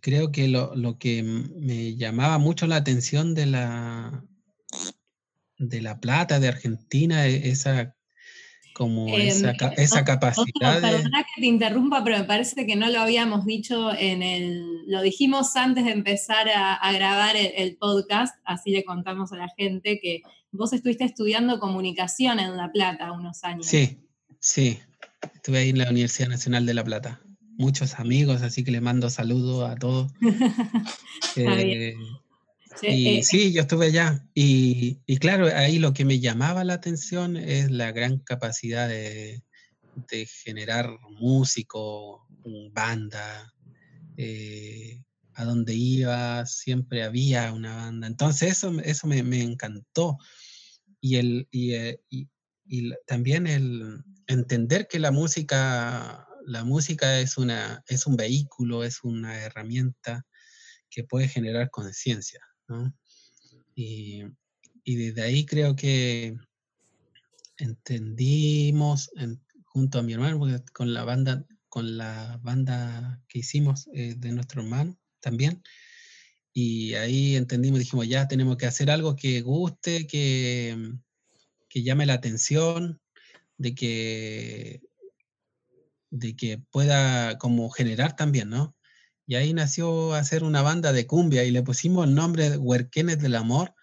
creo 0.00 0.30
que 0.30 0.48
lo, 0.48 0.98
que 0.98 1.22
me 1.22 1.96
llamaba 1.96 2.38
mucho 2.38 2.66
la 2.66 2.76
atención 2.76 3.34
de 3.34 3.46
la, 3.46 4.24
de 5.58 5.82
La 5.82 6.00
Plata, 6.00 6.40
de 6.40 6.48
Argentina, 6.48 7.26
e, 7.26 7.50
esa 7.50 7.94
como 8.78 9.08
em, 9.08 9.26
esa, 9.26 9.50
esa, 9.76 10.04
capacidad. 10.04 10.80
Perdona 10.80 11.24
que 11.24 11.40
te 11.40 11.46
interrumpa, 11.46 12.04
pero 12.04 12.16
me 12.18 12.24
parece 12.24 12.64
que 12.64 12.76
no 12.76 12.88
lo 12.88 13.00
habíamos 13.00 13.44
dicho 13.44 13.92
en 13.92 14.22
el, 14.22 14.86
lo 14.86 15.02
dijimos 15.02 15.56
antes 15.56 15.84
de 15.84 15.90
empezar 15.90 16.48
a, 16.48 16.92
grabar 16.92 17.34
el, 17.36 17.76
podcast, 17.76 18.36
así 18.44 18.70
le 18.70 18.84
contamos 18.84 19.32
a 19.32 19.36
la 19.36 19.48
gente 19.58 19.98
que 20.00 20.22
vos 20.52 20.72
estuviste 20.72 21.04
estudiando 21.04 21.58
comunicación 21.58 22.38
en 22.38 22.56
La 22.56 22.70
Plata 22.70 23.10
unos 23.10 23.42
años. 23.42 23.66
Sí, 23.66 23.98
sí, 24.38 24.78
estuve 25.34 25.58
ahí 25.58 25.70
en 25.70 25.78
la 25.78 25.90
Universidad 25.90 26.28
Nacional 26.28 26.64
de 26.64 26.74
La 26.74 26.84
Plata. 26.84 27.20
Muchos 27.58 27.98
amigos, 27.98 28.42
así 28.42 28.62
que 28.62 28.70
le 28.70 28.80
mando 28.80 29.10
saludos 29.10 29.68
a 29.68 29.74
todos. 29.74 30.12
eh, 31.36 31.96
y 32.82 33.18
eh, 33.18 33.22
sí, 33.22 33.52
yo 33.52 33.62
estuve 33.62 33.86
allá. 33.86 34.24
Y, 34.34 34.96
claro, 35.18 35.46
ahí 35.54 35.78
lo 35.78 35.92
que 35.92 36.04
me 36.04 36.20
llamaba 36.20 36.64
la 36.64 36.74
atención 36.74 37.36
es 37.36 37.70
la 37.70 37.92
gran 37.92 38.18
capacidad 38.18 38.88
de, 38.88 39.42
generar 40.44 40.90
músico, 41.18 42.26
banda. 42.72 43.52
Eh, 44.16 45.02
a 45.38 45.44
donde 45.44 45.72
iba 45.72 46.44
siempre 46.46 47.04
había 47.04 47.52
una 47.52 47.76
banda. 47.76 48.08
Entonces 48.08 48.50
eso, 48.50 48.76
eso 48.80 49.06
me, 49.06 49.40
encantó. 49.40 50.18
Y, 51.00 51.14
el, 51.16 51.48
eh, 51.52 52.00
y, 52.10 52.28
también 53.06 53.46
el 53.46 54.02
entender 54.26 54.88
que 54.88 54.98
la 54.98 55.12
música, 55.12 56.26
la 56.44 56.64
música 56.64 57.20
es, 57.20 57.38
una, 57.38 57.84
es 57.86 58.08
un 58.08 58.16
vehículo, 58.16 58.82
es 58.82 59.04
una 59.04 59.38
herramienta 59.38 60.26
que 60.90 61.04
puede 61.04 61.28
generar 61.28 61.70
conciencia. 61.70 62.40
Y, 63.74 64.24
desde 64.84 65.22
ahí 65.22 65.44
creo 65.44 65.76
que 65.76 66.36
entendimos 67.58 69.10
junto 69.64 69.98
a 69.98 70.02
mi 70.02 70.14
hermano, 70.14 70.40
con 70.72 70.94
la 70.94 71.04
banda, 71.04 71.44
con 71.68 71.98
la 71.98 72.38
banda 72.42 73.22
que 73.28 73.40
hicimos 73.40 73.88
eh, 73.92 74.14
de 74.16 74.32
nuestro 74.32 74.62
hermano 74.62 74.98
también, 75.20 75.62
y 76.52 76.94
ahí 76.94 77.36
entendimos, 77.36 77.78
dijimos, 77.78 78.08
ya 78.08 78.26
tenemos 78.26 78.56
que 78.56 78.66
hacer 78.66 78.90
algo 78.90 79.14
que 79.14 79.42
guste, 79.42 80.06
que, 80.06 80.94
que 81.68 81.82
llame 81.82 82.06
la 82.06 82.14
atención, 82.14 83.00
de 83.58 83.74
que 83.74 84.80
de 86.10 86.36
que 86.36 86.58
pueda 86.58 87.38
como 87.38 87.68
generar 87.70 88.16
también, 88.16 88.48
¿no? 88.48 88.74
Y 89.28 89.34
ahí 89.34 89.52
nació 89.52 90.14
hacer 90.14 90.42
una 90.42 90.62
banda 90.62 90.90
de 90.90 91.06
cumbia 91.06 91.44
y 91.44 91.50
le 91.50 91.62
pusimos 91.62 92.08
el 92.08 92.14
nombre 92.14 92.48
de 92.48 92.56
Huerquenes 92.56 93.20
del 93.20 93.34
Amor, 93.34 93.74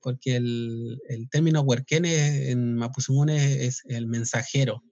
porque 0.00 0.36
el, 0.36 1.00
el 1.08 1.30
término 1.30 1.62
Huerquenes 1.62 2.50
en 2.50 2.76
Mapuzungún 2.76 3.30
es 3.30 3.80
el 3.86 4.06
mensajero. 4.06 4.84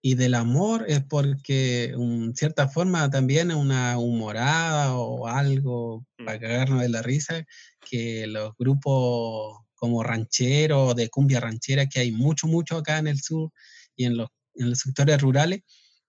Y 0.00 0.14
del 0.14 0.34
amor 0.34 0.86
es 0.88 1.02
porque, 1.04 1.92
en 1.94 2.34
cierta 2.34 2.68
forma, 2.68 3.10
también 3.10 3.50
es 3.50 3.56
una 3.58 3.98
humorada 3.98 4.94
o 4.96 5.26
algo 5.26 6.06
para 6.16 6.38
mm. 6.38 6.40
cagarnos 6.40 6.80
de 6.80 6.88
la 6.88 7.02
risa, 7.02 7.44
que 7.90 8.26
los 8.26 8.52
grupos 8.58 9.58
como 9.74 10.02
rancheros, 10.02 10.96
de 10.96 11.10
cumbia 11.10 11.40
ranchera, 11.40 11.86
que 11.86 12.00
hay 12.00 12.10
mucho, 12.10 12.46
mucho 12.46 12.78
acá 12.78 12.96
en 12.98 13.08
el 13.08 13.20
sur 13.20 13.50
y 13.96 14.06
en 14.06 14.16
los, 14.16 14.30
en 14.54 14.70
los 14.70 14.78
sectores 14.78 15.20
rurales, 15.20 15.60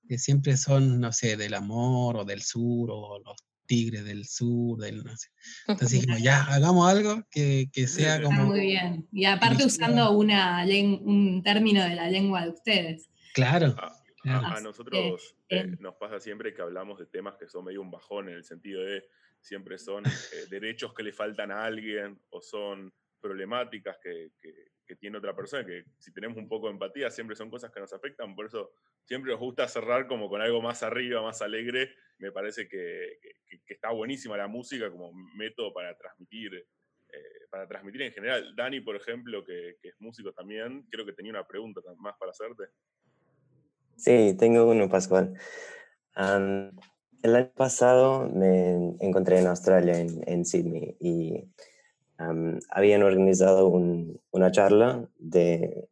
que 0.08 0.18
siempre 0.18 0.58
son, 0.58 0.99
no 0.99 1.12
sé, 1.12 1.38
del 1.38 1.53
amor 1.53 2.18
o 2.18 2.26
del 2.26 2.41
sur 2.41 2.89
o 2.91 3.20
los 3.20 3.36
tigres 3.68 4.05
del 4.05 4.26
sur, 4.26 4.80
del 4.80 5.03
no 5.03 5.16
sé. 5.16 5.30
Entonces 5.68 6.01
dijimos, 6.01 6.22
ya, 6.22 6.43
hagamos 6.45 6.89
algo 6.89 7.24
que, 7.30 7.70
que 7.72 7.86
sea 7.88 8.22
como... 8.22 8.45
muy 8.45 8.62
bien. 8.62 9.08
Y 9.12 9.26
aparte 9.26 9.66
usando 9.66 10.12
una, 10.12 10.66
un 10.66 11.43
término 11.43 11.84
de 11.84 11.95
la 11.95 12.10
lengua 12.10 12.43
de 12.43 12.49
ustedes. 12.49 13.10
Claro. 13.34 13.76
A, 14.24 14.60
nosotros 14.62 15.36
eh, 15.47 15.68
nos 15.80 15.95
pasa 15.95 16.20
siempre 16.20 16.53
que 16.53 16.62
hablamos 16.62 16.99
de 16.99 17.05
temas 17.05 17.36
que 17.39 17.47
son 17.47 17.64
medio 17.64 17.82
un 17.82 17.91
bajón 17.91 18.28
en 18.28 18.36
el 18.36 18.43
sentido 18.43 18.84
de 18.84 19.05
siempre 19.39 19.78
son 19.78 20.05
eh, 20.05 20.12
derechos 20.49 20.93
que 20.93 21.03
le 21.03 21.14
faltan 21.14 21.51
a 21.51 21.64
alguien 21.64 22.20
o 22.30 22.41
son 22.41 22.93
problemáticas 23.22 23.97
que, 24.03 24.32
que, 24.41 24.53
tiene 24.95 25.17
otra 25.17 25.35
persona, 25.35 25.65
que 25.65 25.83
si 25.97 26.13
tenemos 26.13 26.38
un 26.38 26.47
poco 26.47 26.67
de 26.67 26.73
empatía 26.73 27.09
siempre 27.09 27.35
son 27.35 27.49
cosas 27.49 27.71
que 27.71 27.79
nos 27.79 27.93
afectan, 27.93 28.35
por 28.35 28.45
eso 28.45 28.71
siempre 29.05 29.31
nos 29.31 29.39
gusta 29.39 29.67
cerrar 29.67 30.07
como 30.07 30.29
con 30.29 30.41
algo 30.41 30.61
más 30.61 30.83
arriba, 30.83 31.21
más 31.21 31.41
alegre, 31.41 31.93
me 32.19 32.31
parece 32.31 32.67
que, 32.67 33.19
que 33.65 33.73
está 33.73 33.91
buenísima 33.91 34.38
la 34.38 34.47
música 34.47 34.89
como 34.89 35.11
método 35.35 35.73
para 35.73 35.95
transmitir. 35.97 36.65
Eh, 37.09 37.47
para 37.49 37.65
transmitir 37.65 38.01
en 38.01 38.11
general. 38.11 38.53
Dani, 38.53 38.81
por 38.81 38.97
ejemplo, 38.97 39.43
que, 39.45 39.77
que 39.81 39.89
es 39.89 39.95
músico 39.99 40.33
también, 40.33 40.85
creo 40.91 41.05
que 41.05 41.13
tenía 41.13 41.31
una 41.31 41.47
pregunta 41.47 41.79
más 41.99 42.15
para 42.19 42.31
hacerte. 42.31 42.65
Sí, 43.97 44.35
tengo 44.38 44.69
uno, 44.69 44.88
Pascual. 44.89 45.33
el 46.15 47.35
año 47.35 47.51
pasado 47.55 48.29
me 48.29 48.95
encontré 48.99 49.39
en 49.39 49.47
Australia, 49.47 49.97
en, 49.97 50.45
Sydney, 50.45 50.97
y 50.99 51.49
habían 52.70 53.03
organizado 53.03 53.68
una 53.68 54.51
charla 54.51 55.07
de, 55.18 55.88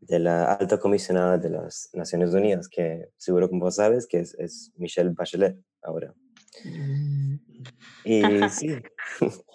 de, 0.00 0.18
la 0.18 0.52
alta 0.52 0.78
comisionada 0.78 1.38
de 1.38 1.50
las 1.50 1.90
Naciones 1.92 2.32
Unidas, 2.32 2.68
que 2.68 3.10
seguro 3.16 3.48
como 3.48 3.64
vos 3.64 3.76
sabes 3.76 4.06
que 4.06 4.20
es, 4.20 4.72
Michelle 4.76 5.10
Bachelet 5.10 5.56
ahora. 5.82 6.14
Mm. 6.64 7.34
Y 8.04 8.22
sí, 8.50 8.76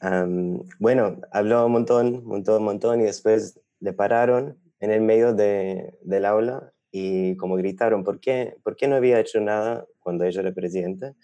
bueno, 0.78 1.20
habló 1.32 1.66
un 1.66 1.72
montón, 1.72 2.06
un 2.16 2.24
montón, 2.24 2.58
un 2.58 2.64
montón, 2.64 3.00
y 3.00 3.04
después 3.04 3.60
le 3.80 3.92
pararon 3.92 4.58
en 4.80 4.90
el 4.90 5.02
medio 5.02 5.34
de, 5.34 5.98
del 6.02 6.24
aula 6.24 6.72
y 6.90 7.36
como 7.36 7.56
gritaron, 7.56 8.02
¿por 8.02 8.18
qué, 8.18 8.56
¿por 8.62 8.76
qué 8.76 8.88
no 8.88 8.96
había 8.96 9.20
hecho 9.20 9.40
nada 9.40 9.86
cuando 10.00 10.24
ella 10.24 10.40
era 10.40 10.52
presidenta? 10.52 11.14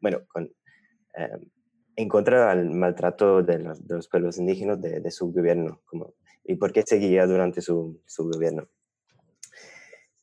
bueno, 0.00 0.18
con, 0.26 0.50
en 1.96 2.08
contra 2.08 2.54
del 2.54 2.70
maltrato 2.70 3.42
de 3.42 3.58
los, 3.58 3.86
de 3.86 3.94
los 3.96 4.08
pueblos 4.08 4.38
indígenas 4.38 4.80
de, 4.80 5.00
de, 5.00 5.10
su 5.10 5.32
gobierno, 5.32 5.80
como, 5.84 6.14
y 6.44 6.56
por 6.56 6.72
qué 6.72 6.82
seguía 6.82 7.26
durante 7.26 7.60
su, 7.60 8.00
su 8.06 8.28
gobierno. 8.28 8.68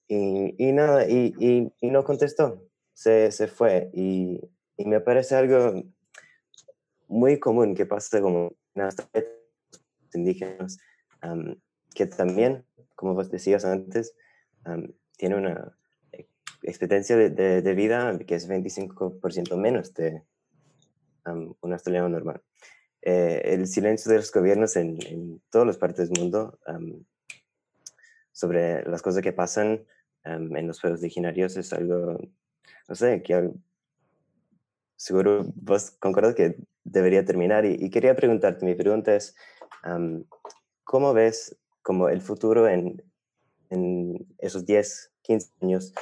Y, 0.07 0.55
y 0.57 0.71
nada, 0.73 1.07
y, 1.07 1.33
y, 1.39 1.71
y, 1.79 1.89
no 1.89 2.03
contestó, 2.03 2.67
se, 2.93 3.31
se 3.31 3.47
fue, 3.47 3.89
y, 3.93 4.39
me 4.77 4.99
parece 4.99 5.35
algo 5.35 5.83
muy 7.07 7.39
común 7.39 7.75
que 7.75 7.85
pasa 7.85 8.19
como 8.19 8.51
en 8.73 8.83
las 8.83 8.95
indígenas, 10.13 10.79
que 11.93 12.07
también, 12.07 12.65
como 12.95 13.13
vos 13.13 13.29
decías 13.29 13.63
antes, 13.63 14.15
tiene 15.17 15.35
una 15.35 15.77
expectancia 16.63 17.15
de, 17.15 17.29
de, 17.61 17.73
vida 17.75 18.17
que 18.25 18.35
es 18.35 18.49
25% 18.49 19.55
menos 19.55 19.93
de 19.93 20.23
un 21.25 21.73
australiano 21.73 22.09
normal. 22.09 22.41
Eh, 23.01 23.41
el 23.45 23.67
silencio 23.67 24.11
de 24.11 24.17
los 24.17 24.31
gobiernos 24.31 24.75
en, 24.75 24.97
en 25.07 25.41
todas 25.49 25.67
las 25.67 25.77
partes 25.77 26.09
del 26.09 26.21
mundo 26.21 26.59
sobre 28.31 28.83
las 28.83 29.01
cosas 29.01 29.21
que 29.21 29.33
pasan 29.33 29.85
en 30.23 30.67
los 30.67 30.79
pueblos 30.79 31.01
originarios 31.01 31.57
es 31.57 31.73
algo, 31.73 32.19
no 32.87 32.95
sé, 32.95 33.23
que 33.23 33.51
seguro 34.95 35.43
vos 35.55 35.91
concuerdas 35.99 36.35
que 36.35 36.57
debería 36.83 37.25
terminar. 37.25 37.65
Y, 37.65 37.73
y, 37.79 37.89
quería 37.89 38.15
preguntarte, 38.15 38.65
mi 38.65 38.75
pregunta 38.75 39.15
es, 39.15 39.35
¿cómo 40.83 41.13
ves 41.13 41.57
como 41.81 42.09
el 42.09 42.21
futuro 42.21 42.67
en, 42.67 43.01
en 43.71 44.27
esos 44.37 44.65
10, 44.65 45.11
15 45.23 45.51
años, 45.61 45.93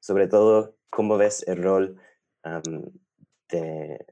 sobre 0.00 0.28
todo 0.28 0.76
cómo 0.90 1.16
ves 1.16 1.46
el 1.46 1.62
rol 1.62 2.00
de 3.48 4.06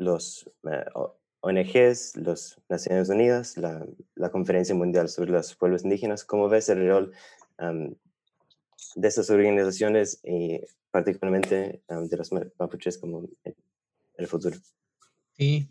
los 0.00 0.50
eh, 0.70 0.84
ONGs, 1.40 2.16
las 2.16 2.60
Naciones 2.68 3.08
Unidas, 3.08 3.56
la, 3.56 3.86
la, 4.14 4.30
Conferencia 4.30 4.74
Mundial 4.74 5.08
sobre 5.08 5.30
los 5.30 5.54
Pueblos 5.54 5.84
Indígenas, 5.84 6.24
cómo 6.24 6.48
ves 6.48 6.68
el 6.70 6.88
rol 6.88 7.12
de 8.94 9.08
esas 9.08 9.28
organizaciones 9.30 10.20
y 10.24 10.60
particularmente 10.90 11.82
de 11.88 12.16
los 12.16 12.30
mapuches 12.58 12.98
como 12.98 13.28
en 13.44 13.54
el 14.16 14.26
futuro. 14.26 14.56
Sí, 15.36 15.68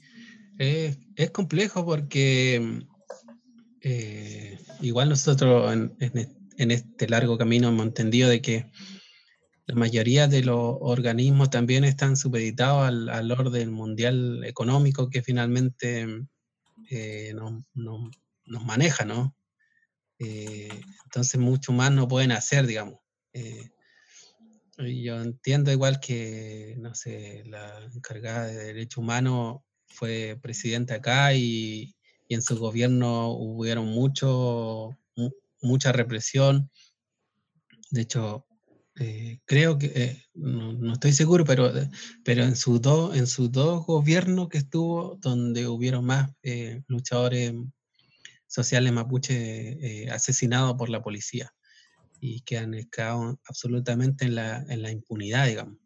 eh, 0.60 0.96
es 1.16 1.32
complejo 1.32 1.86
porque 1.86 2.86
eh, 3.82 4.60
igual 4.82 5.10
nosotros 5.10 5.74
en, 5.74 6.72
este 6.72 7.08
largo 7.08 7.38
camino 7.38 7.70
hemos 7.70 7.86
entendido 7.86 8.30
de 8.30 8.42
que 8.42 8.66
la 9.70 9.76
mayoría 9.76 10.28
de 10.28 10.42
los 10.42 10.78
organismos 10.80 11.52
también 11.52 11.84
están 11.84 12.18
supeditados 12.18 12.88
al, 12.88 13.32
orden 13.32 13.72
mundial 13.72 14.44
económico 14.44 15.12
que 15.12 15.22
finalmente 15.22 16.08
eh, 16.90 17.36
nos, 17.36 18.64
maneja, 18.66 19.06
¿no? 19.06 19.36
Eh, 20.18 20.70
entonces 21.06 21.40
mucho 21.40 21.72
más 21.72 21.92
no 21.92 22.08
pueden 22.08 22.32
hacer, 22.32 22.66
digamos. 22.66 23.00
yo 24.80 25.22
entiendo 25.22 25.72
igual 25.72 26.00
que, 26.00 26.76
no 26.80 26.96
sé, 26.96 27.44
la 27.46 27.80
encargada 27.94 28.48
de 28.48 28.56
derechos 28.74 28.98
humanos 28.98 29.60
fue 29.86 30.40
presidenta 30.42 30.96
acá 30.96 31.36
y, 31.36 31.96
y 32.28 32.34
en 32.34 32.42
su 32.42 32.58
gobierno 32.58 33.30
hubieron 33.34 33.86
mucho, 33.86 34.98
mucha 35.62 35.92
represión. 35.92 36.72
De 37.92 38.02
hecho, 38.02 38.48
eh, 39.00 39.40
creo 39.46 39.78
que, 39.78 39.92
eh, 39.96 40.24
no, 40.34 40.94
estoy 40.94 41.14
seguro, 41.14 41.46
pero, 41.46 41.72
pero 42.24 42.44
en 42.44 42.56
sus 42.56 42.82
dos 42.82 43.16
en 43.16 43.26
gobiernos 43.86 44.50
que 44.50 44.60
estuvo, 44.60 45.18
donde 45.22 45.68
hubieron 45.68 46.06
más 46.06 46.32
eh, 46.44 46.84
luchadores 46.88 47.54
sociales 48.48 48.92
mapuche 48.94 50.10
asesinados 50.12 50.76
por 50.76 50.90
la 50.90 51.02
policía 51.02 51.54
y 52.20 52.42
que 52.42 52.58
han 52.58 52.74
estado 52.74 53.40
absolutamente 53.46 54.26
en 54.26 54.36
la, 54.36 54.66
en 54.68 54.82
la 54.82 54.92
impunidad, 54.92 55.48
digamos 55.48 55.78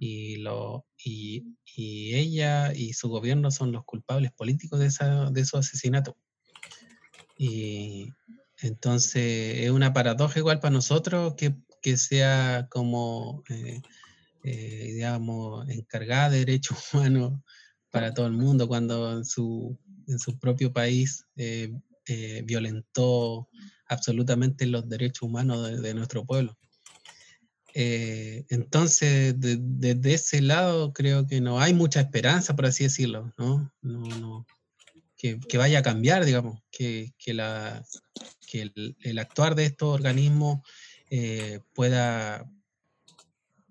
y, 0.00 0.36
lo, 0.36 0.86
y, 0.96 1.44
y, 1.76 2.14
ella 2.14 2.72
y 2.72 2.94
su 2.94 3.10
gobierno 3.10 3.50
son 3.50 3.70
los 3.70 3.84
culpables 3.84 4.32
políticos 4.32 4.80
de, 4.80 4.86
esa, 4.86 5.30
de 5.30 5.42
esos 5.42 5.60
asesinatos. 5.60 6.14
Y 7.36 8.08
entonces 8.62 9.58
es 9.58 9.70
una 9.70 9.92
paradoja 9.92 10.38
igual 10.38 10.58
para 10.58 10.72
nosotros 10.72 11.34
que, 11.36 11.54
que 11.80 11.96
sea 11.96 12.66
como, 12.70 13.42
eh, 13.48 13.80
eh, 14.44 14.92
digamos, 14.94 15.68
encargada 15.68 16.30
de 16.30 16.38
derechos 16.40 16.78
humanos 16.92 17.40
para 17.90 18.14
todo 18.14 18.26
el 18.26 18.32
mundo 18.32 18.68
cuando 18.68 19.12
en 19.12 19.24
su, 19.24 19.78
en 20.06 20.18
su 20.18 20.38
propio 20.38 20.72
país 20.72 21.26
eh, 21.36 21.72
violentó 22.44 23.48
absolutamente 23.86 24.66
los 24.66 24.88
derechos 24.88 25.22
humanos 25.22 25.80
de 25.80 25.94
nuestro 25.94 26.24
pueblo. 26.24 26.56
Entonces, 27.72 29.34
desde 29.38 30.14
ese 30.14 30.42
lado 30.42 30.92
creo 30.92 31.28
que 31.28 31.40
no 31.40 31.60
hay 31.60 31.72
mucha 31.72 32.00
esperanza, 32.00 32.56
por 32.56 32.66
así 32.66 32.84
decirlo, 32.84 33.32
¿no? 33.38 33.72
no, 33.80 34.00
no 34.18 34.46
que, 35.16 35.38
que, 35.38 35.58
vaya 35.58 35.80
a 35.80 35.82
cambiar, 35.82 36.24
digamos, 36.24 36.60
que, 36.70 37.12
que, 37.18 37.34
la, 37.34 37.84
que 38.48 38.62
el, 38.62 38.96
el, 39.02 39.18
actuar 39.18 39.54
de 39.54 39.66
estos 39.66 39.94
organismos 39.94 40.60
eh, 41.10 41.60
pueda, 41.74 42.50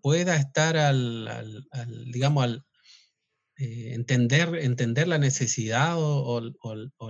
pueda 0.02 0.36
estar 0.36 0.78
al, 0.78 1.68
digamos, 2.12 2.44
al 2.44 2.66
eh, 3.58 3.94
entender, 3.94 4.56
entender 4.56 5.08
la 5.08 5.18
necesidad 5.18 5.96
o, 5.98 6.42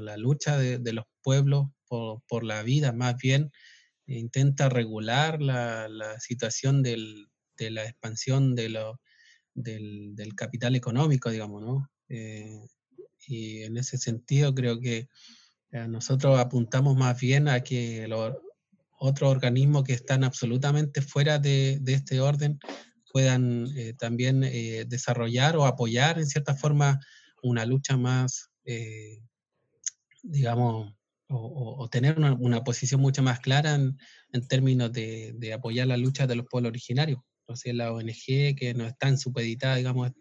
la 0.01 0.17
lucha 0.17 0.57
de, 0.57 0.93
los 0.93 1.05
pueblos 1.21 1.67
por, 1.88 2.43
la 2.43 2.63
vida, 2.63 2.91
más 2.93 3.17
bien 3.17 3.51
intenta 4.05 4.69
regular 4.69 5.41
la, 5.41 5.88
situación 6.19 6.82
de 6.84 7.27
la 7.57 7.84
expansión 7.84 8.55
de 8.55 8.69
lo, 8.69 8.99
del, 9.63 10.36
capital 10.36 10.75
económico, 10.75 11.30
digamos, 11.30 11.61
¿no? 11.61 11.89
Eh, 12.09 12.67
y 13.27 13.63
en 13.63 13.77
ese 13.77 13.97
sentido 13.97 14.53
creo 14.55 14.80
que 14.80 15.07
eh, 15.71 15.88
nosotros 15.88 16.39
apuntamos 16.39 16.95
más 16.97 17.19
bien 17.19 17.47
a 17.47 17.61
que 17.61 18.07
los 18.07 18.36
otros 19.00 19.32
organismos 19.32 19.84
que 19.84 19.93
están 19.93 20.24
absolutamente 20.24 21.02
fuera 21.02 21.39
de, 21.39 21.82
este 21.86 22.20
orden 22.20 22.60
puedan 23.12 23.68
eh, 23.76 23.93
también 23.93 24.41
desarrollar 24.88 25.58
o 25.58 25.66
apoyar 25.66 26.20
en 26.20 26.28
cierta 26.28 26.54
forma 26.54 27.00
una 27.41 27.66
lucha 27.66 27.97
más, 27.97 28.52
digamos, 30.22 30.93
o, 31.30 31.88
tener 31.89 32.20
una, 32.20 32.64
posición 32.64 33.02
mucho 33.02 33.24
más 33.24 33.39
clara 33.39 33.76
en, 33.76 33.97
términos 34.47 34.91
de, 34.91 35.34
de, 35.38 35.54
apoyar 35.54 35.88
la 35.88 35.97
lucha 35.97 36.28
de 36.28 36.36
los 36.36 36.45
pueblos 36.47 36.72
originarios. 36.72 37.20
Entonces 37.41 37.74
la 37.74 37.91
ONG 37.91 38.56
que 38.56 38.74
no 38.76 38.86
están 38.86 39.18
supeditadas, 39.18 39.78
digamos, 39.78 40.12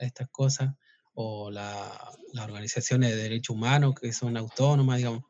a 0.00 0.04
estas 0.04 0.28
cosas, 0.30 0.70
o 1.14 1.50
las 1.50 1.92
organizaciones 2.40 3.10
de 3.10 3.16
derechos 3.16 3.54
humanos 3.54 3.94
que 4.00 4.12
son 4.12 4.36
autónomas, 4.36 4.98
digamos. 4.98 5.22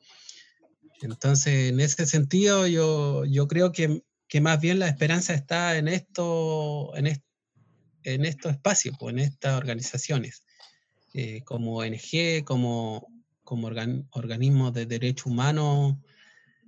Entonces, 1.02 1.70
en 1.70 1.80
ese 1.80 2.06
sentido, 2.06 2.66
yo, 2.66 3.24
yo 3.24 3.48
creo 3.48 3.72
que, 3.72 4.02
que 4.28 4.40
más 4.40 4.60
bien 4.60 4.78
la 4.78 4.88
esperanza 4.88 5.34
está 5.34 5.76
en 5.76 5.88
esto, 5.88 6.96
en, 6.96 7.20
en 8.04 8.24
estos 8.24 8.52
espacios, 8.52 8.96
pues, 8.98 9.12
en 9.12 9.18
estas 9.20 9.58
organizaciones, 9.58 10.44
eh, 11.14 11.42
como 11.44 11.78
ONG, 11.78 12.44
como, 12.44 13.06
como 13.44 13.68
organismos 14.10 14.72
de 14.72 14.86
derechos 14.86 15.26
humanos, 15.26 15.96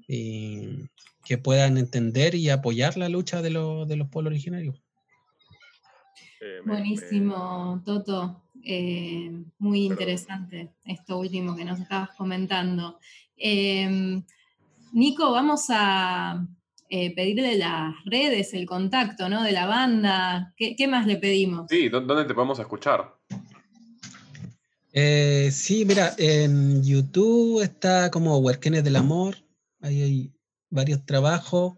que 0.07 1.39
puedan 1.39 1.79
entender 1.79 2.35
y 2.35 2.51
apoyar 2.51 2.97
la 2.97 3.09
lucha 3.09 3.41
de, 3.41 3.51
de 3.51 3.97
los 3.97 4.09
pueblos 4.09 4.33
originarios. 4.33 4.85
Eh, 6.41 6.61
Buenísimo, 6.67 7.83
Toto. 7.85 8.43
Eh, 8.63 9.31
muy 9.59 9.85
interesante 9.85 10.75
esto 10.85 11.19
último 11.19 11.57
que 11.57 11.65
nos 11.65 11.81
estabas 11.81 12.11
comentando. 12.17 12.99
Em, 13.37 14.23
Nico, 14.93 15.31
vamos 15.33 15.67
a 15.71 16.47
eh, 16.89 17.15
pedirle 17.15 17.57
las 17.57 17.95
redes, 18.05 18.55
el 18.55 18.67
contacto 18.67 19.29
¿no? 19.29 19.43
de 19.43 19.53
la 19.53 19.67
banda. 19.67 20.55
¿Qué, 20.57 20.87
más 20.89 21.07
le 21.07 21.17
pedimos? 21.17 21.67
Sí, 21.69 21.89
¿dónde 21.89 22.25
te 22.25 22.35
podemos 22.35 22.59
escuchar? 22.59 23.15
sí, 25.51 25.85
mira, 25.85 26.15
en 26.19 26.85
YouTube 26.85 27.61
está 27.61 28.13
como 28.13 28.39
Huerquenes 28.39 28.85
del 28.85 28.95
Amor. 28.95 29.37
Ahí 29.81 30.03
hay 30.03 30.33
varios 30.71 31.05
trabajos. 31.05 31.75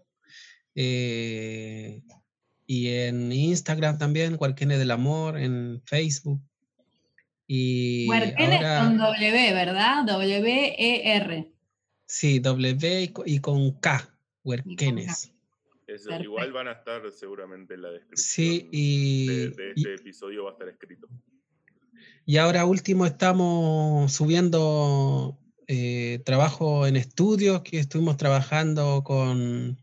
Y 2.69 2.89
en 2.89 3.31
Instagram 3.31 3.97
también, 3.97 4.35
Huarquenes 4.37 4.77
del 4.77 4.91
Amor, 4.91 5.39
en 5.39 5.81
Facebook. 5.85 6.41
Y 7.47 8.07
Huarquenes 8.09 8.61
con 8.79 8.97
W, 8.97 9.53
¿verdad? 9.53 10.03
W-E-R. 10.05 11.53
Sí, 12.05 12.39
W 12.39 13.13
y 13.25 13.39
con 13.39 13.71
K. 13.79 14.13
Eso, 15.87 16.13
igual 16.21 16.51
van 16.51 16.67
a 16.67 16.73
estar 16.73 17.01
seguramente 17.11 17.75
en 17.75 17.81
la 17.81 17.89
descripción. 17.91 18.17
Sí, 18.17 18.69
y, 18.71 19.27
de, 19.27 19.73
este 19.75 19.95
episodio 19.95 20.43
va 20.43 20.51
a 20.51 20.53
estar 20.53 20.67
escrito. 20.67 21.07
Y 22.25 22.37
ahora 22.37 22.65
último 22.65 23.05
estamos 23.05 24.11
subiendo 24.11 25.39
eh, 25.67 26.21
trabajo 26.25 26.85
en 26.87 26.97
estudios 26.97 27.61
que 27.61 27.79
estuvimos 27.79 28.17
trabajando 28.17 29.03
con 29.03 29.77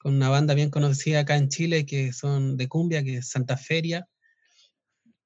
con 0.00 0.14
una 0.14 0.30
banda 0.30 0.54
bien 0.54 0.70
conocida 0.70 1.20
acá 1.20 1.36
en 1.36 1.50
Chile 1.50 1.84
que 1.84 2.14
son 2.14 2.56
de 2.56 2.68
cumbia, 2.68 3.04
que 3.04 3.18
es 3.18 3.28
Santa 3.28 3.58
Feria. 3.58 4.08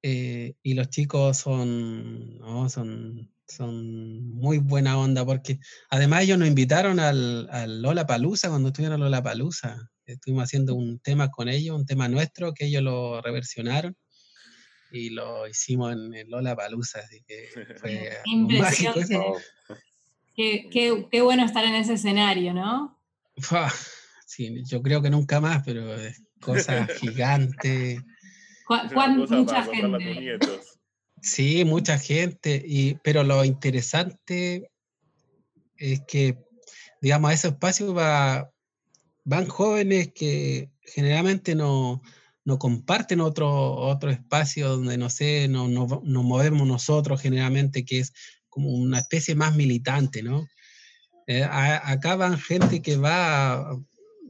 Eh, 0.06 0.52
y 0.62 0.74
los 0.74 0.90
chicos 0.90 1.38
son, 1.38 2.38
son, 2.68 3.32
son 3.48 4.28
muy 4.34 4.58
buena 4.58 4.98
onda 4.98 5.24
porque 5.24 5.58
además 5.88 6.24
ellos 6.24 6.36
nos 6.36 6.46
invitaron 6.46 7.00
al, 7.00 7.48
al 7.50 7.80
Lola 7.80 8.06
Palusa 8.06 8.50
cuando 8.50 8.68
estuvieron 8.68 9.00
Lola 9.00 9.22
Palusa. 9.22 9.90
Estuvimos 10.04 10.44
haciendo 10.44 10.74
un 10.74 10.98
tema 10.98 11.30
con 11.30 11.48
ellos, 11.48 11.74
un 11.74 11.86
tema 11.86 12.06
nuestro 12.08 12.52
que 12.52 12.66
ellos 12.66 12.82
lo 12.82 13.22
reversionaron 13.22 13.96
y 14.92 15.08
lo 15.08 15.48
hicimos 15.48 15.94
en 15.94 16.12
el 16.12 16.28
Lola 16.28 16.54
Palusa, 16.54 16.98
así 16.98 17.24
que 17.26 17.48
fue 17.80 18.10
mágico 18.60 19.00
Qué, 20.36 20.68
qué, 20.70 21.06
qué, 21.10 21.22
bueno 21.22 21.46
estar 21.46 21.64
en 21.64 21.76
ese 21.76 21.94
escenario, 21.94 22.52
¿no? 22.52 23.00
Sí, 24.26 24.64
yo 24.66 24.82
creo 24.82 25.00
que 25.00 25.08
nunca 25.08 25.40
más, 25.40 25.62
pero 25.64 25.94
es 25.94 26.20
cosa 26.40 26.86
gigante. 28.66 29.36
mucha 29.36 29.62
gente. 29.64 30.60
Sí, 31.22 31.64
mucha 31.64 31.98
gente, 31.98 32.62
y, 32.66 32.96
pero 33.02 33.24
lo 33.24 33.44
interesante 33.44 34.70
es 35.78 36.02
que, 36.06 36.38
digamos, 37.00 37.30
a 37.30 37.34
ese 37.34 37.48
espacio 37.48 37.94
va, 37.94 38.50
van 39.24 39.46
jóvenes 39.46 40.12
que 40.14 40.70
generalmente 40.82 41.54
no, 41.54 42.02
no 42.44 42.58
comparten 42.58 43.20
otro, 43.20 43.72
otro 43.72 44.10
espacio 44.10 44.68
donde, 44.68 44.98
no 44.98 45.08
sé, 45.08 45.48
no, 45.48 45.66
nos 45.66 46.02
movemos 46.02 46.66
nosotros 46.66 47.22
generalmente, 47.22 47.84
que 47.84 48.00
es 48.00 48.12
como 48.48 48.68
una 48.70 48.98
especie 48.98 49.34
más 49.34 49.56
militante, 49.56 50.22
¿no? 50.22 50.46
Eh, 51.26 51.42
acá 51.42 52.16
van 52.16 52.38
gente 52.38 52.82
que 52.82 52.98
va 52.98 53.80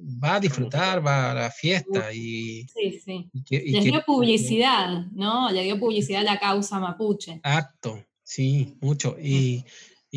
va 0.04 0.36
a 0.36 0.40
disfrutar, 0.40 1.04
va 1.04 1.30
a 1.30 1.34
la 1.34 1.50
fiesta 1.50 2.12
y... 2.12 2.66
Sí, 2.68 3.00
sí. 3.04 3.30
Le 3.50 3.80
dio 3.80 4.02
publicidad, 4.04 5.06
¿no? 5.12 5.50
Le 5.50 5.62
dio 5.62 5.78
publicidad 5.78 6.20
a 6.22 6.34
la 6.34 6.38
causa 6.38 6.78
mapuche. 6.78 7.40
Acto, 7.42 8.04
sí, 8.22 8.76
mucho. 8.80 9.16
Y, 9.20 9.64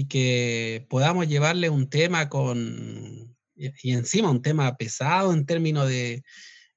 que 0.10 0.86
podamos 0.90 1.28
llevarle 1.28 1.70
un 1.70 1.90
tema 1.90 2.30
con... 2.30 3.36
Y, 3.56 3.92
encima 3.92 4.30
un 4.30 4.44
tema 4.44 4.78
pesado 4.78 5.34
en 5.34 5.46
términos 5.46 5.88
de, 5.88 6.24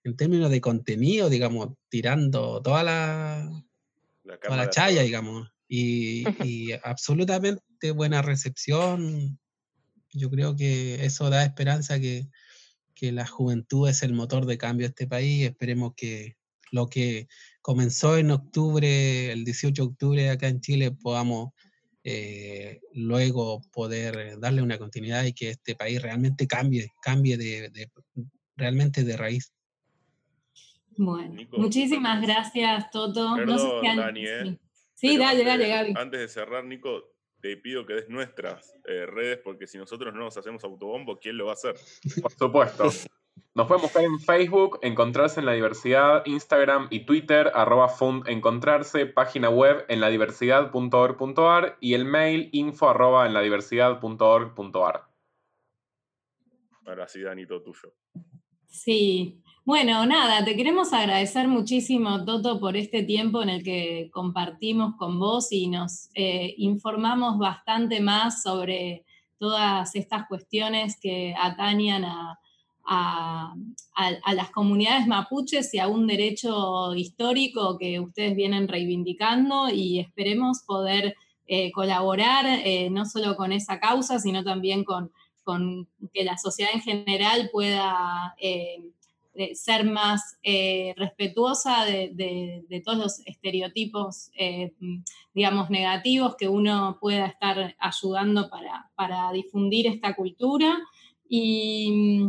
en 0.05 0.17
términos 0.17 0.51
de 0.51 0.63
contenido, 0.63 1.29
digamos, 1.29 1.75
tirando 1.91 2.63
toda 2.63 2.83
la, 2.83 3.51
toda 4.43 4.57
la 4.57 4.71
chaya, 4.71 5.03
digamos. 5.03 5.51
Y, 5.69 6.25
y 6.43 6.73
absolutamente 6.85 7.91
buena 7.91 8.23
recepción. 8.23 9.39
Yo 10.13 10.31
creo 10.31 10.57
que 10.57 11.05
eso 11.05 11.29
da 11.29 11.45
esperanza 11.45 12.01
que, 12.01 12.27
que 13.01 13.13
la 13.13 13.27
juventud 13.27 13.89
es 13.89 14.03
el 14.03 14.13
motor 14.13 14.45
de 14.45 14.59
cambio 14.59 14.87
de 14.87 14.91
este 14.91 15.07
país. 15.07 15.47
Esperemos 15.47 15.95
que 15.97 16.37
lo 16.71 16.87
que 16.87 17.29
comenzó 17.63 18.19
en 18.19 18.31
octubre, 18.31 19.33
el 19.33 19.43
18 19.45 19.83
de 19.83 19.89
octubre 19.89 20.29
acá 20.29 20.49
en 20.49 20.61
Chile, 20.61 20.93
podamos 20.93 21.55
eh, 22.05 22.81
luego 22.93 23.63
poder 23.73 24.39
darle 24.39 24.61
una 24.61 24.77
continuidad 24.77 25.25
y 25.25 25.33
que 25.33 25.49
este 25.49 25.75
país 25.75 26.03
realmente 26.03 26.47
cambie, 26.47 26.89
cambie 27.01 27.39
de, 27.39 27.91
realmente 28.55 29.03
de 29.03 29.17
raíz. 29.17 29.51
Bueno, 30.99 31.41
muchísimas 31.53 32.21
gracias, 32.21 32.91
Toto. 32.91 33.39
no 33.39 33.59
sé 33.59 33.67
si 33.81 33.97
Dani, 33.97 34.25
¿eh? 34.27 34.59
Sí, 34.93 35.17
dale, 35.17 35.43
dale, 35.43 35.69
Gaby. 35.69 35.95
Antes 35.97 36.21
de 36.21 36.29
cerrar, 36.29 36.67
Nico, 36.67 37.15
te 37.41 37.57
pido 37.57 37.87
que 37.87 37.95
des 37.95 38.09
nuestras 38.09 38.75
eh, 38.85 39.07
redes, 39.07 39.39
porque 39.39 39.67
si 39.67 39.79
nosotros 39.79 40.13
no 40.15 40.21
nos 40.21 40.37
hacemos 40.37 40.63
autobombo, 40.65 41.19
¿quién 41.19 41.37
lo 41.37 41.47
va 41.47 41.53
a 41.53 41.55
hacer? 41.55 41.75
Por 42.23 42.33
supuesto. 42.33 42.85
Nos 43.55 43.67
pueden 43.67 43.83
buscar 43.83 44.05
en 44.05 44.21
Facebook, 44.21 44.79
Encontrarse 44.83 45.41
en 45.41 45.47
la 45.47 45.53
Diversidad, 45.53 46.23
Instagram 46.25 46.87
y 46.91 47.05
Twitter, 47.05 47.51
arroba 47.53 47.89
fund 47.89 48.29
encontrarse, 48.29 49.07
página 49.07 49.51
web 49.51 49.85
en 49.89 50.01
ladiversidad.org.ar 50.01 51.77
y 51.81 51.95
el 51.95 52.05
mail 52.05 52.49
info 52.53 52.91
arroba 52.91 53.27
en 53.27 53.35
ladiversidad.org.ar. 53.35 55.05
Ahora 56.87 57.09
sí, 57.09 57.23
Danito, 57.23 57.61
tuyo. 57.63 57.93
Sí, 58.67 59.43
bueno, 59.65 60.07
nada, 60.07 60.45
te 60.45 60.57
queremos 60.57 60.93
agradecer 60.93 61.47
muchísimo, 61.47 62.25
Toto, 62.25 62.59
por 62.59 62.77
este 62.77 63.03
tiempo 63.03 63.43
en 63.43 63.51
el 63.51 63.63
que 63.63 64.11
compartimos 64.13 64.97
con 64.97 65.19
vos 65.19 65.53
y 65.53 65.69
nos 65.69 66.09
eh, 66.15 66.55
informamos 66.57 67.39
bastante 67.39 68.01
más 68.01 68.43
sobre 68.43 69.05
todas 69.39 69.95
estas 69.95 70.27
cuestiones 70.29 70.99
que 71.01 71.35
atañan 71.39 72.05
a, 72.05 72.37
las 74.33 74.51
comunidades 74.51 75.07
mapuches 75.07 75.73
y 75.75 75.79
a 75.79 75.87
un 75.87 76.09
derecho 76.09 76.95
histórico 76.95 77.79
que 77.79 78.01
ustedes 78.01 78.35
vienen 78.35 78.67
reivindicando 78.67 79.69
y 79.69 80.01
esperemos 80.01 80.63
poder 80.67 81.15
eh, 81.47 81.71
colaborar 81.71 82.47
eh, 82.47 82.89
no 82.91 83.05
solo 83.07 83.37
con 83.37 83.53
esa 83.53 83.79
causa, 83.79 84.19
sino 84.19 84.43
también 84.43 84.83
con, 84.83 85.13
con 85.45 85.87
que 86.13 86.25
la 86.25 86.37
sociedad 86.37 86.73
en 86.75 86.81
general 86.81 87.51
pueda 87.53 88.35
ser 89.55 89.85
más 89.85 90.39
eh, 90.43 90.95
respetuosa 90.97 91.85
de, 91.85 92.83
todos 92.85 92.99
los 92.99 93.27
estereotipos, 93.27 94.31
eh, 94.37 94.73
digamos, 95.35 95.71
negativos 95.71 96.37
que 96.37 96.49
uno 96.49 96.99
pueda 97.01 97.27
estar 97.27 97.77
ayudando 97.79 98.51
para, 98.97 99.33
difundir 99.33 99.87
esta 99.87 100.15
cultura. 100.15 100.79
Y, 101.29 102.29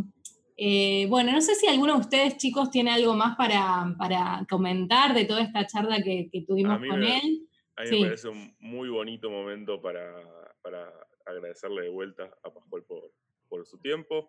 Eh, 0.64 1.06
bueno, 1.08 1.32
no 1.32 1.40
sé 1.40 1.54
si 1.56 1.66
alguno 1.66 1.94
de 1.94 2.00
ustedes, 2.00 2.36
chicos, 2.36 2.70
tiene 2.70 2.92
algo 2.92 3.14
más 3.14 3.36
para, 3.36 3.96
para 3.98 4.46
comentar 4.48 5.12
de 5.12 5.24
toda 5.24 5.42
esta 5.42 5.66
charla 5.66 6.00
que, 6.02 6.28
que 6.30 6.42
tuvimos 6.42 6.78
con 6.78 7.00
me, 7.00 7.18
él. 7.18 7.48
A 7.74 7.82
mí 7.82 7.90
me 7.90 8.06
parece 8.06 8.28
un 8.28 8.54
muy 8.60 8.88
bonito 8.88 9.28
momento 9.28 9.80
para, 9.80 10.22
para 10.60 10.92
agradecerle 11.26 11.82
de 11.82 11.88
vuelta 11.88 12.30
a 12.44 12.50
Pascual 12.52 12.84
por, 12.84 13.10
por 13.48 13.66
su 13.66 13.78
tiempo 13.78 14.28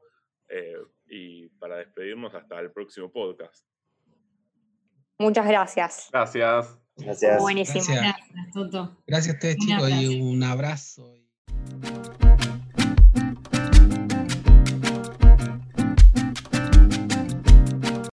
eh, 0.53 0.77
y 1.07 1.49
para 1.59 1.77
despedirnos 1.77 2.33
hasta 2.35 2.59
el 2.59 2.71
próximo 2.71 3.11
podcast. 3.11 3.65
Muchas 5.17 5.47
gracias. 5.47 6.09
Gracias. 6.11 6.79
Gracias. 6.95 7.41
Buenísimo. 7.41 7.83
Gracias, 7.87 8.27
Toto. 8.53 9.03
Gracias 9.07 9.33
a 9.33 9.37
ustedes, 9.37 9.57
chicos, 9.57 9.89
y 9.89 10.21
un 10.21 10.43
abrazo. 10.43 11.22